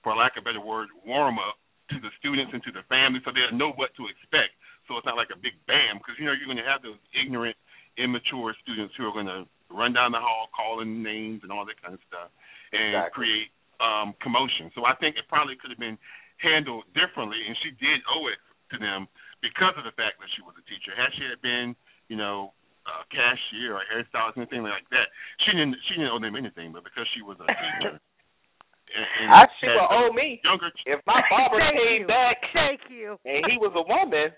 for 0.00 0.14
lack 0.14 0.38
of 0.38 0.46
a 0.46 0.48
better 0.48 0.62
word, 0.62 0.88
warm 1.02 1.36
up 1.42 1.58
to 1.90 1.98
the 1.98 2.08
students 2.22 2.54
and 2.54 2.62
to 2.62 2.70
the 2.70 2.86
families, 2.86 3.26
so 3.26 3.34
they 3.34 3.42
know 3.52 3.74
what 3.74 3.90
to 3.98 4.06
expect. 4.06 4.54
So 4.86 4.96
it's 4.96 5.06
not 5.06 5.18
like 5.18 5.34
a 5.34 5.38
big 5.38 5.58
bam, 5.66 5.98
because 5.98 6.14
you 6.16 6.24
know 6.24 6.34
you're 6.34 6.48
going 6.48 6.62
to 6.62 6.66
have 6.66 6.80
those 6.80 6.98
ignorant, 7.10 7.58
immature 8.00 8.56
students 8.64 8.94
who 8.96 9.04
are 9.04 9.12
going 9.12 9.28
to 9.28 9.44
run 9.68 9.92
down 9.92 10.10
the 10.10 10.18
hall 10.18 10.48
calling 10.56 11.02
names 11.04 11.44
and 11.44 11.52
all 11.52 11.62
that 11.68 11.76
kind 11.84 11.94
of 11.94 12.00
stuff, 12.08 12.32
and 12.72 12.96
Exactly. 12.96 13.12
create 13.14 13.48
um, 13.78 14.16
commotion. 14.24 14.72
So 14.74 14.84
I 14.88 14.96
think 14.98 15.16
it 15.20 15.28
probably 15.28 15.54
could 15.60 15.70
have 15.70 15.78
been 15.80 15.98
handled 16.42 16.84
differently, 16.96 17.38
and 17.46 17.54
she 17.62 17.70
did 17.78 18.00
owe 18.10 18.26
it 18.32 18.40
to 18.74 18.76
them 18.80 19.06
because 19.44 19.74
of 19.78 19.84
the 19.84 19.94
fact 19.96 20.18
that 20.20 20.28
she 20.36 20.42
was 20.42 20.56
a 20.58 20.64
teacher. 20.68 20.92
Had 20.96 21.12
she 21.16 21.24
had 21.28 21.40
been, 21.44 21.76
you 22.08 22.16
know, 22.16 22.52
a 22.88 23.04
cashier 23.12 23.76
or 23.76 23.84
hairstylist, 23.88 24.36
or 24.40 24.42
anything 24.42 24.64
like 24.64 24.88
that, 24.90 25.06
she 25.44 25.52
didn't 25.52 25.76
she 25.88 26.00
didn't 26.00 26.10
owe 26.12 26.18
them 26.20 26.34
anything. 26.34 26.72
But 26.72 26.82
because 26.84 27.06
she 27.14 27.20
was 27.22 27.36
a 27.40 27.46
teacher, 27.46 28.00
and, 28.96 29.06
and 29.22 29.28
I 29.36 29.44
she 29.60 29.68
had 29.68 29.76
will 29.78 29.88
some 29.88 30.10
owe 30.10 30.12
me. 30.16 30.40
Younger, 30.42 30.70
If 30.88 31.00
my 31.06 31.20
barber 31.30 31.60
came 31.76 32.04
you. 32.04 32.10
back 32.10 32.36
Thank 32.52 32.80
you. 32.90 33.16
and 33.28 33.44
he 33.46 33.56
was 33.60 33.72
a 33.76 33.84
woman, 33.86 34.32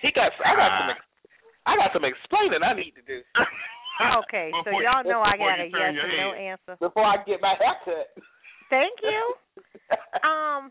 he 0.00 0.10
got 0.14 0.30
I 0.42 0.54
got 0.56 0.70
some 0.80 0.90
ex- 0.94 1.07
I 1.68 1.76
got 1.76 1.92
some 1.92 2.04
explaining 2.08 2.64
I 2.64 2.72
need 2.72 2.96
to 2.96 3.04
do 3.04 3.20
Okay, 4.24 4.50
so 4.64 4.70
Before 4.70 4.82
you- 4.82 4.88
y'all 4.88 5.04
know 5.04 5.20
I 5.20 5.36
before 5.36 5.50
got 5.52 5.60
a 5.60 5.66
you 5.66 5.72
turn 5.72 5.94
yes 5.94 6.04
your 6.06 6.08
or 6.08 6.32
no 6.32 6.38
answer. 6.38 6.74
before 6.80 7.04
I 7.04 7.16
get 7.26 7.40
my 7.42 7.54
haircut. 7.60 8.08
Thank 8.70 8.94
you. 9.02 9.34
um, 10.28 10.70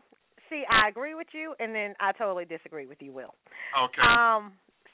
see, 0.49 0.63
I 0.69 0.87
agree 0.87 1.13
with 1.13 1.27
you, 1.33 1.53
and 1.59 1.75
then 1.75 1.93
I 1.99 2.13
totally 2.13 2.45
disagree 2.45 2.85
with 2.87 3.01
you, 3.01 3.11
Will. 3.11 3.35
Okay. 3.77 4.01
Um, 4.01 4.53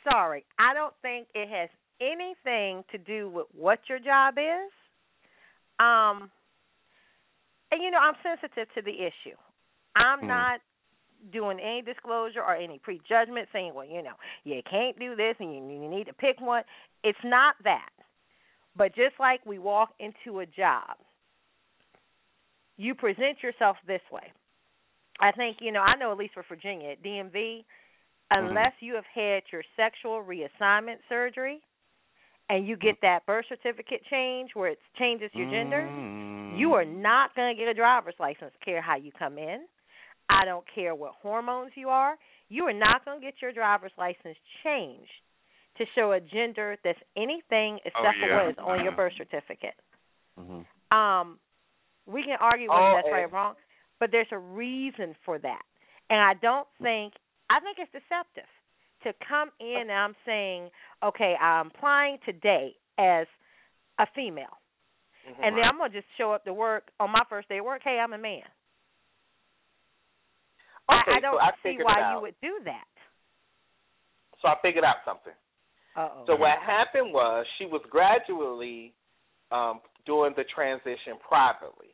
sorry, 0.09 0.45
I 0.57 0.73
don't 0.73 0.93
think 1.01 1.27
it 1.35 1.47
has 1.47 1.69
anything 2.01 2.83
to 2.91 2.97
do 2.97 3.29
with 3.29 3.47
what 3.53 3.79
your 3.87 3.99
job 3.99 4.35
is. 4.39 4.71
Um, 5.79 6.31
and 7.71 7.81
you 7.83 7.91
know, 7.91 7.99
I'm 7.99 8.15
sensitive 8.23 8.67
to 8.75 8.81
the 8.81 8.93
issue. 8.97 9.37
I'm 9.95 10.21
Hmm. 10.21 10.27
not 10.27 10.59
doing 11.31 11.59
any 11.59 11.81
disclosure 11.81 12.41
or 12.41 12.55
any 12.55 12.79
prejudgment 12.79 13.47
saying, 13.53 13.73
well, 13.73 13.85
you 13.85 14.03
know, 14.03 14.15
you 14.43 14.61
can't 14.69 14.97
do 14.99 15.15
this 15.15 15.35
and 15.39 15.53
you, 15.53 15.81
you 15.81 15.89
need 15.89 16.05
to 16.05 16.13
pick 16.13 16.39
one. 16.39 16.63
It's 17.03 17.17
not 17.23 17.55
that. 17.63 17.89
But 18.75 18.95
just 18.95 19.15
like 19.19 19.45
we 19.45 19.59
walk 19.59 19.89
into 19.99 20.39
a 20.39 20.45
job, 20.45 20.97
you 22.77 22.95
present 22.95 23.37
yourself 23.43 23.77
this 23.87 24.01
way. 24.11 24.31
I 25.19 25.31
think, 25.31 25.57
you 25.61 25.71
know, 25.71 25.81
I 25.81 25.95
know 25.95 26.11
at 26.11 26.17
least 26.17 26.33
for 26.33 26.43
Virginia 26.49 26.91
at 26.91 27.03
DMV, 27.03 27.33
mm-hmm. 27.33 27.63
unless 28.31 28.73
you 28.79 28.95
have 28.95 29.05
had 29.13 29.43
your 29.51 29.61
sexual 29.77 30.23
reassignment 30.23 30.97
surgery 31.07 31.61
and 32.49 32.67
you 32.67 32.75
get 32.75 32.95
that 33.01 33.25
birth 33.25 33.45
certificate 33.47 34.01
change 34.09 34.51
where 34.53 34.69
it 34.69 34.79
changes 34.97 35.29
your 35.33 35.49
gender, 35.49 35.81
you 36.57 36.67
mm-hmm. 36.67 36.73
are 36.73 36.85
not 36.85 37.35
going 37.35 37.55
to 37.55 37.59
get 37.59 37.69
a 37.69 37.73
driver's 37.73 38.15
license, 38.19 38.51
care 38.65 38.81
how 38.81 38.97
you 38.97 39.11
come 39.17 39.37
in. 39.37 39.65
I 40.29 40.45
don't 40.45 40.65
care 40.73 40.95
what 40.95 41.13
hormones 41.21 41.71
you 41.75 41.89
are. 41.89 42.15
You 42.49 42.63
are 42.65 42.73
not 42.73 43.05
going 43.05 43.19
to 43.19 43.25
get 43.25 43.35
your 43.41 43.51
driver's 43.51 43.91
license 43.97 44.37
changed 44.63 45.09
to 45.77 45.85
show 45.95 46.11
a 46.11 46.19
gender 46.19 46.77
that's 46.83 46.99
anything 47.17 47.79
except 47.85 47.97
Oh, 47.97 48.11
for 48.21 48.27
yeah. 48.27 48.43
what 48.43 48.51
is 48.51 48.57
on 48.59 48.83
your 48.83 48.93
birth 48.95 49.13
certificate. 49.17 49.73
Mm-hmm. 50.39 50.97
Um, 50.97 51.39
we 52.05 52.23
can 52.23 52.37
argue 52.39 52.69
whether 52.69 52.81
Oh, 52.81 52.93
that's 52.95 53.11
right 53.11 53.23
or 53.23 53.27
wrong, 53.29 53.55
but 53.99 54.11
there's 54.11 54.27
a 54.31 54.37
reason 54.37 55.15
for 55.25 55.39
that. 55.39 55.61
And 56.09 56.19
I 56.19 56.33
don't 56.39 56.67
think 56.81 57.13
I 57.49 57.59
think 57.59 57.77
it's 57.79 57.91
deceptive 57.91 58.49
to 59.03 59.13
come 59.27 59.49
in 59.59 59.89
and 59.89 59.91
I'm 59.91 60.15
saying, 60.25 60.69
okay, 61.03 61.35
I'm 61.39 61.67
applying 61.67 62.17
today 62.25 62.75
as 62.97 63.27
a 63.99 64.05
female, 64.15 64.57
and 65.41 65.55
then 65.57 65.63
I'm 65.63 65.77
gonna 65.77 65.93
just 65.93 66.07
show 66.17 66.31
up 66.33 66.45
to 66.45 66.53
work 66.53 66.89
on 66.99 67.11
my 67.11 67.23
first 67.29 67.49
day 67.49 67.59
of 67.59 67.65
work. 67.65 67.81
Hey, 67.83 67.99
I'm 68.01 68.13
a 68.13 68.17
man. 68.17 68.43
Okay, 70.91 71.11
I, 71.13 71.17
I 71.17 71.19
don't 71.19 71.35
so 71.35 71.39
I 71.39 71.51
see 71.63 71.77
why 71.81 72.13
you 72.13 72.21
would 72.21 72.35
do 72.41 72.59
that. 72.65 72.87
So 74.41 74.49
I 74.49 74.55
figured 74.61 74.83
out 74.83 74.97
something. 75.05 75.33
Uh-oh. 75.95 76.25
So 76.27 76.35
what 76.35 76.59
happened 76.65 77.13
was 77.13 77.45
she 77.57 77.65
was 77.65 77.81
gradually 77.89 78.93
um, 79.51 79.79
doing 80.05 80.33
the 80.35 80.43
transition 80.53 81.15
privately, 81.25 81.93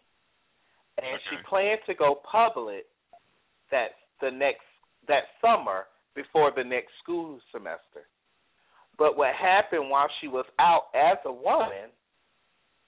and 0.98 1.20
she 1.30 1.38
planned 1.48 1.82
to 1.86 1.94
go 1.94 2.20
public 2.30 2.86
that 3.72 4.00
the 4.22 4.32
next 4.32 4.66
that 5.08 5.24
summer 5.42 5.86
before 6.16 6.52
the 6.56 6.64
next 6.64 6.90
school 7.04 7.40
semester. 7.52 8.08
But 8.98 9.18
what 9.18 9.34
happened 9.36 9.90
while 9.90 10.10
she 10.20 10.28
was 10.28 10.46
out 10.60 10.90
as 10.94 11.18
a 11.26 11.32
woman 11.32 11.94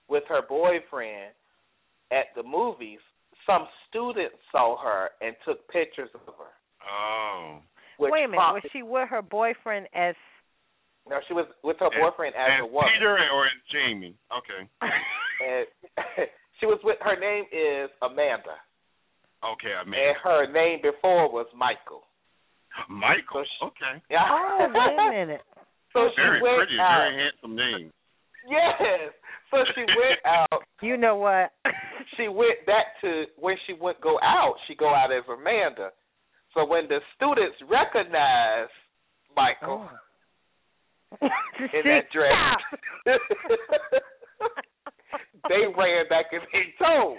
with 0.10 0.24
her 0.28 0.41
boyfriend 0.47 1.32
at 2.12 2.26
the 2.36 2.43
movies, 2.43 2.99
some 3.46 3.68
students 3.89 4.36
saw 4.52 4.78
her 4.82 5.10
and 5.22 5.36
took 5.46 5.68
pictures 5.70 6.10
of 6.14 6.22
her. 6.26 6.52
Oh. 6.82 7.60
Wait 8.00 8.26
a 8.26 8.28
minute, 8.28 8.38
was 8.38 8.64
she 8.74 8.82
with 8.82 9.10
her 9.10 9.22
boyfriend 9.22 9.88
as? 9.94 10.16
No, 11.10 11.18
she 11.28 11.34
was 11.34 11.46
with 11.64 11.78
her 11.80 11.89
boyfriend 11.94 12.34
as, 12.36 12.50
as 12.50 12.64
a 12.64 12.66
woman. 12.66 12.89
Peter 12.98 13.18
or 13.34 13.46
as 13.46 13.58
Jamie? 13.72 14.16
Okay. 14.34 14.62
and 14.82 15.66
she 16.60 16.66
was 16.66 16.80
with 16.84 16.98
her 17.02 17.18
name 17.20 17.46
is 17.54 17.89
Amanda. 18.02 18.58
Okay, 19.42 19.74
I 19.74 19.84
mean. 19.86 19.98
And 19.98 20.18
her 20.24 20.46
name 20.52 20.80
before 20.82 21.30
was 21.32 21.48
Michael. 21.58 22.06
Michael. 22.89 23.42
So 23.42 23.46
she- 23.46 23.66
okay. 23.66 23.96
Yeah. 24.10 24.26
Oh, 24.30 24.68
wait 24.70 24.98
a 24.98 25.26
minute. 25.26 25.42
So 25.92 26.08
she 26.16 26.24
very 26.24 26.39
went 26.39 26.56
pretty, 26.56 26.80
out. 26.80 27.04
very 27.04 27.20
handsome 27.20 27.52
name. 27.60 27.92
Yes. 28.48 29.12
So 29.52 29.58
she 29.76 29.82
went 29.82 30.20
out. 30.26 30.64
You 30.82 30.97
know 30.97 31.16
what? 31.16 31.52
She 32.18 32.28
went 32.28 32.66
back 32.66 32.99
to 33.02 33.24
when 33.38 33.56
she 33.66 33.74
would 33.74 33.95
go 34.02 34.20
out. 34.22 34.56
She 34.68 34.76
go 34.76 34.89
out 34.89 35.14
as 35.14 35.24
Amanda. 35.32 35.91
So 36.54 36.66
when 36.66 36.89
the 36.89 36.99
students 37.16 37.56
recognized 37.70 38.74
Michael 39.36 39.88
oh. 39.88 41.28
in 41.62 41.84
that 41.86 42.10
dress, 42.14 42.36
they 45.47 45.64
ran 45.78 46.10
back 46.10 46.26
and 46.34 46.41
they 46.52 46.74
told. 46.84 47.18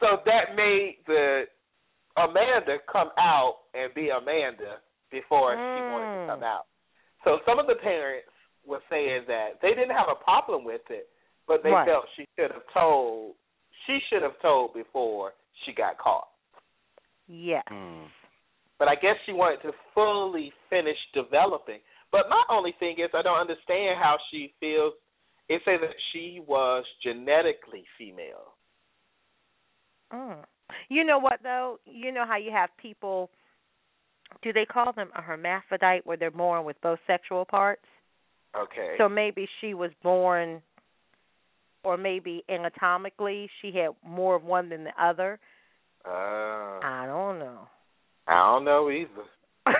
So 0.00 0.20
that 0.26 0.54
made 0.56 0.98
the 1.06 1.44
Amanda 2.16 2.78
come 2.90 3.10
out 3.16 3.58
and 3.72 3.94
be 3.94 4.10
Amanda 4.10 4.82
before 5.10 5.54
she 5.54 5.80
wanted 5.94 6.26
to 6.26 6.32
come 6.32 6.40
mm. 6.40 6.52
out. 6.52 6.66
So 7.24 7.38
some 7.46 7.58
of 7.58 7.66
the 7.66 7.76
parents 7.80 8.33
were 8.66 8.82
saying 8.90 9.24
that 9.28 9.60
they 9.62 9.70
didn't 9.70 9.94
have 9.94 10.08
a 10.10 10.22
problem 10.22 10.64
with 10.64 10.82
it, 10.90 11.08
but 11.46 11.62
they 11.62 11.70
Right. 11.70 11.86
felt 11.86 12.08
she 12.16 12.26
should 12.36 12.50
have 12.50 12.66
told. 12.72 13.36
She 13.86 14.00
should 14.08 14.22
have 14.22 14.38
told 14.40 14.74
before 14.74 15.34
she 15.64 15.72
got 15.72 15.98
caught. 15.98 16.28
Yes. 17.26 17.64
But 18.78 18.88
I 18.88 18.94
guess 18.96 19.16
she 19.24 19.32
wanted 19.32 19.62
to 19.62 19.72
fully 19.94 20.52
finish 20.68 20.98
developing. 21.12 21.80
But 22.10 22.28
my 22.28 22.44
only 22.48 22.72
thing 22.72 22.98
is 22.98 23.10
I 23.14 23.22
don't 23.22 23.38
understand 23.38 23.98
how 23.98 24.18
she 24.30 24.54
feels. 24.60 24.94
It 25.48 25.62
says 25.64 25.80
that 25.80 25.94
she 26.12 26.40
was 26.40 26.84
genetically 27.02 27.86
female. 27.98 28.54
Mm. 30.12 30.44
You 30.88 31.04
know 31.04 31.18
what 31.18 31.42
though? 31.42 31.78
You 31.84 32.12
know 32.12 32.26
how 32.26 32.36
you 32.36 32.50
have 32.50 32.74
people 32.76 33.30
do 34.42 34.52
they 34.52 34.64
call 34.64 34.92
them 34.92 35.10
a 35.16 35.22
hermaphrodite 35.22 36.02
where 36.04 36.16
they're 36.16 36.30
born 36.30 36.64
with 36.64 36.80
both 36.80 36.98
sexual 37.06 37.44
parts? 37.44 37.84
Okay. 38.56 38.94
So 38.98 39.08
maybe 39.08 39.48
she 39.60 39.74
was 39.74 39.90
born 40.02 40.62
or 41.84 41.96
maybe 41.96 42.42
anatomically 42.48 43.48
she 43.60 43.72
had 43.72 43.90
more 44.04 44.36
of 44.36 44.42
one 44.42 44.68
than 44.70 44.84
the 44.84 45.02
other. 45.02 45.38
Uh, 46.04 46.80
I 46.82 47.04
don't 47.06 47.38
know. 47.38 47.68
I 48.26 48.52
don't 48.52 48.64
know 48.64 48.90
either. 48.90 49.24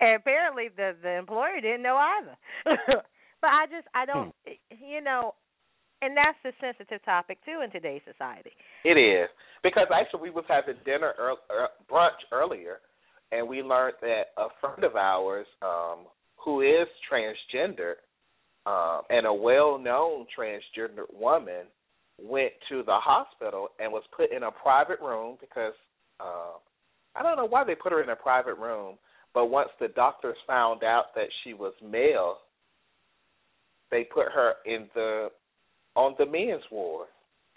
and 0.00 0.16
apparently 0.16 0.68
the 0.74 0.96
the 1.02 1.10
employer 1.10 1.60
didn't 1.60 1.82
know 1.82 1.96
either. 1.96 2.36
but 3.40 3.48
I 3.48 3.66
just 3.66 3.86
I 3.94 4.06
don't 4.06 4.34
you 4.70 5.00
know 5.02 5.34
and 6.02 6.16
that's 6.16 6.38
a 6.44 6.52
sensitive 6.60 7.04
topic 7.04 7.38
too 7.44 7.60
in 7.62 7.70
today's 7.70 8.02
society. 8.10 8.52
It 8.84 8.96
is 8.96 9.28
because 9.62 9.86
actually 9.94 10.22
we 10.22 10.30
was 10.30 10.44
having 10.48 10.76
dinner 10.84 11.12
earl 11.18 11.38
er, 11.50 11.68
brunch 11.90 12.20
earlier, 12.32 12.78
and 13.32 13.46
we 13.46 13.62
learned 13.62 13.96
that 14.00 14.32
a 14.38 14.48
friend 14.60 14.84
of 14.84 14.96
ours 14.96 15.46
um, 15.62 16.06
who 16.44 16.60
is 16.62 16.88
transgender 17.10 17.94
um, 18.66 19.02
and 19.10 19.26
a 19.26 19.32
well-known 19.32 20.26
transgender 20.38 21.04
woman 21.12 21.64
went 22.22 22.52
to 22.68 22.82
the 22.84 22.92
hospital 22.96 23.68
and 23.78 23.90
was 23.92 24.02
put 24.16 24.30
in 24.32 24.42
a 24.42 24.50
private 24.50 25.00
room 25.00 25.36
because 25.40 25.72
uh, 26.20 26.52
I 27.16 27.22
don't 27.22 27.36
know 27.36 27.46
why 27.46 27.64
they 27.64 27.74
put 27.74 27.92
her 27.92 28.02
in 28.02 28.10
a 28.10 28.16
private 28.16 28.56
room, 28.58 28.96
but 29.32 29.46
once 29.46 29.70
the 29.80 29.88
doctors 29.88 30.36
found 30.46 30.82
out 30.84 31.06
that 31.14 31.28
she 31.42 31.54
was 31.54 31.72
male, 31.82 32.36
they 33.90 34.04
put 34.04 34.26
her 34.34 34.52
in 34.66 34.88
the 34.94 35.28
on 35.96 36.14
the 36.18 36.26
men's 36.26 36.62
ward. 36.70 37.08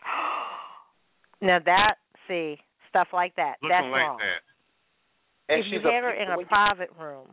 Now 1.42 1.60
that 1.66 1.96
see 2.28 2.56
stuff 2.88 3.08
like 3.12 3.36
that 3.36 3.56
Looking 3.62 3.70
that's 3.70 3.92
like 3.92 4.00
wrong. 4.08 4.18
that. 4.20 5.54
And 5.54 5.60
if 5.60 5.66
you 5.70 5.80
she's 5.80 5.86
a 5.86 5.92
had 5.92 6.04
her 6.04 6.14
in 6.14 6.28
a 6.30 6.38
when 6.38 6.40
you- 6.40 6.46
private 6.46 6.90
room, 6.98 7.28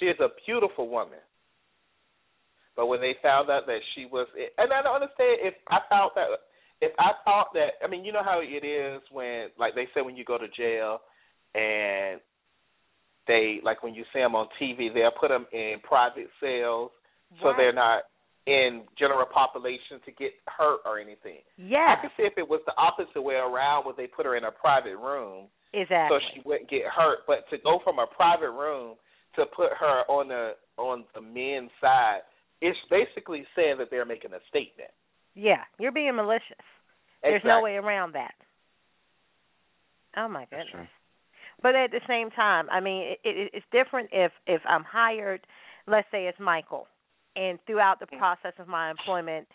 She 0.00 0.06
is 0.06 0.16
a 0.18 0.28
beautiful 0.46 0.88
woman. 0.88 1.20
But 2.74 2.86
when 2.86 3.00
they 3.00 3.14
found 3.22 3.50
out 3.50 3.66
that 3.66 3.80
she 3.94 4.06
was, 4.06 4.26
and 4.34 4.72
I 4.72 4.82
don't 4.82 4.94
understand 4.94 5.44
if 5.44 5.54
I 5.68 5.78
thought 5.88 6.14
that, 6.14 6.28
if 6.80 6.92
I 6.98 7.12
thought 7.24 7.52
that, 7.52 7.76
I 7.84 7.88
mean, 7.88 8.04
you 8.04 8.12
know 8.12 8.24
how 8.24 8.40
it 8.40 8.64
is 8.64 9.02
when, 9.12 9.48
like 9.58 9.74
they 9.74 9.84
say, 9.94 10.00
when 10.00 10.16
you 10.16 10.24
go 10.24 10.38
to 10.38 10.48
jail, 10.48 11.00
and 11.54 12.20
they, 13.26 13.60
like 13.62 13.82
when 13.82 13.94
you 13.94 14.04
see 14.12 14.20
them 14.20 14.34
on 14.34 14.48
TV, 14.56 14.88
they'll 14.94 15.12
put 15.12 15.28
them 15.28 15.44
in 15.52 15.76
private 15.84 16.28
cells, 16.40 16.90
so 17.42 17.52
they're 17.56 17.74
not 17.74 18.04
in 18.46 18.82
general 18.98 19.26
population 19.28 20.00
to 20.06 20.10
get 20.12 20.32
hurt 20.48 20.80
or 20.86 20.98
anything. 20.98 21.44
Yeah. 21.58 21.94
I 21.98 22.00
could 22.00 22.10
see 22.16 22.24
if 22.24 22.32
it 22.38 22.48
was 22.48 22.62
the 22.64 22.72
opposite 22.80 23.20
way 23.20 23.36
around, 23.36 23.84
where 23.84 23.94
they 23.94 24.06
put 24.08 24.24
her 24.24 24.36
in 24.36 24.44
a 24.44 24.50
private 24.50 24.96
room, 24.96 25.46
exactly. 25.74 26.16
so 26.16 26.24
she 26.32 26.40
wouldn't 26.48 26.70
get 26.70 26.88
hurt. 26.88 27.26
But 27.26 27.44
to 27.50 27.58
go 27.62 27.78
from 27.84 27.98
a 27.98 28.06
private 28.06 28.50
room 28.50 28.96
to 29.36 29.44
put 29.54 29.70
her 29.78 30.02
on 30.08 30.28
the 30.28 30.52
on 30.76 31.04
the 31.14 31.20
men's 31.20 31.70
side, 31.80 32.20
it's 32.60 32.78
basically 32.90 33.44
saying 33.54 33.76
that 33.78 33.88
they're 33.90 34.06
making 34.06 34.32
a 34.32 34.40
statement. 34.48 34.90
yeah, 35.34 35.64
you're 35.78 35.92
being 35.92 36.16
malicious. 36.16 36.64
There's 37.22 37.42
no 37.44 37.60
way 37.60 37.76
around 37.76 38.14
that. 38.14 38.34
Oh 40.16 40.28
my 40.28 40.46
goodness. 40.50 40.88
But 41.62 41.74
at 41.74 41.90
the 41.90 42.00
same 42.08 42.30
time, 42.30 42.68
I 42.70 42.80
mean, 42.80 43.02
it, 43.12 43.18
it, 43.24 43.50
it's 43.52 43.66
different 43.70 44.08
if 44.12 44.32
if 44.46 44.62
I'm 44.66 44.84
hired, 44.84 45.46
let's 45.86 46.08
say 46.10 46.26
it's 46.26 46.40
Michael, 46.40 46.86
and 47.36 47.58
throughout 47.66 48.00
the 48.00 48.06
mm. 48.06 48.18
process 48.18 48.54
of 48.58 48.66
my 48.66 48.90
employment, 48.90 49.46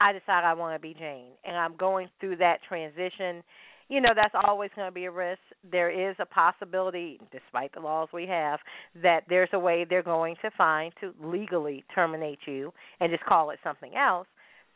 I 0.00 0.12
decide 0.12 0.44
I 0.44 0.54
want 0.54 0.74
to 0.74 0.80
be 0.80 0.94
Jane, 0.94 1.32
and 1.44 1.56
I'm 1.56 1.76
going 1.76 2.08
through 2.20 2.36
that 2.36 2.58
transition. 2.68 3.42
You 3.88 4.00
know, 4.00 4.10
that's 4.16 4.34
always 4.34 4.70
going 4.74 4.88
to 4.88 4.92
be 4.92 5.04
a 5.04 5.10
risk. 5.10 5.40
There 5.70 5.90
is 6.10 6.16
a 6.18 6.26
possibility, 6.26 7.20
despite 7.30 7.72
the 7.72 7.80
laws 7.80 8.08
we 8.12 8.26
have, 8.26 8.58
that 9.02 9.20
there's 9.28 9.48
a 9.52 9.58
way 9.58 9.86
they're 9.88 10.02
going 10.02 10.34
to 10.42 10.50
find 10.58 10.92
to 11.00 11.14
legally 11.22 11.84
terminate 11.94 12.40
you 12.46 12.72
and 13.00 13.12
just 13.12 13.24
call 13.24 13.50
it 13.50 13.60
something 13.62 13.92
else. 13.94 14.26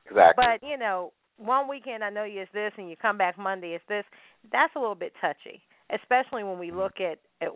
Exactly. 0.06 0.44
But 0.44 0.66
you 0.66 0.76
know, 0.78 1.12
one 1.38 1.68
weekend 1.68 2.04
I 2.04 2.11
know 2.11 2.24
you 2.24 2.42
it's 2.42 2.52
this, 2.52 2.72
and 2.78 2.88
you 2.88 2.96
come 2.96 3.18
back 3.18 3.36
Monday 3.36 3.74
it's 3.74 3.84
this. 3.88 4.04
That's 4.52 4.72
a 4.76 4.78
little 4.78 4.94
bit 4.94 5.12
touchy, 5.20 5.61
especially 5.92 6.44
when 6.44 6.58
we 6.58 6.70
look 6.70 7.00
at. 7.00 7.18
at 7.40 7.48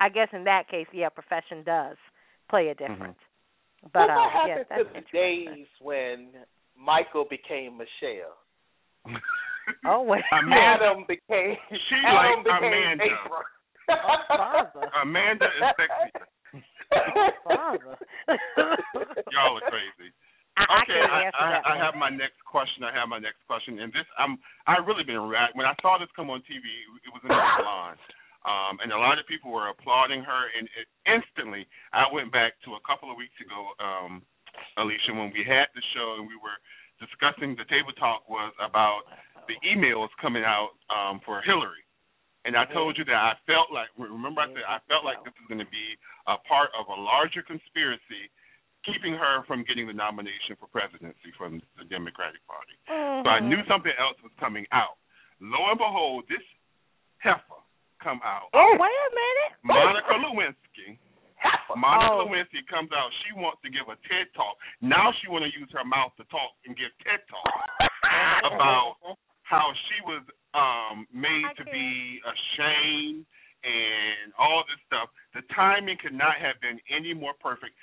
I 0.00 0.08
guess 0.08 0.28
in 0.32 0.44
that 0.44 0.68
case, 0.68 0.86
yeah, 0.92 1.10
profession 1.10 1.62
does 1.64 1.96
play 2.50 2.68
a 2.68 2.74
difference. 2.74 3.18
But 3.92 4.08
what 4.08 4.10
uh, 4.10 4.14
yeah, 4.14 4.30
happened 4.32 4.66
that's 4.68 4.82
to 4.82 5.00
the 5.00 5.18
days 5.18 5.66
when 5.80 6.30
Michael 6.76 7.26
became 7.28 7.78
Michelle? 7.78 8.36
Oh 9.86 10.02
wait, 10.02 10.22
Adam 10.32 11.04
became 11.08 11.56
She 11.70 11.98
Adam 12.04 12.44
like 12.44 12.44
became 12.44 12.72
Amanda. 12.72 13.04
April. 13.04 13.42
Amanda 15.02 15.46
is 15.46 15.62
sexy. 15.76 16.10
Y'all 19.32 19.58
are 19.58 19.66
crazy. 19.70 20.10
I, 20.52 20.68
I 20.68 20.76
okay, 20.84 21.00
can't 21.00 21.32
I, 21.32 21.40
I, 21.40 21.74
I 21.74 21.74
have 21.80 21.96
my 21.96 22.12
next 22.12 22.36
question. 22.44 22.84
I 22.84 22.92
have 22.92 23.08
my 23.08 23.18
next 23.18 23.40
question, 23.48 23.80
and 23.80 23.88
this 23.92 24.04
I'm 24.20 24.36
I 24.68 24.76
really 24.84 25.04
been 25.04 25.20
ra- 25.24 25.52
when 25.56 25.64
I 25.64 25.72
saw 25.80 25.96
this 25.96 26.12
come 26.14 26.28
on 26.28 26.44
TV. 26.44 26.64
It 27.06 27.10
was 27.12 27.22
in 27.24 27.32
the 27.32 27.40
salon, 27.56 27.96
um, 28.44 28.74
and 28.84 28.92
a 28.92 29.00
lot 29.00 29.16
of 29.16 29.24
people 29.26 29.48
were 29.48 29.72
applauding 29.72 30.20
her. 30.20 30.42
And 30.52 30.68
it, 30.76 30.86
instantly, 31.08 31.64
I 31.96 32.04
went 32.12 32.30
back 32.30 32.60
to 32.68 32.76
a 32.76 32.82
couple 32.84 33.08
of 33.08 33.16
weeks 33.16 33.34
ago, 33.40 33.72
um, 33.80 34.20
Alicia, 34.76 35.16
when 35.16 35.32
we 35.32 35.40
had 35.40 35.72
the 35.72 35.80
show 35.96 36.20
and 36.20 36.28
we 36.28 36.36
were 36.36 36.58
discussing. 37.00 37.56
The 37.56 37.66
table 37.72 37.96
talk 37.96 38.28
was 38.28 38.52
about 38.60 39.08
the 39.48 39.56
emails 39.66 40.08
coming 40.20 40.44
out 40.44 40.74
um, 40.92 41.20
for 41.24 41.40
Hillary. 41.42 41.82
And 42.44 42.58
I 42.58 42.66
told 42.74 42.98
you 42.98 43.04
that 43.06 43.14
I 43.14 43.38
felt 43.46 43.70
like, 43.70 43.86
remember 43.94 44.42
I 44.42 44.50
said 44.50 44.66
I 44.66 44.78
felt 44.90 45.06
like 45.06 45.22
this 45.22 45.30
was 45.38 45.46
going 45.46 45.62
to 45.62 45.70
be 45.70 45.94
a 46.26 46.34
part 46.42 46.74
of 46.74 46.90
a 46.90 46.98
larger 46.98 47.38
conspiracy 47.46 48.26
keeping 48.82 49.14
her 49.14 49.46
from 49.46 49.62
getting 49.62 49.86
the 49.86 49.94
nomination 49.94 50.58
for 50.58 50.66
presidency 50.66 51.30
from 51.38 51.62
the 51.78 51.86
Democratic 51.86 52.42
Party. 52.50 52.74
So 52.90 53.30
I 53.30 53.38
knew 53.38 53.62
something 53.70 53.94
else 53.94 54.18
was 54.26 54.34
coming 54.42 54.66
out. 54.74 54.98
Lo 55.38 55.70
and 55.70 55.78
behold, 55.78 56.26
this 56.26 56.42
heifer 57.22 57.62
come 58.02 58.18
out. 58.26 58.50
Oh 58.58 58.74
wait 58.74 58.90
a 58.90 59.10
minute, 59.14 59.52
Monica 59.62 60.14
Lewinsky. 60.18 60.98
Monica 61.78 62.10
Oh. 62.18 62.26
Lewinsky 62.26 62.62
comes 62.66 62.90
out. 62.90 63.06
She 63.22 63.38
wants 63.38 63.62
to 63.62 63.70
give 63.70 63.86
a 63.86 63.94
TED 64.10 64.34
talk. 64.34 64.58
Now 64.82 65.14
she 65.22 65.30
want 65.30 65.46
to 65.46 65.50
use 65.54 65.70
her 65.78 65.86
mouth 65.86 66.10
to 66.18 66.26
talk 66.26 66.50
and 66.66 66.74
give 66.74 66.90
TED 67.06 67.22
talk 67.30 67.54
about 68.50 68.98
how 69.52 69.68
she 69.84 70.00
was 70.08 70.24
um 70.56 71.04
made 71.12 71.44
to 71.60 71.64
be 71.68 72.20
ashamed 72.24 73.28
and 73.60 74.32
all 74.40 74.64
this 74.64 74.80
stuff. 74.88 75.12
The 75.36 75.44
timing 75.52 76.00
could 76.00 76.16
not 76.16 76.40
have 76.40 76.56
been 76.64 76.80
any 76.88 77.12
more 77.12 77.36
perfect. 77.36 77.76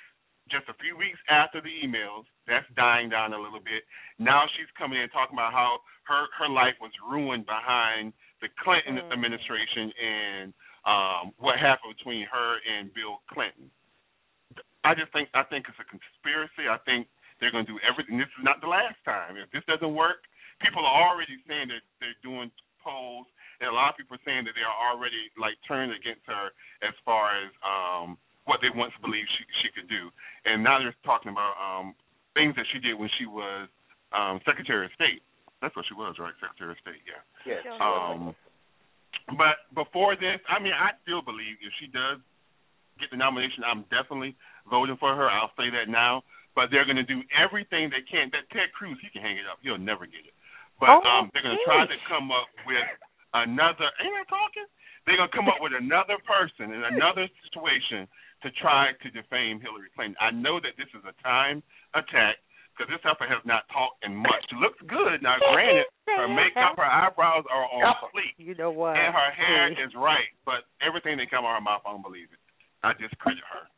Just 0.50 0.66
a 0.66 0.74
few 0.82 0.98
weeks 0.98 1.16
after 1.30 1.62
the 1.62 1.70
emails, 1.70 2.26
that's 2.50 2.66
dying 2.74 3.06
down 3.06 3.32
a 3.32 3.38
little 3.38 3.62
bit. 3.62 3.86
Now 4.18 4.50
she's 4.58 4.68
coming 4.74 4.98
in 4.98 5.06
talking 5.14 5.38
about 5.38 5.54
how 5.54 5.78
her 6.10 6.26
her 6.42 6.50
life 6.50 6.74
was 6.82 6.90
ruined 7.06 7.46
behind 7.46 8.12
the 8.42 8.50
Clinton 8.58 8.98
administration 8.98 9.94
and 9.94 10.46
um 10.82 11.30
what 11.38 11.62
happened 11.62 11.94
between 11.94 12.26
her 12.26 12.58
and 12.66 12.90
Bill 12.98 13.22
Clinton. 13.30 13.70
I 14.82 14.98
just 14.98 15.14
think 15.14 15.30
I 15.38 15.46
think 15.46 15.70
it's 15.70 15.78
a 15.78 15.86
conspiracy. 15.86 16.66
I 16.66 16.82
think 16.82 17.06
they're 17.38 17.54
going 17.54 17.64
to 17.64 17.72
do 17.72 17.80
everything. 17.86 18.18
This 18.18 18.28
is 18.36 18.44
not 18.44 18.60
the 18.60 18.68
last 18.68 19.00
time. 19.06 19.38
If 19.40 19.48
this 19.54 19.64
doesn't 19.64 19.94
work, 19.96 20.28
people 20.60 20.84
are 20.84 21.10
already 21.10 21.36
saying 21.48 21.68
that 21.72 21.82
they're 21.98 22.16
doing 22.22 22.52
polls, 22.84 23.26
and 23.60 23.68
a 23.68 23.74
lot 23.74 23.92
of 23.92 23.96
people 23.96 24.16
are 24.16 24.24
saying 24.24 24.44
that 24.48 24.56
they 24.56 24.64
are 24.64 24.78
already 24.92 25.28
like 25.36 25.56
turned 25.68 25.92
against 25.92 26.24
her 26.28 26.52
as 26.84 26.94
far 27.04 27.32
as 27.36 27.50
um 27.64 28.16
what 28.48 28.60
they 28.64 28.72
once 28.72 28.92
believed 29.04 29.28
she 29.36 29.44
she 29.64 29.68
could 29.72 29.88
do, 29.88 30.08
and 30.44 30.64
now 30.64 30.78
they're 30.80 30.96
talking 31.04 31.32
about 31.32 31.56
um 31.60 31.92
things 32.32 32.54
that 32.56 32.64
she 32.72 32.78
did 32.78 32.96
when 32.96 33.10
she 33.18 33.26
was 33.26 33.68
um 34.12 34.40
Secretary 34.44 34.86
of 34.86 34.92
State. 34.96 35.20
That's 35.60 35.76
what 35.76 35.84
she 35.88 35.94
was, 35.94 36.16
right? 36.16 36.32
Secretary 36.40 36.72
of 36.72 36.80
State, 36.80 37.04
yeah. 37.04 37.20
Yes. 37.44 37.60
Um, 37.76 38.32
but 39.36 39.68
before 39.76 40.16
this, 40.16 40.40
I 40.48 40.56
mean, 40.56 40.72
I 40.72 40.96
still 41.04 41.20
believe 41.20 41.60
if 41.60 41.72
she 41.76 41.86
does 41.92 42.16
get 42.98 43.12
the 43.12 43.20
nomination, 43.20 43.60
I'm 43.64 43.84
definitely 43.92 44.36
voting 44.68 44.96
for 44.96 45.12
her. 45.14 45.28
I'll 45.28 45.52
say 45.56 45.68
that 45.68 45.92
now. 45.92 46.24
But 46.56 46.72
they're 46.72 46.84
going 46.84 46.98
to 46.98 47.06
do 47.06 47.22
everything 47.30 47.94
they 47.94 48.02
can. 48.02 48.28
That 48.34 48.50
Ted 48.50 48.74
Cruz, 48.74 48.98
he 48.98 49.08
can 49.08 49.22
hang 49.22 49.38
it 49.38 49.46
up. 49.46 49.62
He'll 49.62 49.78
never 49.78 50.04
get 50.04 50.26
it. 50.26 50.34
But 50.80 50.88
Oh, 50.96 51.04
um, 51.04 51.28
they're 51.36 51.44
going 51.44 51.56
to 51.60 51.66
try 51.68 51.84
to 51.84 51.98
come 52.08 52.32
up 52.32 52.48
with 52.64 52.88
another. 53.36 53.88
Ain't 54.00 54.16
I 54.16 54.24
talking? 54.26 54.64
They're 55.06 55.16
going 55.20 55.28
to 55.30 55.36
come 55.36 55.48
up 55.48 55.60
with 55.60 55.76
another 55.76 56.16
person 56.24 56.72
in 56.72 56.80
another 56.96 57.28
situation 57.44 58.08
to 58.42 58.48
try 58.56 58.96
to 59.04 59.08
defame 59.12 59.60
Hillary 59.60 59.92
Clinton. 59.92 60.16
I 60.20 60.32
know 60.32 60.56
that 60.60 60.76
this 60.80 60.88
is 60.96 61.04
a 61.04 61.12
time 61.20 61.60
attack 61.92 62.40
because 62.72 62.88
this 62.88 63.02
heifer 63.04 63.28
has 63.28 63.44
not 63.44 63.68
talked 63.68 64.00
in 64.08 64.16
much. 64.16 64.40
She 64.48 64.56
looks 64.56 64.80
good 64.88 65.20
now. 65.20 65.36
Granted, 65.52 65.84
her 66.08 66.28
makeup, 66.32 66.80
her 66.80 66.88
eyebrows 66.88 67.44
are 67.52 67.68
on 67.68 67.92
fleek, 68.08 68.32
You 68.40 68.56
know 68.56 68.72
what? 68.72 68.96
and 68.96 69.12
her 69.12 69.30
hair 69.36 69.68
See. 69.76 69.84
is 69.84 69.92
right. 69.96 70.32
But 70.48 70.64
everything 70.80 71.20
that 71.20 71.28
come 71.28 71.44
out 71.44 71.60
of 71.60 71.60
her 71.60 71.66
mouth, 71.68 71.84
I 71.84 71.92
don't 71.92 72.00
believe 72.04 72.32
it. 72.32 72.40
I 72.80 72.96
just 72.96 73.12
discredit 73.12 73.44
her. 73.52 73.68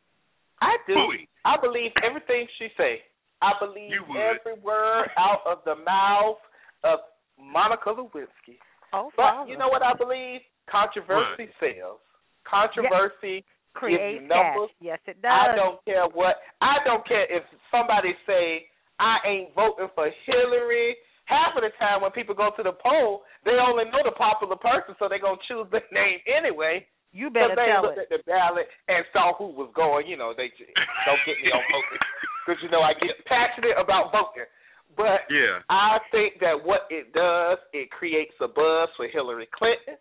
I 0.62 0.78
do. 0.86 0.94
Bowie. 0.94 1.26
I 1.42 1.58
believe 1.58 1.90
everything 2.06 2.46
she 2.58 2.70
say. 2.78 3.02
I 3.42 3.58
believe 3.58 3.90
every 4.06 4.54
word 4.62 5.10
out 5.18 5.42
of 5.50 5.58
the 5.66 5.74
mouth 5.82 6.38
of 6.84 6.98
Monica 7.38 7.90
Lewinsky. 7.90 8.58
Oh, 8.92 9.10
But 9.16 9.48
you 9.48 9.56
know 9.56 9.68
what 9.68 9.82
I 9.82 9.94
believe? 9.96 10.40
Controversy 10.70 11.48
sells. 11.58 12.00
Controversy 12.44 13.44
Create 13.72 14.20
gives 14.20 14.22
you 14.22 14.28
numbers. 14.28 14.68
cash. 14.76 14.84
Yes, 14.84 15.00
it 15.08 15.16
does. 15.24 15.32
I 15.32 15.56
don't 15.56 15.80
care 15.88 16.04
what. 16.12 16.36
I 16.60 16.76
don't 16.84 17.02
care 17.08 17.24
if 17.32 17.42
somebody 17.72 18.12
say 18.28 18.68
I 19.00 19.16
ain't 19.24 19.54
voting 19.56 19.88
for 19.96 20.12
Hillary. 20.28 20.94
Half 21.24 21.56
of 21.56 21.64
the 21.64 21.72
time 21.80 22.02
when 22.04 22.12
people 22.12 22.34
go 22.36 22.52
to 22.52 22.62
the 22.62 22.76
poll, 22.76 23.22
they 23.48 23.56
only 23.56 23.88
know 23.88 24.04
the 24.04 24.12
popular 24.12 24.58
person, 24.60 24.92
so 25.00 25.08
they're 25.08 25.22
gonna 25.22 25.40
choose 25.48 25.64
the 25.72 25.80
name 25.94 26.20
anyway. 26.28 26.84
You 27.12 27.28
better 27.32 27.56
they 27.56 27.68
tell 27.72 27.84
looked 27.88 28.00
it. 28.00 28.08
at 28.08 28.12
the 28.12 28.20
ballot 28.28 28.68
and 28.88 29.04
saw 29.12 29.32
who 29.36 29.52
was 29.56 29.72
going. 29.72 30.04
You 30.08 30.16
know, 30.20 30.32
they 30.36 30.52
don't 30.52 31.22
get 31.24 31.36
me 31.40 31.48
on 31.48 31.64
voting 31.72 32.02
because 32.44 32.58
you 32.60 32.68
know 32.68 32.84
I 32.84 32.92
get 33.00 33.16
passionate 33.24 33.76
about 33.80 34.12
voting. 34.12 34.48
But 34.96 35.24
Yeah. 35.30 35.60
I 35.70 35.98
think 36.10 36.38
that 36.40 36.64
what 36.64 36.86
it 36.90 37.12
does, 37.12 37.58
it 37.72 37.90
creates 37.90 38.34
a 38.40 38.48
buzz 38.48 38.88
for 38.96 39.08
Hillary 39.08 39.48
Clinton. 39.52 39.96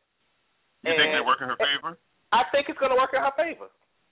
You 0.84 0.92
think 0.92 1.00
And 1.00 1.14
they 1.16 1.26
work 1.26 1.42
in 1.42 1.48
her 1.48 1.58
favor? 1.58 1.98
I 2.32 2.44
think 2.52 2.68
it's 2.70 2.80
going 2.80 2.92
to 2.92 2.98
work 2.98 3.12
in 3.14 3.22
her 3.22 3.32
favor. 3.38 3.70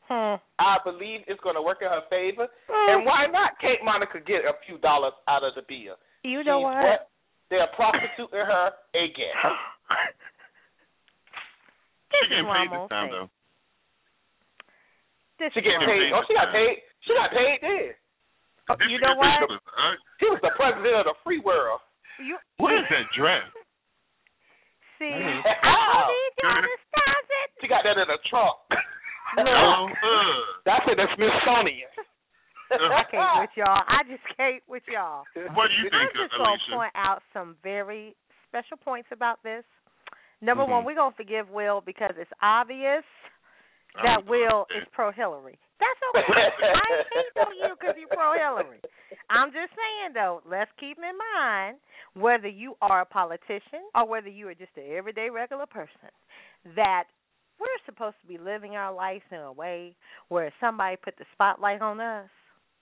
Hmm. 0.10 0.42
I 0.58 0.78
believe 0.84 1.22
it's 1.28 1.40
going 1.42 1.56
to 1.56 1.62
work 1.62 1.80
in 1.82 1.88
her 1.88 2.02
favor. 2.10 2.48
And 2.70 3.06
why 3.06 3.28
not? 3.28 3.60
Can't 3.62 3.84
Monica 3.84 4.20
get 4.20 4.46
a 4.46 4.54
few 4.66 4.78
dollars 4.80 5.14
out 5.28 5.44
of 5.44 5.54
the 5.56 5.62
bill? 5.68 5.98
You 6.24 6.44
know 6.44 6.60
She's 6.60 6.66
what? 6.66 7.10
They're 7.50 7.74
prostituting 7.76 8.46
her 8.46 8.72
again. 8.94 9.38
She 12.10 12.26
getting 12.30 12.50
paid 12.50 12.70
this 12.74 12.90
time 12.90 13.08
say. 13.08 13.14
though. 13.16 13.30
This 15.40 15.54
She 15.54 15.62
getting 15.62 15.80
what 15.80 15.94
paid. 15.94 16.12
Oh, 16.12 16.24
she 16.28 16.34
got 16.36 16.52
paid. 16.52 16.76
She 17.06 17.12
got 17.16 17.32
paid 17.32 17.58
then. 17.62 17.94
This 18.78 18.90
you 18.92 19.00
know 19.02 19.16
what? 19.18 19.26
ridiculous. 19.42 19.62
Uh, 19.74 19.96
She 20.20 20.26
was 20.30 20.40
the 20.46 20.54
president 20.56 20.94
of 21.02 21.06
the 21.10 21.16
free 21.26 21.40
world. 21.42 21.82
You 22.20 22.38
what 22.58 22.74
is 22.76 22.86
that 22.92 23.08
dress? 23.16 23.48
see? 25.00 25.10
Mhm. 25.10 25.42
I 25.46 26.08
need 26.12 26.34
y'all 26.44 26.62
to 26.62 26.78
stop 26.92 27.24
it. 27.24 27.50
She 27.62 27.68
got 27.68 27.84
that 27.84 27.98
in 27.98 28.10
a 28.10 28.18
trunk. 28.30 28.58
Oh, 29.38 29.86
uh. 29.86 30.42
That's 30.66 30.86
in 30.90 30.98
the 30.98 31.06
Smithsonian. 31.14 31.88
I 32.74 33.04
can't 33.14 33.42
with 33.46 33.54
y'all. 33.56 33.84
I 33.88 34.02
just 34.10 34.26
can't 34.36 34.64
with 34.68 34.82
y'all. 34.90 35.22
What 35.54 35.70
do 35.70 35.76
you 35.78 35.84
think, 35.86 35.94
I'm 35.94 36.08
think, 36.10 36.30
just 36.30 36.34
Alicia? 36.34 36.66
gonna 36.74 36.78
point 36.82 36.94
out 36.98 37.22
some 37.32 37.56
very 37.62 38.16
special 38.50 38.78
points 38.78 39.08
about 39.14 39.38
this. 39.44 39.64
Number 40.42 40.64
Mhm. 40.66 40.70
one, 40.70 40.84
we're 40.84 40.96
gonna 40.96 41.14
forgive 41.16 41.50
Will 41.52 41.80
because 41.82 42.18
it's 42.18 42.34
obvious 42.42 43.06
Oh, 43.06 43.39
that 44.04 44.26
Will 44.28 44.66
is 44.76 44.88
pro 44.94 45.12
Hillary. 45.12 45.58
That's 45.80 46.02
okay. 46.12 46.28
I 46.28 46.90
hate 47.14 47.36
on 47.46 47.54
you 47.56 47.76
because 47.80 47.96
you're 47.98 48.10
pro 48.10 48.34
Hillary. 48.34 48.80
I'm 49.30 49.50
just 49.50 49.72
saying 49.72 50.14
though, 50.14 50.42
let's 50.50 50.72
keep 50.80 50.98
in 50.98 51.16
mind 51.36 51.78
whether 52.16 52.48
you 52.48 52.76
are 52.82 53.02
a 53.02 53.06
politician 53.06 53.86
or 53.96 54.08
whether 54.08 54.30
you 54.30 54.48
are 54.48 54.56
just 54.56 54.72
an 54.78 54.84
everyday 54.96 55.30
regular 55.30 55.66
person, 55.66 56.12
that 56.76 57.06
we're 57.60 57.68
supposed 57.86 58.16
to 58.22 58.28
be 58.28 58.38
living 58.38 58.76
our 58.76 58.94
lives 58.94 59.24
in 59.32 59.38
a 59.38 59.52
way 59.52 59.96
where 60.30 60.52
somebody 60.60 60.96
put 60.96 61.18
the 61.18 61.26
spotlight 61.34 61.82
on 61.82 62.00
us 62.00 62.30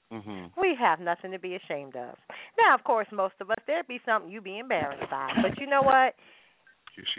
Mhm. 0.09 0.55
we 0.55 0.73
have 0.79 1.01
nothing 1.01 1.31
to 1.31 1.39
be 1.39 1.55
ashamed 1.55 1.97
of. 1.97 2.15
Now, 2.57 2.73
of 2.73 2.83
course, 2.85 3.07
most 3.11 3.35
of 3.41 3.51
us 3.51 3.57
there'd 3.67 3.87
be 3.87 3.99
something 4.05 4.31
you'd 4.31 4.45
be 4.45 4.57
embarrassed 4.57 5.09
by, 5.11 5.33
but 5.41 5.59
you 5.59 5.67
know 5.67 5.81
what? 5.81 6.15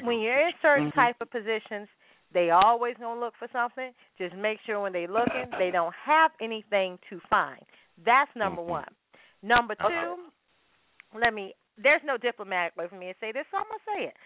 When 0.02 0.20
you're 0.20 0.40
in 0.48 0.52
certain 0.62 0.90
Mhm. 0.90 0.94
type 0.94 1.20
of 1.20 1.30
positions, 1.30 1.88
they 2.32 2.50
always 2.50 2.94
gonna 3.00 3.18
look 3.20 3.34
for 3.38 3.48
something. 3.52 3.92
Just 4.18 4.34
make 4.34 4.58
sure 4.66 4.80
when 4.80 4.92
they're 4.92 5.08
looking, 5.08 5.50
they 5.58 5.70
don't 5.70 5.94
have 6.04 6.30
anything 6.40 6.98
to 7.10 7.20
find. 7.30 7.62
That's 8.04 8.34
number 8.36 8.62
Mhm. 8.62 8.66
one. 8.66 8.94
Number 9.42 9.74
two, 9.74 9.84
Uh-oh. 9.84 10.30
let 11.14 11.32
me. 11.32 11.54
There's 11.76 12.02
no 12.04 12.16
diplomatic 12.16 12.76
way 12.76 12.88
for 12.88 12.96
me 12.96 13.12
to 13.12 13.18
say 13.18 13.32
this, 13.32 13.46
so 13.50 13.56
I'm 13.56 13.64
gonna 13.64 13.78
say 13.86 14.04
it. 14.06 14.16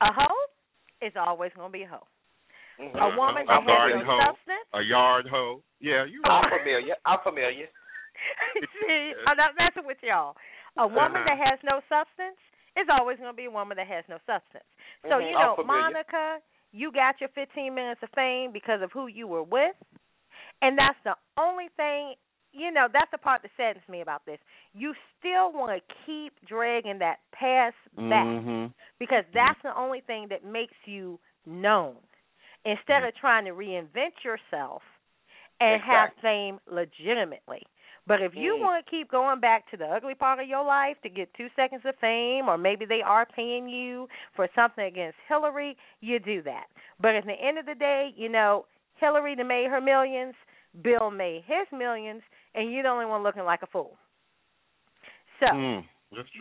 A 0.00 0.12
hoe 0.12 0.46
is 1.00 1.14
always 1.16 1.52
gonna 1.54 1.70
be 1.70 1.82
a 1.84 1.88
hoe. 1.88 2.06
A 2.78 3.16
woman 3.16 3.42
a 3.44 3.46
that 3.46 3.60
has 3.62 3.66
garden 3.66 3.98
no 4.00 4.04
hoe, 4.04 4.18
substance. 4.26 4.68
a 4.72 4.80
yard 4.82 5.26
hoe. 5.28 5.62
Yeah, 5.80 6.04
you 6.04 6.22
I'm 6.24 6.48
familiar. 6.50 6.96
I'm 7.04 7.20
familiar. 7.20 7.68
See, 8.86 9.14
I'm 9.26 9.36
not 9.36 9.54
messing 9.56 9.84
with 9.84 9.98
y'all. 10.02 10.36
A 10.78 10.86
woman 10.86 11.16
Uh-huh. 11.22 11.24
that 11.24 11.38
has 11.38 11.62
no 11.62 11.80
substance 11.88 12.38
is 12.76 12.88
always 12.88 13.18
going 13.18 13.30
to 13.32 13.36
be 13.36 13.46
a 13.46 13.50
woman 13.50 13.76
that 13.76 13.86
has 13.86 14.04
no 14.08 14.18
substance. 14.26 14.64
So, 15.08 15.18
Mhm, 15.18 15.30
you 15.30 15.32
know. 15.32 15.56
Monica, 15.64 16.40
you 16.72 16.90
got 16.92 17.20
your 17.20 17.28
15 17.30 17.74
minutes 17.74 18.02
of 18.02 18.10
fame 18.10 18.52
because 18.52 18.80
of 18.82 18.92
who 18.92 19.06
you 19.06 19.26
were 19.26 19.42
with. 19.42 19.76
And 20.62 20.78
that's 20.78 20.98
the 21.04 21.16
only 21.36 21.68
thing, 21.76 22.14
you 22.52 22.70
know, 22.70 22.88
that's 22.92 23.10
the 23.10 23.18
part 23.18 23.42
that 23.42 23.50
saddens 23.56 23.86
me 23.88 24.00
about 24.00 24.24
this. 24.24 24.38
You 24.72 24.94
still 25.18 25.52
want 25.52 25.72
to 25.76 25.94
keep 26.06 26.32
dragging 26.46 26.98
that 27.00 27.20
past 27.32 27.76
back 28.08 28.24
Mhm. 28.26 28.72
because 28.98 29.24
that's 29.34 29.60
the 29.62 29.76
only 29.76 30.00
thing 30.00 30.28
that 30.28 30.44
makes 30.44 30.76
you 30.86 31.18
known 31.44 31.96
instead 32.64 33.02
of 33.02 33.14
trying 33.16 33.44
to 33.46 33.52
reinvent 33.52 34.22
yourself 34.24 34.82
and 35.60 35.82
have 35.82 36.10
fame 36.22 36.60
legitimately. 36.66 37.66
But 38.06 38.20
if 38.20 38.34
you 38.34 38.56
Mm. 38.56 38.60
want 38.60 38.84
to 38.84 38.90
keep 38.90 39.10
going 39.10 39.40
back 39.40 39.70
to 39.70 39.76
the 39.76 39.86
ugly 39.86 40.14
part 40.14 40.40
of 40.40 40.48
your 40.48 40.64
life 40.64 41.00
to 41.02 41.08
get 41.08 41.32
two 41.34 41.48
seconds 41.54 41.84
of 41.84 41.96
fame, 42.00 42.48
or 42.48 42.58
maybe 42.58 42.84
they 42.84 43.00
are 43.00 43.24
paying 43.26 43.68
you 43.68 44.08
for 44.34 44.48
something 44.54 44.84
against 44.84 45.18
Hillary, 45.28 45.76
you 46.00 46.18
do 46.18 46.42
that. 46.42 46.66
But 47.00 47.14
at 47.14 47.24
the 47.26 47.32
end 47.32 47.58
of 47.58 47.66
the 47.66 47.76
day, 47.76 48.12
you 48.16 48.28
know, 48.28 48.66
Hillary 48.96 49.36
made 49.36 49.70
her 49.70 49.80
millions, 49.80 50.34
Bill 50.82 51.10
made 51.10 51.44
his 51.46 51.66
millions, 51.70 52.22
and 52.54 52.72
you're 52.72 52.82
the 52.82 52.88
only 52.88 53.06
one 53.06 53.22
looking 53.22 53.44
like 53.44 53.62
a 53.62 53.66
fool. 53.66 53.96
So, 55.40 55.46
Mm, 55.46 55.84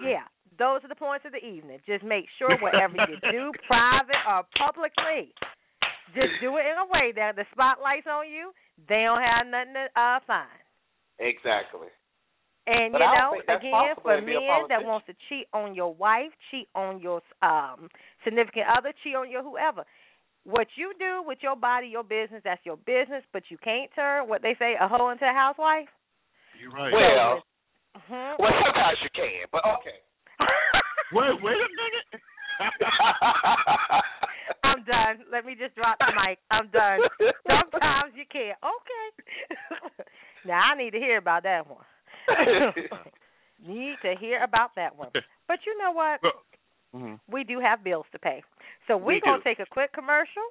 yeah, 0.08 0.26
those 0.58 0.84
are 0.84 0.88
the 0.88 0.96
points 0.96 1.26
of 1.26 1.32
the 1.32 1.44
evening. 1.46 1.80
Just 1.86 2.04
make 2.04 2.26
sure 2.38 2.58
whatever 2.62 2.98
you 2.98 3.18
do, 3.30 3.52
private 3.68 4.22
or 4.28 4.44
publicly, 4.58 5.34
just 6.14 6.34
do 6.42 6.58
it 6.58 6.66
in 6.66 6.78
a 6.78 6.86
way 6.86 7.12
that 7.16 7.36
the 7.36 7.46
spotlight's 7.52 8.08
on 8.08 8.30
you. 8.30 8.52
They 8.88 9.04
don't 9.04 9.22
have 9.22 9.48
nothing 9.48 9.74
to 9.74 9.88
uh, 10.00 10.20
find. 10.26 10.61
Exactly. 11.22 11.88
And 12.68 12.94
But 12.94 13.02
you 13.02 13.08
know, 13.08 13.42
again, 13.42 13.72
possible 13.72 14.04
for 14.04 14.14
a 14.16 14.22
men 14.22 14.68
that 14.70 14.84
wants 14.84 15.08
to 15.08 15.14
cheat 15.30 15.48
on 15.54 15.74
your 15.74 15.94
wife, 15.94 16.32
cheat 16.50 16.68
on 16.76 17.00
your 17.00 17.22
um 17.42 17.90
significant 18.24 18.66
other, 18.76 18.94
cheat 19.04 19.16
on 19.16 19.30
your 19.30 19.44
whoever. 19.44 19.84
What 20.44 20.68
you 20.76 20.94
do 20.98 21.22
with 21.26 21.40
your 21.42 21.56
body, 21.56 21.88
your 21.88 22.04
business, 22.04 22.42
that's 22.44 22.66
your 22.66 22.78
business. 22.78 23.24
But 23.34 23.44
you 23.50 23.58
can't 23.64 23.92
turn 23.96 24.28
what 24.28 24.42
they 24.42 24.56
say 24.58 24.76
a 24.80 24.88
hoe 24.88 25.10
into 25.10 25.26
a 25.26 25.34
housewife. 25.34 25.90
You're 26.60 26.72
right. 26.72 26.94
Well, 26.94 27.44
Mhm. 27.98 28.40
well, 28.40 28.54
sometimes 28.64 29.02
you 29.02 29.10
can, 29.14 29.46
but 29.52 29.66
okay. 29.66 30.00
wait, 31.14 31.42
wait 31.42 31.58
a 31.58 31.70
minute. 31.70 32.22
I'm 34.64 34.84
done. 34.84 35.26
Let 35.32 35.46
me 35.46 35.56
just 35.56 35.76
drop 35.76 35.98
the 36.00 36.14
mic. 36.16 36.40
I'm 36.52 36.68
done. 36.70 37.02
Sometimes 37.48 38.14
you 38.16 38.26
can. 38.32 38.54
Okay. 38.62 39.08
Now 40.46 40.62
I 40.74 40.78
need 40.78 40.92
to 40.92 41.00
hear 41.00 41.18
about 41.18 41.44
that 41.44 41.68
one. 41.68 41.86
need 43.66 43.96
to 44.04 44.16
hear 44.20 44.44
about 44.44 44.72
that 44.76 44.96
one. 44.98 45.10
But 45.48 45.60
you 45.66 45.78
know 45.78 45.92
what? 45.92 46.20
Mhm. 46.96 47.20
We 47.30 47.44
do 47.44 47.60
have 47.60 47.84
bills 47.84 48.06
to 48.12 48.20
pay. 48.20 48.44
So 48.88 48.98
we're 48.98 49.16
We 49.16 49.22
going 49.22 49.40
to 49.40 49.44
take 49.44 49.60
a 49.60 49.66
quick 49.66 49.94
commercial 49.94 50.44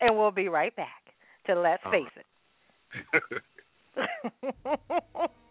and 0.00 0.16
we'll 0.16 0.30
be 0.30 0.48
right 0.48 0.74
back 0.74 1.02
to 1.46 1.54
Let's 1.54 1.82
All 1.84 1.92
Face 1.92 2.12
It. 2.16 2.26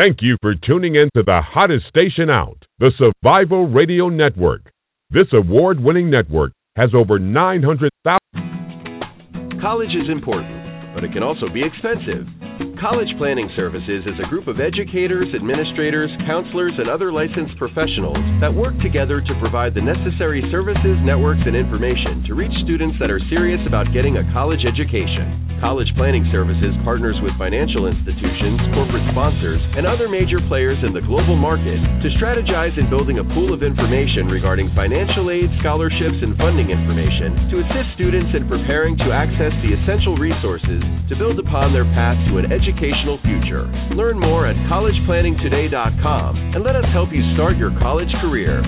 Thank 0.00 0.22
you 0.22 0.36
for 0.40 0.54
tuning 0.54 0.94
in 0.94 1.10
to 1.14 1.22
the 1.22 1.42
hottest 1.44 1.86
station 1.88 2.30
out, 2.30 2.64
the 2.78 2.90
Survival 2.96 3.68
Radio 3.68 4.08
Network. 4.08 4.72
This 5.10 5.26
award 5.34 5.78
winning 5.78 6.08
network 6.08 6.52
has 6.74 6.88
over 6.94 7.18
900,000. 7.18 9.60
College 9.60 9.90
is 9.90 10.08
important, 10.10 10.94
but 10.94 11.04
it 11.04 11.12
can 11.12 11.22
also 11.22 11.50
be 11.52 11.62
expensive. 11.62 12.26
College 12.60 13.08
Planning 13.16 13.48
Services 13.56 14.04
is 14.04 14.20
a 14.20 14.28
group 14.28 14.44
of 14.44 14.60
educators, 14.60 15.32
administrators, 15.32 16.12
counselors, 16.28 16.76
and 16.76 16.92
other 16.92 17.08
licensed 17.08 17.56
professionals 17.56 18.20
that 18.44 18.52
work 18.52 18.76
together 18.84 19.24
to 19.24 19.32
provide 19.40 19.72
the 19.72 19.80
necessary 19.80 20.44
services, 20.52 21.00
networks, 21.00 21.40
and 21.48 21.56
information 21.56 22.20
to 22.28 22.36
reach 22.36 22.52
students 22.68 23.00
that 23.00 23.08
are 23.08 23.20
serious 23.32 23.64
about 23.64 23.88
getting 23.96 24.20
a 24.20 24.28
college 24.36 24.60
education. 24.68 25.56
College 25.64 25.88
Planning 25.96 26.24
Services 26.28 26.76
partners 26.84 27.16
with 27.24 27.32
financial 27.40 27.88
institutions, 27.88 28.60
corporate 28.76 29.08
sponsors, 29.12 29.60
and 29.76 29.88
other 29.88 30.08
major 30.08 30.40
players 30.48 30.76
in 30.84 30.92
the 30.92 31.04
global 31.04 31.40
market 31.40 31.80
to 32.04 32.08
strategize 32.20 32.76
in 32.76 32.92
building 32.92 33.24
a 33.24 33.30
pool 33.32 33.56
of 33.56 33.64
information 33.64 34.28
regarding 34.28 34.68
financial 34.76 35.32
aid, 35.32 35.48
scholarships, 35.64 36.20
and 36.20 36.36
funding 36.36 36.68
information 36.68 37.52
to 37.52 37.60
assist 37.60 37.88
students 37.96 38.32
in 38.36 38.44
preparing 38.48 38.96
to 39.00 39.12
access 39.12 39.52
the 39.64 39.72
essential 39.80 40.16
resources 40.20 40.80
to 41.08 41.16
build 41.16 41.40
upon 41.40 41.72
their 41.72 41.88
path 41.92 42.16
to 42.28 42.40
an 42.40 42.49
educational 42.50 43.18
future. 43.22 43.64
Learn 43.94 44.18
more 44.18 44.46
at 44.46 44.56
collegeplanningtoday.com 44.68 46.36
and 46.54 46.64
let 46.64 46.76
us 46.76 46.84
help 46.92 47.10
you 47.12 47.22
start 47.34 47.56
your 47.56 47.70
college 47.78 48.10
career. 48.20 48.62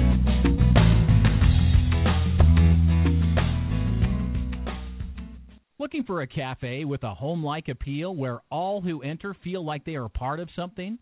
Looking 5.78 6.04
for 6.04 6.22
a 6.22 6.26
cafe 6.28 6.84
with 6.84 7.02
a 7.02 7.12
home 7.12 7.44
like 7.44 7.68
appeal 7.68 8.14
where 8.14 8.40
all 8.50 8.80
who 8.80 9.02
enter 9.02 9.34
feel 9.42 9.64
like 9.64 9.84
they 9.84 9.96
are 9.96 10.08
part 10.08 10.38
of 10.38 10.48
something? 10.54 10.98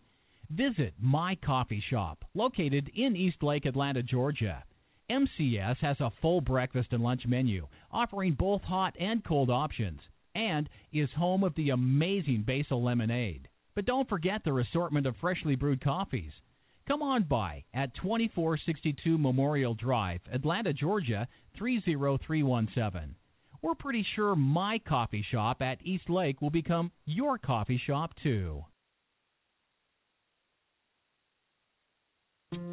Visit 0.49 0.95
My 0.99 1.37
Coffee 1.45 1.83
Shop, 1.89 2.25
located 2.33 2.89
in 2.95 3.15
Eastlake, 3.15 3.65
Atlanta, 3.65 4.03
Georgia. 4.03 4.63
MCS 5.09 5.77
has 5.77 5.97
a 5.99 6.11
full 6.21 6.41
breakfast 6.41 6.89
and 6.91 7.03
lunch 7.03 7.21
menu, 7.27 7.67
offering 7.91 8.33
both 8.37 8.61
hot 8.63 8.95
and 8.99 9.23
cold 9.23 9.49
options, 9.49 9.99
and 10.35 10.69
is 10.91 11.09
home 11.17 11.43
of 11.43 11.55
the 11.55 11.69
amazing 11.69 12.43
basil 12.45 12.83
lemonade. 12.83 13.47
But 13.75 13.85
don't 13.85 14.09
forget 14.09 14.43
their 14.43 14.59
assortment 14.59 15.05
of 15.05 15.15
freshly 15.17 15.55
brewed 15.55 15.83
coffees. 15.83 16.31
Come 16.87 17.01
on 17.01 17.23
by 17.23 17.63
at 17.73 17.95
2462 17.95 19.17
Memorial 19.17 19.75
Drive, 19.75 20.21
Atlanta, 20.31 20.73
Georgia 20.73 21.27
30317. 21.57 23.15
We're 23.61 23.75
pretty 23.75 24.05
sure 24.15 24.35
my 24.35 24.79
coffee 24.79 25.23
shop 25.31 25.61
at 25.61 25.85
East 25.85 26.09
Lake 26.09 26.41
will 26.41 26.49
become 26.49 26.91
your 27.05 27.37
coffee 27.37 27.81
shop 27.85 28.11
too. 28.23 28.65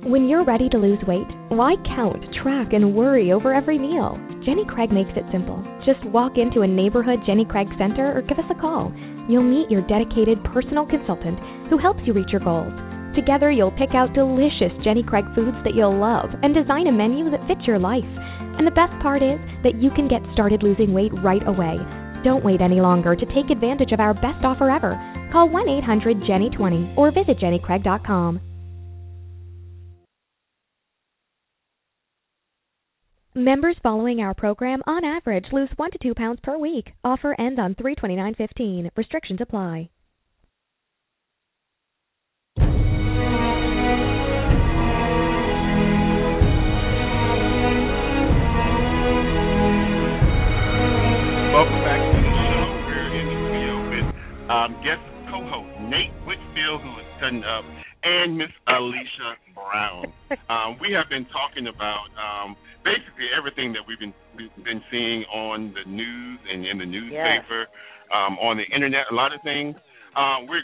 When 0.07 0.29
you're 0.29 0.45
ready 0.45 0.69
to 0.71 0.79
lose 0.79 1.03
weight, 1.09 1.27
why 1.49 1.75
count, 1.97 2.23
track, 2.41 2.73
and 2.73 2.95
worry 2.95 3.33
over 3.33 3.53
every 3.53 3.79
meal? 3.79 4.17
Jenny 4.47 4.65
Craig 4.65 4.93
makes 4.93 5.11
it 5.17 5.27
simple. 5.33 5.59
Just 5.85 6.05
walk 6.15 6.39
into 6.39 6.63
a 6.63 6.71
neighborhood 6.71 7.21
Jenny 7.27 7.45
Craig 7.45 7.67
center 7.77 8.17
or 8.17 8.23
give 8.23 8.39
us 8.39 8.49
a 8.49 8.61
call. 8.61 8.93
You'll 9.29 9.43
meet 9.43 9.71
your 9.71 9.83
dedicated 9.85 10.39
personal 10.55 10.87
consultant 10.87 11.37
who 11.69 11.79
helps 11.79 12.01
you 12.07 12.13
reach 12.13 12.31
your 12.31 12.41
goals. 12.41 12.73
Together, 13.19 13.51
you'll 13.51 13.75
pick 13.75 13.91
out 13.93 14.15
delicious 14.15 14.73
Jenny 14.85 15.03
Craig 15.03 15.27
foods 15.35 15.59
that 15.65 15.75
you'll 15.75 15.99
love 15.99 16.31
and 16.43 16.55
design 16.55 16.87
a 16.87 16.93
menu 16.93 17.29
that 17.35 17.45
fits 17.49 17.67
your 17.67 17.79
life. 17.79 18.09
And 18.57 18.65
the 18.67 18.79
best 18.79 18.95
part 19.03 19.21
is 19.21 19.43
that 19.67 19.83
you 19.83 19.91
can 19.91 20.07
get 20.07 20.23
started 20.33 20.63
losing 20.63 20.95
weight 20.95 21.13
right 21.27 21.45
away. 21.47 21.77
Don't 22.23 22.45
wait 22.45 22.61
any 22.63 22.81
longer 22.81 23.17
to 23.17 23.27
take 23.35 23.51
advantage 23.51 23.93
of 23.93 24.01
our 24.01 24.15
best 24.15 24.47
offer 24.47 24.71
ever. 24.71 24.95
Call 25.33 25.51
1 25.51 25.69
800 25.83 26.23
Jenny 26.27 26.51
20 26.55 26.95
or 26.97 27.11
visit 27.11 27.39
jennycraig.com. 27.43 28.48
Members 33.39 33.77
following 33.85 34.19
our 34.19 34.35
program 34.35 34.83
on 34.85 35.05
average 35.05 35.45
lose 35.53 35.69
1 35.77 35.93
to 35.93 35.99
2 36.03 36.15
pounds 36.17 36.41
per 36.43 36.59
week. 36.59 36.89
Offer 37.05 37.37
ends 37.39 37.61
on 37.61 37.77
329.15. 37.77 38.91
Restrictions 38.97 39.39
apply. 39.41 39.91
Welcome 51.55 51.79
back 51.87 52.03
to 52.11 52.19
the 52.19 52.35
show. 52.43 52.67
We're 52.91 53.07
in 53.15 53.27
the 53.31 53.47
with 53.95 54.51
um, 54.51 54.75
guest 54.83 54.99
co-host 55.31 55.81
Nate 55.83 56.11
Whitfield, 56.27 56.83
who 56.83 56.91
is 56.99 57.07
setting 57.23 57.45
up, 57.45 57.63
and 58.03 58.37
Miss 58.37 58.51
Alicia 58.67 59.37
Brown. 59.55 60.13
um, 60.51 60.79
we 60.81 60.93
have 60.93 61.09
been 61.09 61.27
talking 61.33 61.67
about 61.67 62.09
um, 62.15 62.57
basically 62.85 63.27
everything 63.37 63.73
that 63.73 63.83
we've 63.87 63.99
been 63.99 64.15
we've 64.37 64.65
been 64.65 64.83
seeing 64.91 65.25
on 65.35 65.75
the 65.75 65.89
news 65.91 66.39
and 66.51 66.67
in 66.67 66.79
the 66.79 66.87
newspaper, 66.87 67.67
um, 68.15 68.39
on 68.39 68.57
the 68.57 68.67
internet, 68.75 69.07
a 69.11 69.15
lot 69.15 69.35
of 69.35 69.41
things. 69.43 69.75
Um, 70.17 70.47
we're 70.47 70.63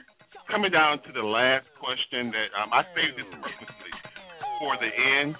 coming 0.50 0.70
down 0.70 1.02
to 1.02 1.12
the 1.12 1.22
last 1.22 1.66
question 1.80 2.30
that 2.30 2.48
um, 2.54 2.72
I 2.72 2.82
saved 2.94 3.18
this 3.18 3.26
purposely 3.30 3.92
for 4.60 4.76
the 4.78 4.90
end. 5.20 5.34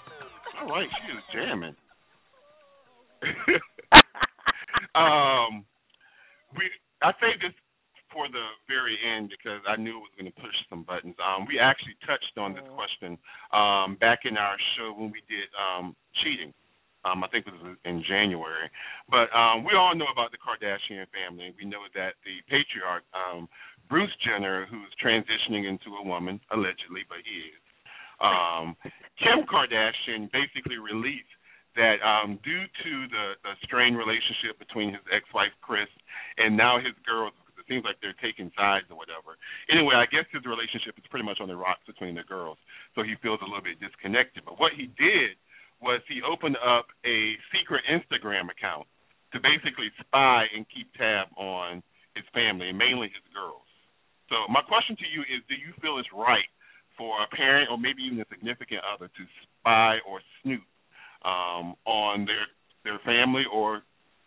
All 0.61 0.67
right, 0.69 0.89
she 1.01 1.11
is 1.13 1.23
jamming. 1.33 1.75
um, 4.95 5.65
we 6.57 6.67
I 7.01 7.11
saved 7.21 7.43
this 7.43 7.55
for 8.15 8.31
the 8.31 8.55
very 8.71 8.95
end 9.03 9.27
because 9.27 9.59
I 9.67 9.75
knew 9.75 9.99
it 9.99 10.07
was 10.07 10.15
going 10.15 10.31
to 10.31 10.39
push 10.39 10.55
some 10.71 10.87
buttons. 10.87 11.19
Um, 11.19 11.43
we 11.43 11.59
actually 11.59 11.99
touched 12.07 12.39
on 12.39 12.55
this 12.55 12.63
question 12.71 13.19
um, 13.51 13.99
back 13.99 14.23
in 14.23 14.39
our 14.39 14.55
show 14.79 14.95
when 14.95 15.11
we 15.11 15.19
did 15.27 15.51
um, 15.59 15.91
cheating. 16.23 16.55
Um, 17.03 17.21
I 17.21 17.27
think 17.27 17.45
it 17.45 17.53
was 17.53 17.75
in 17.83 18.01
January. 18.07 18.71
But 19.11 19.27
um, 19.35 19.67
we 19.67 19.75
all 19.75 19.93
know 19.93 20.09
about 20.09 20.31
the 20.31 20.39
Kardashian 20.39 21.05
family. 21.11 21.53
We 21.59 21.67
know 21.67 21.83
that 21.93 22.15
the 22.23 22.39
patriarch, 22.47 23.03
um, 23.13 23.51
Bruce 23.91 24.15
Jenner, 24.23 24.65
who's 24.65 24.89
transitioning 24.97 25.67
into 25.67 25.93
a 25.99 26.03
woman, 26.07 26.39
allegedly, 26.49 27.03
but 27.05 27.21
he 27.21 27.51
is, 27.51 27.61
um, 28.23 28.79
Kim 29.19 29.43
Kardashian 29.43 30.31
basically 30.31 30.79
released 30.79 31.29
that 31.75 31.99
um, 32.01 32.39
due 32.41 32.63
to 32.63 32.91
the, 33.11 33.35
the 33.43 33.53
strained 33.67 33.99
relationship 33.99 34.57
between 34.57 34.95
his 34.95 35.03
ex-wife 35.11 35.51
Kris 35.61 35.91
and 36.39 36.55
now 36.55 36.79
his 36.79 36.95
girls, 37.05 37.35
it 37.65 37.73
seems 37.73 37.81
like 37.81 37.97
they're 37.97 38.17
taking 38.21 38.53
sides 38.53 38.85
or 38.93 38.97
whatever. 38.97 39.41
Anyway, 39.73 39.97
I 39.97 40.05
guess 40.05 40.29
his 40.29 40.45
relationship 40.45 40.93
is 41.01 41.05
pretty 41.09 41.25
much 41.25 41.41
on 41.41 41.49
the 41.49 41.57
rocks 41.57 41.81
between 41.89 42.13
the 42.13 42.21
girls, 42.21 42.61
so 42.93 43.01
he 43.01 43.17
feels 43.25 43.41
a 43.41 43.49
little 43.49 43.65
bit 43.65 43.81
disconnected. 43.81 44.45
But 44.45 44.61
what 44.61 44.77
he 44.77 44.93
did 44.93 45.33
was 45.81 46.05
he 46.05 46.21
opened 46.21 46.61
up 46.61 46.93
a 47.01 47.33
secret 47.49 47.81
Instagram 47.89 48.53
account 48.53 48.85
to 49.33 49.41
basically 49.41 49.89
spy 50.05 50.45
and 50.53 50.63
keep 50.69 50.93
tab 50.93 51.33
on 51.35 51.81
his 52.13 52.23
family, 52.31 52.69
and 52.69 52.77
mainly 52.77 53.09
his 53.09 53.25
girls. 53.33 53.65
So 54.29 54.45
my 54.47 54.61
question 54.61 54.95
to 54.95 55.07
you 55.09 55.25
is, 55.25 55.41
do 55.49 55.57
you 55.57 55.73
feel 55.81 55.97
it's 55.97 56.09
right 56.13 56.47
for 56.97 57.19
a 57.19 57.27
parent 57.35 57.67
or 57.69 57.77
maybe 57.77 58.05
even 58.05 58.21
a 58.21 58.29
significant 58.31 58.81
other 58.87 59.09
to 59.09 59.23
spy 59.43 59.99
or 60.07 60.21
snoop 60.41 60.63
um, 61.25 61.75
on 61.83 62.23
their 62.25 62.47
their 62.85 63.01
family 63.03 63.43
or 63.51 63.81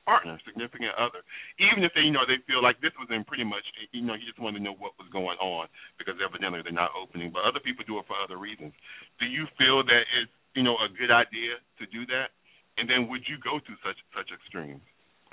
partner, 0.08 0.40
significant 0.48 0.96
other, 0.96 1.20
even 1.60 1.84
if 1.84 1.92
they 1.92 2.00
you 2.00 2.12
know 2.12 2.24
they 2.24 2.40
feel 2.48 2.64
like 2.64 2.80
this 2.80 2.96
was 2.96 3.08
in 3.12 3.24
pretty 3.28 3.44
much 3.44 3.64
you 3.92 4.00
know 4.00 4.16
he 4.16 4.24
just 4.24 4.40
wanted 4.40 4.58
to 4.58 4.64
know 4.64 4.76
what 4.80 4.96
was 4.96 5.08
going 5.12 5.36
on 5.38 5.68
because 6.00 6.16
evidently 6.24 6.64
they're 6.64 6.72
not 6.72 6.96
opening, 6.96 7.28
but 7.28 7.44
other 7.44 7.60
people 7.60 7.84
do 7.84 8.00
it 8.00 8.08
for 8.08 8.16
other 8.16 8.40
reasons. 8.40 8.72
Do 9.20 9.26
you 9.28 9.44
feel 9.60 9.84
that 9.84 10.04
it's 10.16 10.32
you 10.56 10.64
know 10.64 10.80
a 10.80 10.88
good 10.88 11.12
idea 11.12 11.60
to 11.78 11.84
do 11.92 12.08
that? 12.08 12.32
And 12.80 12.88
then 12.88 13.08
would 13.12 13.28
you 13.28 13.36
go 13.42 13.58
to 13.60 13.72
such 13.84 14.00
such 14.16 14.32
extremes? 14.32 14.80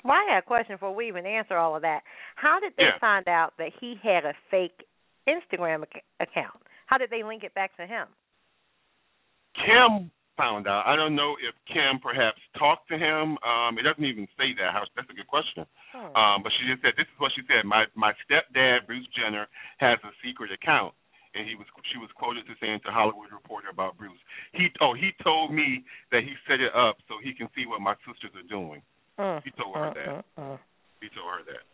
Well, 0.04 0.14
I 0.14 0.34
had 0.34 0.38
a 0.44 0.46
question 0.46 0.76
before 0.76 0.94
we 0.94 1.08
even 1.08 1.26
answer 1.26 1.56
all 1.56 1.74
of 1.74 1.82
that. 1.82 2.02
How 2.36 2.60
did 2.60 2.76
they 2.76 2.84
Yeah. 2.84 2.98
find 2.98 3.26
out 3.26 3.56
that 3.58 3.72
he 3.80 3.96
had 4.02 4.24
a 4.24 4.34
fake 4.50 4.86
Instagram 5.26 5.82
account? 6.20 6.62
How 6.86 6.98
did 6.98 7.10
they 7.10 7.22
link 7.22 7.42
it 7.42 7.54
back 7.54 7.76
to 7.76 7.86
him? 7.86 8.06
Kim 9.54 10.10
found 10.36 10.68
out. 10.68 10.84
I 10.86 10.94
don't 10.96 11.16
know 11.16 11.34
if 11.40 11.56
Kim 11.66 11.98
perhaps 11.98 12.38
talked 12.58 12.88
to 12.92 12.96
him. 12.96 13.40
Um, 13.42 13.80
it 13.80 13.84
doesn't 13.84 14.04
even 14.04 14.28
say 14.36 14.52
that. 14.60 14.72
How, 14.72 14.84
that's 14.94 15.08
a 15.10 15.16
good 15.16 15.26
question. 15.26 15.64
Hmm. 15.92 16.12
Um, 16.14 16.36
but 16.44 16.52
she 16.56 16.68
just 16.68 16.84
said 16.84 16.94
this 16.96 17.08
is 17.08 17.18
what 17.18 17.32
she 17.34 17.42
said. 17.48 17.64
My 17.64 17.88
my 17.96 18.12
stepdad 18.24 18.86
Bruce 18.86 19.08
Jenner 19.16 19.48
has 19.80 19.98
a 20.04 20.12
secret 20.20 20.52
account, 20.52 20.92
and 21.34 21.48
he 21.48 21.56
was 21.56 21.66
she 21.92 21.98
was 21.98 22.12
quoted 22.14 22.44
to 22.46 22.54
saying 22.60 22.80
to 22.84 22.92
Hollywood 22.92 23.32
Reporter 23.32 23.72
about 23.72 23.96
Bruce. 23.96 24.20
He 24.52 24.68
oh 24.80 24.94
he 24.94 25.16
told 25.24 25.52
me 25.52 25.84
that 26.12 26.22
he 26.22 26.36
set 26.44 26.60
it 26.60 26.72
up 26.76 27.00
so 27.08 27.16
he 27.18 27.32
can 27.32 27.48
see 27.56 27.66
what 27.66 27.80
my 27.80 27.96
sisters 28.04 28.32
are 28.36 28.48
doing. 28.48 28.80
Mm. 29.18 29.40
He 29.42 29.50
told 29.56 29.74
her 29.76 29.92
that. 29.96 30.24
Mm-mm-mm. 30.36 30.58
He 31.00 31.08
told 31.16 31.32
her 31.32 31.42
that. 31.48 31.64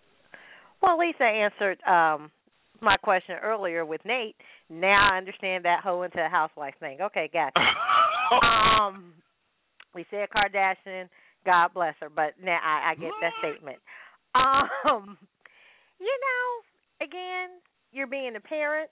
Well, 0.83 0.99
Lisa 0.99 1.27
answered 1.27 1.79
um 1.87 2.31
my 2.83 2.97
question 2.97 3.37
earlier 3.43 3.85
with 3.87 4.01
Nate. 4.05 4.37
Now 4.69 5.11
I 5.13 5.19
understand 5.19 5.65
that 5.65 5.81
whole 5.83 6.03
into 6.03 6.19
a 6.25 6.29
housewife 6.29 6.75
thing. 6.81 6.99
Okay, 7.01 7.31
gotcha. 7.33 7.59
um, 8.47 9.15
we 9.95 10.05
said 10.11 10.29
Kardashian, 10.35 11.09
God 11.45 11.71
bless 11.75 11.95
her, 12.01 12.09
but 12.09 12.35
now 12.43 12.59
I, 12.63 12.93
I 12.93 12.95
get 12.95 13.11
that 13.21 13.33
statement. 13.41 13.79
Um, 14.35 15.19
you 16.01 16.07
know, 16.07 17.07
again, 17.07 17.51
you're 17.93 18.07
being 18.07 18.35
a 18.37 18.41
parent. 18.41 18.89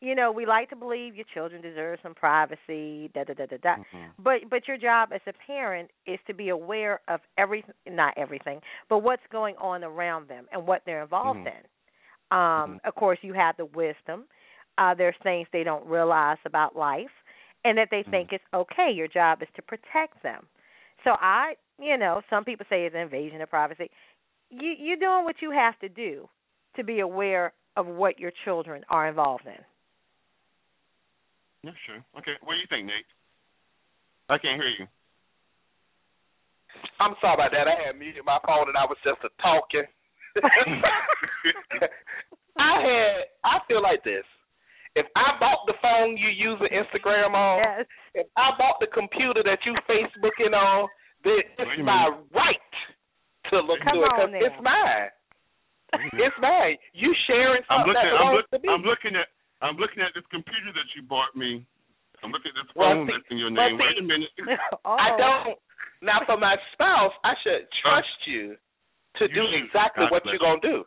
you 0.00 0.14
know, 0.14 0.30
we 0.30 0.46
like 0.46 0.70
to 0.70 0.76
believe 0.76 1.16
your 1.16 1.24
children 1.34 1.60
deserve 1.62 1.98
some 2.02 2.14
privacy, 2.14 3.10
da 3.14 3.24
da 3.24 3.34
da 3.34 3.46
da 3.46 3.56
da. 3.56 3.74
Mm-hmm. 3.76 4.22
But 4.22 4.48
but 4.48 4.68
your 4.68 4.76
job 4.76 5.08
as 5.14 5.20
a 5.26 5.32
parent 5.46 5.90
is 6.06 6.18
to 6.28 6.34
be 6.34 6.50
aware 6.50 7.00
of 7.08 7.20
every 7.38 7.64
not 7.88 8.14
everything, 8.16 8.60
but 8.88 8.98
what's 8.98 9.22
going 9.32 9.56
on 9.56 9.82
around 9.82 10.28
them 10.28 10.46
and 10.52 10.66
what 10.66 10.82
they're 10.86 11.02
involved 11.02 11.40
Mhm. 11.40 11.46
in. 11.46 11.62
Um, 12.30 12.80
Of 12.84 12.94
course, 12.94 13.18
you 13.22 13.32
have 13.34 13.56
the 13.56 13.66
wisdom. 13.66 14.24
Uh, 14.78 14.94
there's 14.94 15.14
things 15.22 15.46
they 15.52 15.64
don't 15.64 15.86
realize 15.86 16.38
about 16.44 16.76
life, 16.76 17.10
and 17.64 17.78
that 17.78 17.88
they 17.90 18.04
think 18.10 18.32
it's 18.32 18.44
okay. 18.52 18.90
Your 18.92 19.08
job 19.08 19.42
is 19.42 19.48
to 19.56 19.62
protect 19.62 20.22
them. 20.22 20.46
So 21.04 21.12
I, 21.20 21.54
you 21.78 21.96
know, 21.96 22.20
some 22.28 22.44
people 22.44 22.66
say 22.68 22.84
it's 22.84 22.94
an 22.94 23.00
invasion 23.02 23.40
of 23.40 23.48
privacy. 23.48 23.90
You 24.50 24.74
you're 24.78 24.98
doing 24.98 25.24
what 25.24 25.36
you 25.40 25.50
have 25.50 25.78
to 25.80 25.88
do 25.88 26.28
to 26.76 26.84
be 26.84 27.00
aware 27.00 27.52
of 27.76 27.86
what 27.86 28.18
your 28.18 28.32
children 28.44 28.84
are 28.90 29.08
involved 29.08 29.46
in. 29.46 29.62
Yeah, 31.62 31.72
sure. 31.86 32.04
Okay. 32.18 32.32
What 32.42 32.54
do 32.54 32.60
you 32.60 32.66
think, 32.68 32.86
Nate? 32.86 33.06
I 34.28 34.38
can't 34.38 34.60
hear 34.60 34.70
you. 34.78 34.86
I'm 37.00 37.14
sorry 37.20 37.34
about 37.34 37.52
that. 37.52 37.68
I 37.68 37.86
had 37.86 37.98
muted 37.98 38.24
my 38.24 38.38
phone 38.46 38.68
and 38.68 38.76
I 38.76 38.84
was 38.84 38.98
just 39.04 39.18
a 39.24 39.30
talking. 39.42 39.86
I 42.58 42.74
had. 42.80 43.16
I 43.44 43.54
feel 43.68 43.82
like 43.82 44.02
this. 44.04 44.24
If 44.96 45.04
I 45.12 45.36
bought 45.36 45.68
the 45.68 45.76
phone 45.84 46.16
you 46.16 46.32
using 46.32 46.72
Instagram 46.72 47.36
on, 47.36 47.84
if 48.16 48.26
I 48.36 48.56
bought 48.56 48.80
the 48.80 48.88
computer 48.88 49.44
that 49.44 49.60
you 49.68 49.76
Facebooking 49.84 50.56
on, 50.56 50.88
then 51.20 51.44
it's 51.60 51.80
my 51.84 52.16
right 52.32 52.72
to 53.52 53.60
look 53.60 53.76
Come 53.84 54.00
through 54.00 54.08
it 54.08 54.16
on 54.16 54.32
because 54.32 54.48
it's 54.48 54.60
now. 54.64 54.72
mine. 54.72 55.08
It's 56.16 56.38
mine. 56.40 56.76
You 56.96 57.12
sharing 57.28 57.60
I'm 57.68 57.84
something 57.84 57.92
looking. 57.92 58.08
that 58.08 58.16
I'm, 58.16 58.24
belongs 58.24 58.36
look, 58.40 58.48
to 58.50 58.58
me. 58.64 58.68
I'm 58.72 58.84
looking 58.88 59.14
at. 59.20 59.28
I'm 59.60 59.76
looking 59.76 60.00
at 60.04 60.12
this 60.16 60.24
computer 60.32 60.72
that 60.72 60.88
you 60.96 61.04
bought 61.04 61.32
me. 61.36 61.64
I'm 62.24 62.32
looking 62.32 62.52
at 62.56 62.64
this 62.64 62.72
Well, 62.76 62.92
phone 62.92 63.06
see- 63.06 63.12
that's 63.12 63.28
in 63.30 63.36
your 63.36 63.52
name. 63.52 63.76
see- 63.76 63.84
Wait 63.84 64.00
a 64.00 64.04
minute. 64.04 64.32
I 64.84 65.12
oh. 65.12 65.20
don't. 65.20 65.56
Now, 66.04 66.20
for 66.24 66.36
my 66.36 66.56
spouse, 66.72 67.12
I 67.24 67.32
should 67.44 67.64
uh, 67.68 67.80
trust 67.80 68.20
you 68.28 68.56
to 69.20 69.28
do 69.28 69.44
exactly 69.56 70.04
God 70.08 70.12
what 70.12 70.24
you're 70.28 70.40
gonna 70.40 70.60
do. 70.60 70.84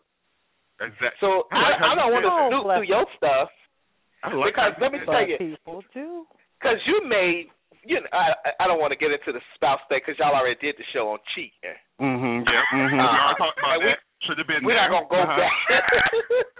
Exactly. 0.81 1.19
So 1.19 1.47
I 1.51 1.75
I, 1.75 1.91
I 1.91 1.95
don't 1.95 2.11
want 2.15 2.23
to 2.25 2.31
said 2.31 2.49
snoop 2.49 2.65
through 2.71 2.87
your 2.89 3.05
stuff 3.19 3.49
I 4.23 4.33
like 4.35 4.51
because 4.55 4.73
let 4.83 4.91
me 4.91 4.99
you 4.99 5.05
tell 5.05 5.15
said 5.15 5.27
you, 5.31 5.37
people 5.39 5.79
do. 5.93 6.25
because 6.59 6.79
you 6.87 7.03
made. 7.07 7.51
You 7.87 8.03
know, 8.03 8.11
I 8.11 8.35
I 8.59 8.67
don't 8.67 8.79
want 8.83 8.91
to 8.91 8.99
get 8.99 9.07
into 9.15 9.31
the 9.31 9.39
spouse 9.55 9.79
thing 9.87 10.03
because 10.03 10.19
y'all 10.19 10.35
already 10.35 10.59
did 10.59 10.75
the 10.75 10.83
show 10.91 11.15
on 11.15 11.19
cheating. 11.31 11.79
Mm-hmm. 12.03 12.43
Yeah. 12.43 12.63
Mm-hmm. 12.75 12.99
Uh, 12.99 13.07
we 13.07 13.17
already 13.17 13.39
talked 13.39 13.55
about 13.59 13.75
and 13.79 13.83
we- 13.87 13.91
that. 13.95 13.99
Should 14.27 14.35
have 14.35 14.51
been 14.51 14.67
We're 14.67 14.75
there. 14.75 14.91
not 14.91 15.07
gonna 15.07 15.07
go 15.07 15.23
Uh-huh. 15.23 15.39
back. 15.39 15.55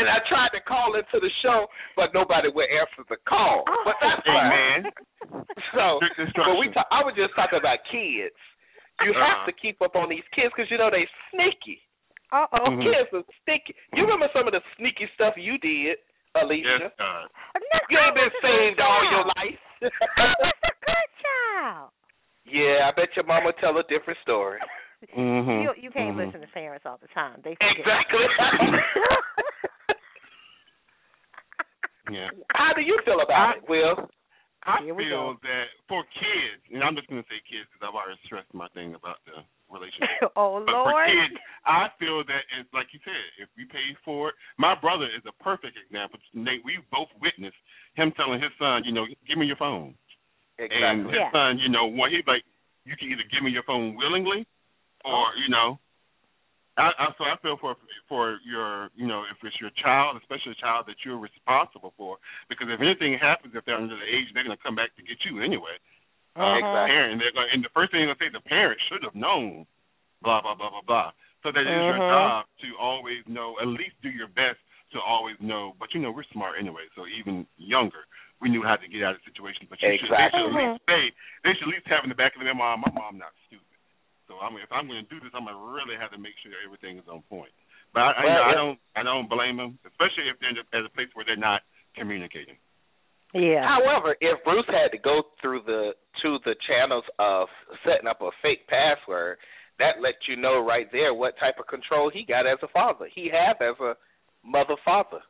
and 0.00 0.08
I 0.08 0.24
tried 0.24 0.56
to 0.56 0.60
call 0.64 0.96
into 0.96 1.20
the 1.20 1.28
show, 1.44 1.68
but 2.00 2.16
nobody 2.16 2.48
would 2.48 2.64
answer 2.72 3.04
the 3.12 3.20
call. 3.28 3.64
But 3.84 4.00
that's 4.00 4.24
Hey, 4.24 4.32
fine. 4.32 4.48
man. 4.48 4.80
So, 5.76 6.00
but 6.00 6.16
we 6.16 6.24
instructions. 6.24 6.74
talk, 6.74 6.88
I 6.90 7.04
was 7.04 7.12
just 7.14 7.36
talking 7.36 7.60
about 7.60 7.78
kids. 7.92 8.34
You 9.04 9.12
have 9.14 9.44
Uh-huh. 9.44 9.46
to 9.46 9.52
keep 9.52 9.78
up 9.84 9.94
on 9.94 10.08
these 10.08 10.24
kids 10.32 10.48
because 10.56 10.70
you 10.72 10.78
know 10.80 10.88
they 10.90 11.04
sneaky. 11.30 11.84
Uh 12.32 12.46
oh. 12.52 12.70
Mhm. 12.70 12.82
Kids 12.82 13.10
are 13.12 13.24
sneaky. 13.44 13.74
You 13.94 14.04
remember 14.04 14.28
some 14.32 14.46
of 14.46 14.52
the 14.52 14.62
sneaky 14.78 15.08
stuff 15.14 15.34
you 15.36 15.58
did, 15.58 15.98
Alicia? 16.34 16.78
Yes, 16.86 16.92
God. 16.98 17.26
You 17.90 17.98
ain't 17.98 18.14
been 18.14 18.30
saved 18.40 18.78
all 18.80 19.02
your 19.10 19.24
life. 19.34 19.60
I 20.16 20.34
was 20.38 20.54
a 20.62 20.72
Good 20.86 21.10
child. 21.22 21.90
yeah, 22.46 22.88
I 22.88 22.92
bet 22.94 23.10
your 23.16 23.24
mama 23.26 23.52
tell 23.60 23.76
a 23.78 23.82
different 23.84 24.18
story. 24.22 24.58
Mm-hmm. 25.16 25.64
You 25.64 25.72
you 25.80 25.90
can't 25.90 26.12
Mhm. 26.14 26.26
listen 26.26 26.42
to 26.42 26.46
parents 26.48 26.84
all 26.84 26.98
the 27.00 27.08
time. 27.08 27.40
They 27.42 27.54
forget. 27.56 27.72
Exactly. 27.80 28.20
Yeah. 32.10 32.28
How 32.52 32.72
do 32.74 32.82
you 32.82 32.98
feel 33.04 33.20
about 33.22 33.56
it, 33.58 33.68
Will? 33.68 34.10
I 34.68 34.84
Here 34.84 34.92
feel 34.92 35.40
that 35.40 35.66
for 35.88 36.04
kids, 36.12 36.60
and 36.68 36.84
I'm 36.84 36.92
just 36.92 37.08
going 37.08 37.22
to 37.22 37.28
say 37.32 37.40
kids 37.48 37.64
because 37.72 37.80
I've 37.80 37.96
already 37.96 38.20
stressed 38.28 38.52
my 38.52 38.68
thing 38.76 38.92
about 38.92 39.24
the 39.24 39.40
relationship. 39.72 40.28
oh 40.36 40.60
But 40.60 40.84
for 40.84 40.92
Lord. 40.92 41.08
kids, 41.08 41.40
I 41.64 41.88
feel 41.96 42.20
that 42.28 42.44
it's 42.60 42.68
like 42.76 42.92
you 42.92 43.00
said, 43.00 43.24
if 43.40 43.48
we 43.56 43.64
pay 43.64 43.96
for 44.04 44.30
it, 44.30 44.36
my 44.60 44.76
brother 44.76 45.08
is 45.08 45.24
a 45.24 45.32
perfect 45.40 45.80
example. 45.80 46.20
Nate, 46.36 46.60
we 46.60 46.76
both 46.92 47.08
witnessed 47.24 47.56
him 47.96 48.12
telling 48.20 48.40
his 48.42 48.52
son, 48.60 48.84
you 48.84 48.92
know, 48.92 49.08
give 49.24 49.40
me 49.40 49.48
your 49.48 49.56
phone. 49.56 49.96
Exactly. 50.60 50.84
And 50.84 51.08
his 51.08 51.16
Yeah. 51.16 51.32
son, 51.32 51.56
you 51.56 51.72
know, 51.72 51.88
when 51.88 52.12
he's 52.12 52.26
like, 52.28 52.44
you 52.84 52.96
can 53.00 53.08
either 53.08 53.24
give 53.32 53.40
me 53.40 53.50
your 53.50 53.64
phone 53.64 53.96
willingly, 53.96 54.44
or 55.08 55.32
oh. 55.32 55.40
you 55.40 55.48
know, 55.48 55.80
I, 56.78 56.90
I 56.98 57.06
so 57.18 57.24
I 57.24 57.34
feel 57.42 57.56
for 57.60 57.74
for 58.08 58.38
your, 58.46 58.90
you 58.94 59.06
know, 59.06 59.24
if 59.26 59.36
it's 59.42 59.58
your 59.60 59.70
child, 59.82 60.16
especially 60.22 60.52
a 60.52 60.62
child 60.62 60.86
that 60.86 60.96
you're 61.04 61.18
responsible 61.18 61.92
for, 61.96 62.18
because 62.48 62.68
if 62.70 62.80
anything 62.80 63.18
happens, 63.18 63.54
if 63.54 63.64
they're 63.64 63.76
under 63.78 63.96
the 63.96 64.06
age, 64.06 64.30
they're 64.32 64.44
gonna 64.44 64.60
come 64.62 64.76
back 64.76 64.94
to 64.96 65.02
get 65.02 65.18
you 65.26 65.42
anyway. 65.42 65.76
Uh, 66.38 66.56
Exactly. 66.62 66.94
parent, 66.94 67.12
and 67.12 67.20
they're 67.20 67.34
going, 67.34 67.50
and 67.52 67.64
the 67.64 67.74
first 67.74 67.90
thing 67.90 68.06
they're 68.06 68.14
gonna 68.14 68.22
say, 68.22 68.32
the 68.32 68.48
parent 68.48 68.78
should 68.88 69.02
have 69.02 69.14
known, 69.18 69.66
blah 70.22 70.40
blah 70.40 70.54
blah 70.54 70.70
blah 70.70 70.86
blah. 70.86 71.10
So 71.42 71.50
that 71.50 71.66
it 71.66 71.72
is 71.72 71.86
your 71.88 71.98
Mhm. 71.98 72.08
job 72.08 72.46
to 72.60 72.76
always 72.78 73.26
know, 73.26 73.58
at 73.60 73.66
least 73.66 73.96
do 74.02 74.10
your 74.10 74.28
best 74.28 74.60
to 74.92 75.00
always 75.00 75.38
know. 75.40 75.74
But 75.78 75.92
you 75.94 76.00
know, 76.00 76.12
we're 76.12 76.28
smart 76.32 76.58
anyway, 76.58 76.86
so 76.94 77.06
even 77.06 77.46
younger, 77.56 78.06
we 78.40 78.48
knew 78.48 78.62
how 78.62 78.76
to 78.76 78.88
get 78.88 79.02
out 79.02 79.16
of 79.16 79.22
situations. 79.24 79.68
But 79.68 79.82
you 79.82 79.98
should, 79.98 80.10
they 80.10 80.30
should 80.30 80.46
at 80.46 80.54
least 80.54 80.80
say, 80.88 81.12
they 81.44 81.54
should 81.54 81.68
at 81.68 81.74
least 81.74 81.86
have 81.88 82.04
in 82.04 82.10
the 82.10 82.14
back 82.14 82.36
of 82.36 82.42
their 82.42 82.54
mind, 82.54 82.82
my 82.86 82.92
mom 82.92 83.18
not 83.18 83.32
stupid. 83.46 83.69
So 84.30 84.38
I 84.38 84.46
mean, 84.46 84.62
if 84.62 84.70
I'm 84.70 84.86
going 84.86 85.02
to 85.02 85.10
do 85.10 85.18
this, 85.18 85.34
I'm 85.34 85.42
going 85.42 85.58
to 85.58 85.66
really 85.74 85.98
have 85.98 86.14
to 86.14 86.20
make 86.22 86.38
sure 86.38 86.54
everything 86.62 87.02
is 87.02 87.08
on 87.10 87.26
point. 87.26 87.50
But 87.90 88.06
I, 88.06 88.10
I, 88.14 88.22
Well, 88.22 88.30
you 88.30 88.38
know, 88.38 88.46
I 88.46 88.54
don't, 88.54 88.78
I 88.94 89.02
don't 89.02 89.26
blame 89.26 89.58
them, 89.58 89.74
especially 89.82 90.30
if 90.30 90.38
they're 90.38 90.54
in 90.54 90.62
at 90.62 90.86
a 90.86 90.94
place 90.94 91.10
where 91.18 91.26
they're 91.26 91.34
not 91.34 91.66
communicating. 91.98 92.54
Yeah. 93.34 93.66
However, 93.66 94.14
if 94.22 94.38
Bruce 94.46 94.70
had 94.70 94.94
to 94.94 95.02
go 95.02 95.34
through 95.42 95.66
the 95.66 95.98
to 96.22 96.38
the 96.46 96.54
channels 96.70 97.02
of 97.18 97.50
setting 97.82 98.06
up 98.06 98.22
a 98.22 98.30
fake 98.42 98.70
password, 98.70 99.42
that 99.82 99.98
lets 99.98 100.22
you 100.30 100.38
know 100.38 100.62
right 100.62 100.86
there 100.94 101.14
what 101.14 101.34
type 101.42 101.58
of 101.58 101.66
control 101.66 102.10
he 102.14 102.22
got 102.22 102.46
as 102.46 102.58
a 102.62 102.70
father. 102.70 103.10
He 103.10 103.30
have 103.34 103.58
as 103.58 103.78
a 103.82 103.98
mother 104.46 104.78
father. 104.84 105.22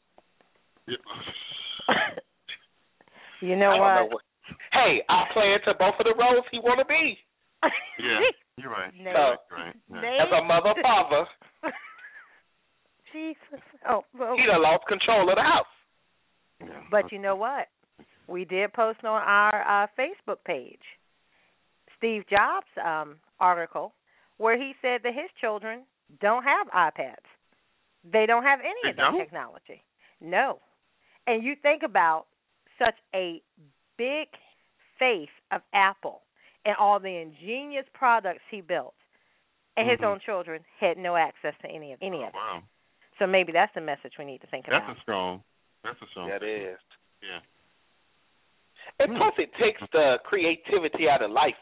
You 3.40 3.56
know 3.56 3.72
I 3.72 3.80
what? 3.80 3.94
know 3.96 4.08
what. 4.12 4.24
Hey, 4.72 5.00
I 5.08 5.24
play 5.32 5.56
into 5.56 5.72
both 5.78 5.96
of 5.96 6.04
the 6.04 6.12
roles 6.12 6.44
he 6.50 6.58
want 6.60 6.80
to 6.80 6.84
be. 6.84 7.16
Yeah, 8.00 8.16
you're 8.60 8.70
right. 8.70 8.92
Nate. 8.94 9.14
So, 9.14 9.36
Right. 9.54 9.74
right. 9.90 10.02
Nate. 10.02 10.20
as 10.20 10.28
a 10.32 10.44
mother 10.44 10.74
father, 10.82 11.24
Jesus. 13.12 13.60
Oh, 13.88 14.04
well, 14.18 14.36
he 14.36 14.46
done 14.46 14.62
lost 14.62 14.84
control 14.86 15.28
of 15.28 15.36
the 15.36 15.42
house. 15.42 15.66
Yeah. 16.60 16.82
but 16.90 17.10
you 17.10 17.18
know 17.18 17.36
what? 17.36 17.68
We 18.28 18.44
did 18.44 18.72
post 18.74 19.02
on 19.04 19.20
our 19.22 19.84
uh, 19.84 19.86
Facebook 19.98 20.44
page 20.46 20.78
Steve 21.96 22.22
Jobs' 22.28 22.66
um, 22.84 23.16
article 23.40 23.92
where 24.36 24.56
he 24.58 24.72
said 24.82 25.00
that 25.04 25.14
his 25.14 25.30
children 25.40 25.82
don't 26.20 26.44
have 26.44 26.66
iPads. 26.68 27.24
They 28.10 28.26
don't 28.26 28.42
have 28.44 28.60
any 28.60 28.74
They 28.84 28.90
of 28.90 28.96
that 28.96 29.02
don't? 29.12 29.18
technology. 29.18 29.82
No. 30.20 30.58
And 31.26 31.42
you 31.44 31.54
think 31.60 31.82
about 31.82 32.26
such 32.78 32.94
a 33.14 33.42
big 33.98 34.28
faith 34.98 35.28
of 35.50 35.60
Apple 35.74 36.20
and 36.64 36.76
all 36.76 36.98
the 37.00 37.16
ingenious 37.16 37.86
products 37.94 38.42
he 38.50 38.60
built, 38.60 38.94
and 39.76 39.88
his 39.88 39.98
Mhm. 40.00 40.04
own 40.04 40.20
children 40.20 40.64
had 40.78 40.98
no 40.98 41.16
access 41.16 41.56
to 41.58 41.68
any 41.68 41.92
of 41.92 42.02
any 42.02 42.22
of 42.22 42.28
it. 42.28 42.34
Wow, 42.34 42.62
So 43.18 43.26
maybe 43.26 43.52
that's 43.52 43.72
the 43.74 43.80
message 43.80 44.16
we 44.18 44.24
need 44.24 44.40
to 44.40 44.46
think 44.46 44.66
that's 44.66 44.76
about. 44.76 44.86
That's 44.88 44.98
a 44.98 45.02
strong. 45.02 45.44
That's 45.82 46.02
a 46.02 46.06
strong. 46.06 46.28
That 46.28 46.42
is. 46.42 46.80
Yeah. 47.22 47.40
And 48.98 49.16
plus, 49.16 49.38
it 49.38 49.52
takes 49.54 49.80
the 49.92 50.18
creativity 50.24 51.08
out 51.08 51.22
of 51.22 51.30
life. 51.30 51.56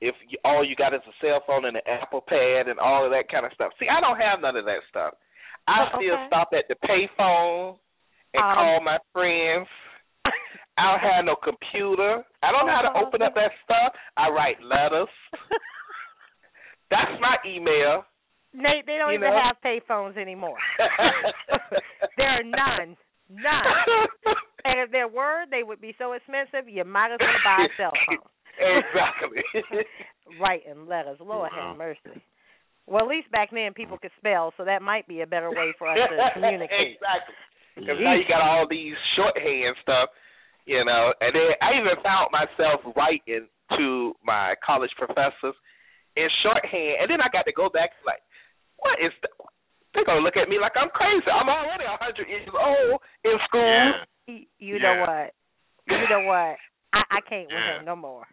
If 0.00 0.14
you, 0.28 0.38
all 0.44 0.62
you 0.62 0.76
got 0.76 0.94
is 0.94 1.00
a 1.06 1.12
cell 1.20 1.40
phone 1.46 1.64
and 1.64 1.76
an 1.76 1.82
Apple 1.86 2.20
Pad 2.20 2.68
and 2.68 2.78
all 2.78 3.04
of 3.04 3.10
that 3.12 3.28
kind 3.28 3.46
of 3.46 3.52
stuff. 3.54 3.72
See, 3.78 3.88
I 3.88 4.00
don't 4.00 4.18
have 4.20 4.40
none 4.40 4.56
of 4.56 4.64
that 4.66 4.82
stuff. 4.88 5.14
I 5.66 5.90
Oh, 5.92 5.98
still 5.98 6.26
stop 6.26 6.52
at 6.52 6.68
the 6.68 6.74
payphone 6.76 7.78
and 8.34 8.42
Um, 8.44 8.54
call 8.54 8.80
my 8.80 8.98
friends. 9.12 9.68
I 10.78 10.90
don't 10.92 11.00
have 11.00 11.24
no 11.24 11.36
computer. 11.40 12.22
I 12.42 12.52
don't 12.52 12.66
know 12.66 12.72
how 12.76 12.82
to 12.84 12.92
Oh, 12.98 13.06
open 13.08 13.22
up 13.22 13.34
that 13.34 13.52
stuff. 13.64 13.92
I 14.16 14.28
write 14.28 14.60
letters. 14.62 15.08
That's 16.90 17.16
my 17.20 17.36
email. 17.48 18.04
Nate, 18.54 18.86
they 18.86 18.96
don't 18.96 19.10
You 19.12 19.18
even 19.18 19.30
know? 19.30 19.40
have 19.42 19.56
payphones 19.64 20.16
anymore. 20.16 20.56
there 22.16 22.28
are 22.28 22.42
none. 22.44 22.96
None. 23.28 23.64
And 24.64 24.80
if 24.80 24.90
there 24.92 25.08
were, 25.08 25.44
they 25.50 25.62
would 25.62 25.80
be 25.80 25.94
so 25.98 26.12
expensive 26.12 26.68
you 26.68 26.84
might 26.84 27.12
as 27.12 27.18
well 27.20 27.40
buy 27.44 27.66
a 27.66 27.70
cell 27.76 27.92
phone. 28.06 28.22
exactly. 28.60 29.42
Writing 30.40 30.86
letters. 30.86 31.18
Lord 31.20 31.50
Wow. 31.52 31.56
have 31.56 31.64
uh-huh. 31.70 31.78
mercy. 31.78 32.22
Well, 32.86 33.02
at 33.02 33.08
least 33.10 33.30
back 33.32 33.50
then 33.50 33.74
people 33.74 33.98
could 33.98 34.12
spell, 34.18 34.54
so 34.56 34.64
that 34.64 34.80
might 34.80 35.08
be 35.08 35.20
a 35.22 35.26
better 35.26 35.50
way 35.50 35.74
for 35.76 35.88
us 35.88 35.98
to 35.98 36.16
communicate. 36.34 36.94
exactly. 36.94 37.34
Because 37.74 37.98
now 38.00 38.14
you 38.14 38.24
got 38.28 38.40
all 38.40 38.64
these 38.70 38.94
shorthand 39.16 39.74
stuff, 39.82 40.08
you 40.66 40.84
know. 40.84 41.14
And 41.20 41.32
then 41.34 41.50
I 41.62 41.78
even 41.80 41.96
found 42.02 42.30
myself 42.34 42.82
writing 42.94 43.48
to 43.78 44.12
my 44.24 44.54
college 44.64 44.92
professors 44.98 45.56
in 46.16 46.28
shorthand, 46.42 46.96
and 47.02 47.10
then 47.10 47.20
I 47.20 47.28
got 47.32 47.44
to 47.46 47.52
go 47.52 47.68
back 47.68 47.90
like, 48.04 48.20
what 48.76 48.98
is 49.00 49.12
the 49.22 49.28
they're 49.94 50.04
gonna 50.04 50.20
look 50.20 50.36
at 50.36 50.48
me 50.50 50.58
like 50.60 50.72
I'm 50.76 50.90
crazy. 50.92 51.24
I'm 51.32 51.48
already 51.48 51.84
a 51.88 51.96
hundred 51.96 52.28
years 52.28 52.44
old 52.52 53.00
in 53.24 53.32
school. 53.48 53.92
You, 54.26 54.44
you 54.58 54.78
know 54.78 55.00
what? 55.08 55.32
You 55.88 56.04
know 56.10 56.26
what? 56.28 56.60
I, 56.92 57.00
I 57.16 57.20
can't 57.26 57.48
with 57.48 57.78
him 57.80 57.86
no 57.86 57.96
more. 57.96 58.26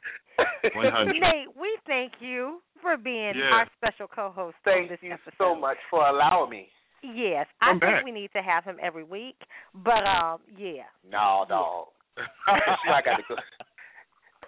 100. 0.76 1.14
Nate, 1.22 1.56
we 1.56 1.78
thank 1.88 2.14
you 2.20 2.60
for 2.82 2.98
being 2.98 3.34
Yeah. 3.38 3.54
our 3.56 3.68
special 3.78 4.08
co-host 4.08 4.58
Thank 4.66 4.90
this 4.90 5.00
you 5.02 5.14
episode. 5.14 5.34
so 5.38 5.56
much 5.56 5.78
for 5.90 6.06
allowing 6.06 6.50
me. 6.50 6.68
Yes, 7.04 7.48
I 7.62 7.72
Come 7.72 7.80
think 7.80 8.06
we 8.06 8.12
need 8.12 8.32
to 8.36 8.42
have 8.42 8.64
him 8.66 8.78
every 8.82 9.04
week. 9.04 9.36
But 9.74 10.04
um, 10.08 10.40
yeah. 10.58 10.84
No, 11.10 11.46
no, 11.50 11.90
dog. 12.18 12.28
I 12.48 13.02
got 13.02 13.18
to 13.18 13.24
go. 13.28 13.36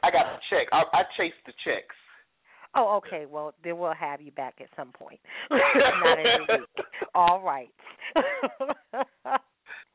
I 0.04 0.12
got 0.12 0.24
to 0.24 0.38
check. 0.50 0.68
I, 0.72 0.84
I 0.94 1.02
chase 1.18 1.38
the 1.46 1.54
checks. 1.64 1.96
Oh, 2.76 3.00
okay. 3.00 3.26
Well, 3.26 3.56
then 3.64 3.80
we'll 3.80 3.96
have 3.96 4.20
you 4.20 4.32
back 4.32 4.60
at 4.60 4.68
some 4.76 4.92
point. 4.92 5.20
Not 5.50 6.20
every 6.20 6.60
week. 6.60 6.70
All 7.16 7.42
right. 7.42 7.72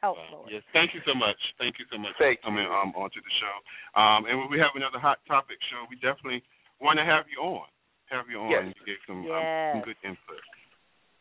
oh, 0.02 0.16
Lord. 0.32 0.48
Yes, 0.48 0.64
thank 0.72 0.96
you 0.96 1.00
so 1.04 1.12
much. 1.12 1.36
Thank 1.60 1.76
you 1.78 1.84
so 1.92 2.00
much 2.00 2.16
Thank 2.18 2.40
for 2.40 2.48
coming 2.48 2.64
um 2.64 2.96
onto 2.96 3.20
the 3.20 3.34
show. 3.36 3.56
Um, 4.00 4.24
and 4.24 4.40
when 4.40 4.48
we 4.48 4.56
have 4.58 4.72
another 4.74 4.98
hot 4.98 5.20
topic 5.28 5.60
show, 5.68 5.84
we 5.92 6.00
definitely 6.00 6.42
want 6.80 6.96
to 6.98 7.04
have 7.04 7.28
you 7.28 7.44
on. 7.44 7.68
Have 8.08 8.26
you 8.32 8.40
on. 8.40 8.50
Yes. 8.50 8.72
You 8.80 8.96
gave 8.96 9.00
some, 9.04 9.28
um, 9.28 9.76
some 9.76 9.84
good 9.84 10.00
input. 10.00 10.42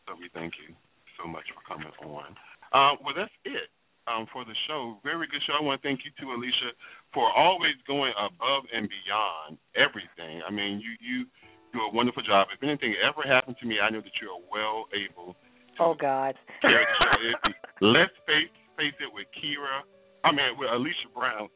So 0.08 0.16
we 0.16 0.32
thank 0.32 0.56
you 0.56 0.72
so 1.20 1.28
much 1.28 1.44
for 1.52 1.60
coming 1.68 1.92
on. 2.00 2.32
Um, 2.72 3.04
well, 3.04 3.12
that's 3.14 3.36
it 3.44 3.68
um, 4.10 4.26
for 4.34 4.42
the 4.44 4.54
show. 4.66 4.98
Very 5.06 5.26
good 5.30 5.40
show. 5.46 5.54
I 5.54 5.62
want 5.62 5.80
to 5.80 5.86
thank 5.86 6.02
you 6.04 6.10
too, 6.18 6.34
Alicia, 6.34 6.74
for 7.14 7.30
always 7.30 7.78
going 7.86 8.10
above 8.18 8.66
and 8.74 8.90
beyond 8.90 9.58
everything. 9.78 10.42
I 10.42 10.50
mean, 10.50 10.82
you 10.82 10.92
you 10.98 11.24
do 11.72 11.78
a 11.86 11.90
wonderful 11.94 12.22
job. 12.26 12.48
If 12.50 12.58
anything 12.66 12.94
ever 12.98 13.22
happened 13.22 13.54
to 13.62 13.66
me, 13.66 13.78
I 13.78 13.90
know 13.94 14.02
that 14.02 14.16
you 14.20 14.26
are 14.34 14.42
well 14.50 14.90
able 14.90 15.36
Oh, 15.78 15.94
God. 15.94 16.34
carry 16.60 16.82
the 16.84 16.96
show. 16.98 17.86
Let's 17.86 18.12
face 18.26 18.50
face 18.76 18.96
it 19.00 19.08
with 19.14 19.30
Kira. 19.38 19.86
I 20.26 20.32
mean, 20.34 20.58
with 20.58 20.68
Alicia 20.68 21.08
Brown 21.14 21.48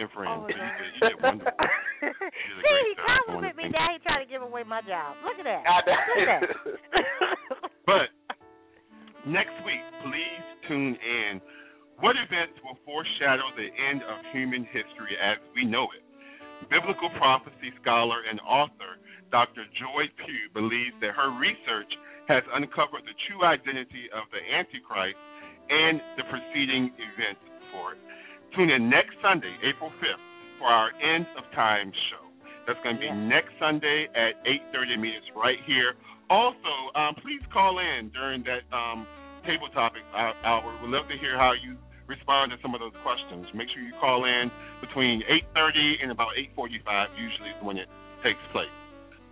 and 0.00 0.08
friends. 0.10 0.34
Oh, 0.34 0.46
so 0.46 0.50
you 0.50 0.56
did, 0.56 0.90
you 0.96 1.00
did 1.12 1.22
wonderful. 1.22 1.52
See, 2.02 2.78
he 2.88 2.94
complimented 2.98 3.56
me. 3.60 3.68
Now 3.70 3.92
he 3.92 3.98
trying 4.02 4.24
to 4.24 4.30
give 4.30 4.42
away 4.42 4.62
my 4.66 4.80
job. 4.82 5.14
Look 5.22 5.38
at 5.38 5.46
that. 5.46 5.62
Look 5.62 6.26
at 6.26 6.40
that. 6.40 6.42
But 7.88 8.12
next 9.26 9.54
week, 9.64 9.80
please 10.04 10.44
tune 10.68 10.92
in. 11.00 11.40
What 11.98 12.14
events 12.14 12.54
will 12.62 12.78
foreshadow 12.86 13.50
the 13.58 13.74
end 13.74 14.06
of 14.06 14.22
human 14.30 14.62
history 14.70 15.18
as 15.18 15.34
we 15.50 15.66
know 15.66 15.90
it? 15.90 16.06
Biblical 16.70 17.10
prophecy 17.18 17.74
scholar 17.82 18.22
and 18.22 18.38
author 18.46 19.02
Dr. 19.34 19.66
Joy 19.74 20.06
Pugh 20.22 20.46
believes 20.54 20.94
that 21.02 21.18
her 21.18 21.34
research 21.34 21.90
has 22.30 22.46
uncovered 22.54 23.02
the 23.02 23.18
true 23.26 23.42
identity 23.42 24.06
of 24.14 24.30
the 24.30 24.38
Antichrist 24.38 25.18
and 25.74 25.98
the 26.14 26.22
preceding 26.30 26.94
events 27.02 27.42
for 27.74 27.98
it. 27.98 28.00
Tune 28.54 28.70
in 28.70 28.86
next 28.86 29.18
Sunday, 29.18 29.58
April 29.66 29.90
5th, 29.98 30.24
for 30.62 30.70
our 30.70 30.94
End 31.02 31.26
of 31.34 31.42
Time 31.50 31.90
show. 32.14 32.30
That's 32.70 32.78
going 32.86 32.94
to 32.94 33.02
be 33.02 33.10
next 33.10 33.58
Sunday 33.58 34.06
at 34.14 34.38
8:30. 34.46 35.02
Meet 35.02 35.18
us 35.18 35.28
right 35.34 35.58
here. 35.66 35.98
Also, 36.30 36.74
um, 36.94 37.18
please 37.26 37.42
call 37.50 37.82
in 37.82 38.14
during 38.14 38.46
that 38.46 38.62
um, 38.70 39.02
table 39.42 39.66
topic 39.74 40.06
hour. 40.14 40.70
We'd 40.78 40.94
love 40.94 41.08
to 41.10 41.18
hear 41.18 41.34
how 41.34 41.58
you 41.58 41.74
respond 42.08 42.50
to 42.50 42.58
some 42.64 42.74
of 42.74 42.80
those 42.80 42.96
questions. 43.04 43.46
Make 43.54 43.68
sure 43.70 43.84
you 43.84 43.92
call 44.00 44.24
in 44.24 44.50
between 44.80 45.22
8:30 45.54 46.02
and 46.02 46.10
about 46.10 46.34
8:45. 46.36 47.12
Usually 47.14 47.50
is 47.52 47.62
when 47.62 47.76
it 47.76 47.88
takes 48.24 48.40
place. 48.50 48.72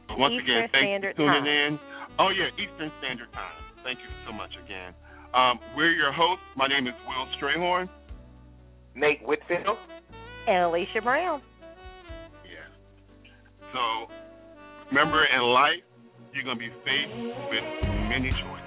So 0.09 0.15
once 0.17 0.37
again, 0.39 0.69
Eastern 0.69 0.71
thanks 0.71 0.87
Standard 0.87 1.17
for 1.17 1.27
tuning 1.27 1.45
Time. 1.45 1.75
in. 1.75 1.81
Oh 2.21 2.31
yeah, 2.31 2.53
Eastern 2.61 2.93
Standard 3.01 3.33
Time. 3.33 3.59
Thank 3.83 3.99
you 4.01 4.11
so 4.27 4.33
much 4.33 4.53
again. 4.63 4.95
Um, 5.35 5.59
we're 5.75 5.93
your 5.93 6.13
hosts. 6.13 6.45
My 6.57 6.69
name 6.69 6.87
is 6.87 6.95
Will 7.09 7.27
Strayhorn. 7.37 7.89
Nate 8.95 9.27
Whitfield. 9.27 9.77
And 10.47 10.65
Alicia 10.65 11.03
Brown. 11.03 11.43
Yeah. 12.45 12.71
So 13.73 14.09
remember, 14.89 15.25
in 15.27 15.43
life, 15.43 15.83
you're 16.33 16.45
going 16.45 16.57
to 16.57 16.65
be 16.65 16.73
faced 16.85 17.17
with 17.51 17.65
many 18.09 18.31
choices. 18.31 18.66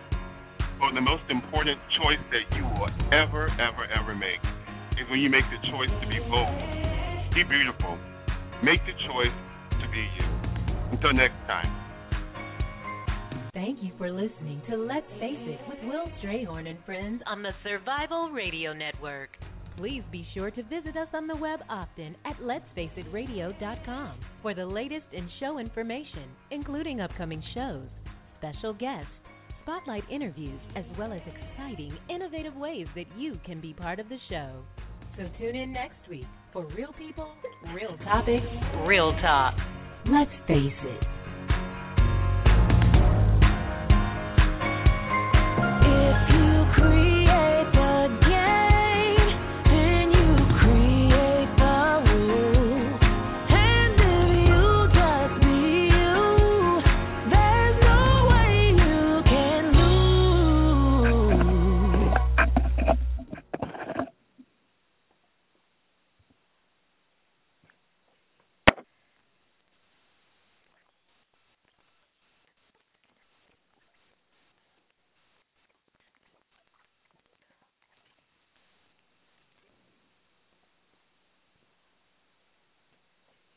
But 0.79 0.95
the 0.95 1.03
most 1.03 1.27
important 1.29 1.77
choice 1.99 2.23
that 2.31 2.55
you 2.55 2.63
will 2.63 2.87
ever, 3.11 3.51
ever, 3.59 3.83
ever 3.91 4.15
make 4.15 4.39
is 4.95 5.03
when 5.11 5.19
you 5.19 5.29
make 5.29 5.43
the 5.51 5.59
choice 5.67 5.91
to 5.91 6.07
be 6.07 6.23
bold, 6.31 6.55
be 7.35 7.43
beautiful, 7.43 7.99
make 8.63 8.79
the 8.87 8.95
choice 9.03 9.35
to 9.75 9.85
be 9.91 9.99
you. 10.15 10.27
Until 10.95 11.13
next 11.13 11.35
time. 11.51 11.67
Thank 13.53 13.83
you 13.83 13.91
for 13.97 14.09
listening 14.09 14.61
to 14.69 14.77
Let's 14.77 15.09
Face 15.19 15.43
It 15.43 15.59
with 15.67 15.79
Will 15.83 16.07
Strayhorn 16.23 16.69
and 16.69 16.79
friends 16.85 17.21
on 17.27 17.43
the 17.43 17.51
Survival 17.61 18.29
Radio 18.29 18.71
Network. 18.71 19.31
Please 19.75 20.03
be 20.11 20.25
sure 20.33 20.49
to 20.51 20.63
visit 20.63 20.95
us 20.95 21.09
on 21.13 21.27
the 21.27 21.35
web 21.35 21.59
often 21.69 22.15
at 22.25 22.37
letsfaceitradio.com 22.39 24.19
for 24.41 24.53
the 24.53 24.65
latest 24.65 25.05
in 25.11 25.29
show 25.41 25.57
information, 25.57 26.29
including 26.51 27.01
upcoming 27.01 27.43
shows, 27.53 27.87
special 28.37 28.73
guests, 28.73 29.11
spotlight 29.63 30.03
interviews, 30.11 30.59
as 30.75 30.85
well 30.97 31.13
as 31.13 31.21
exciting, 31.25 31.97
innovative 32.09 32.55
ways 32.55 32.87
that 32.95 33.05
you 33.17 33.39
can 33.45 33.59
be 33.61 33.73
part 33.73 33.99
of 33.99 34.09
the 34.09 34.17
show. 34.29 34.63
So 35.17 35.27
tune 35.37 35.55
in 35.55 35.71
next 35.73 36.07
week 36.09 36.25
for 36.53 36.65
real 36.67 36.93
people, 36.97 37.33
real 37.73 37.97
topics, 38.03 38.45
real 38.85 39.11
talk. 39.21 39.55
Let's 40.05 40.31
face 40.47 40.73
it. 40.83 41.03
If 45.81 46.17
you 46.33 46.65
create 46.75 47.08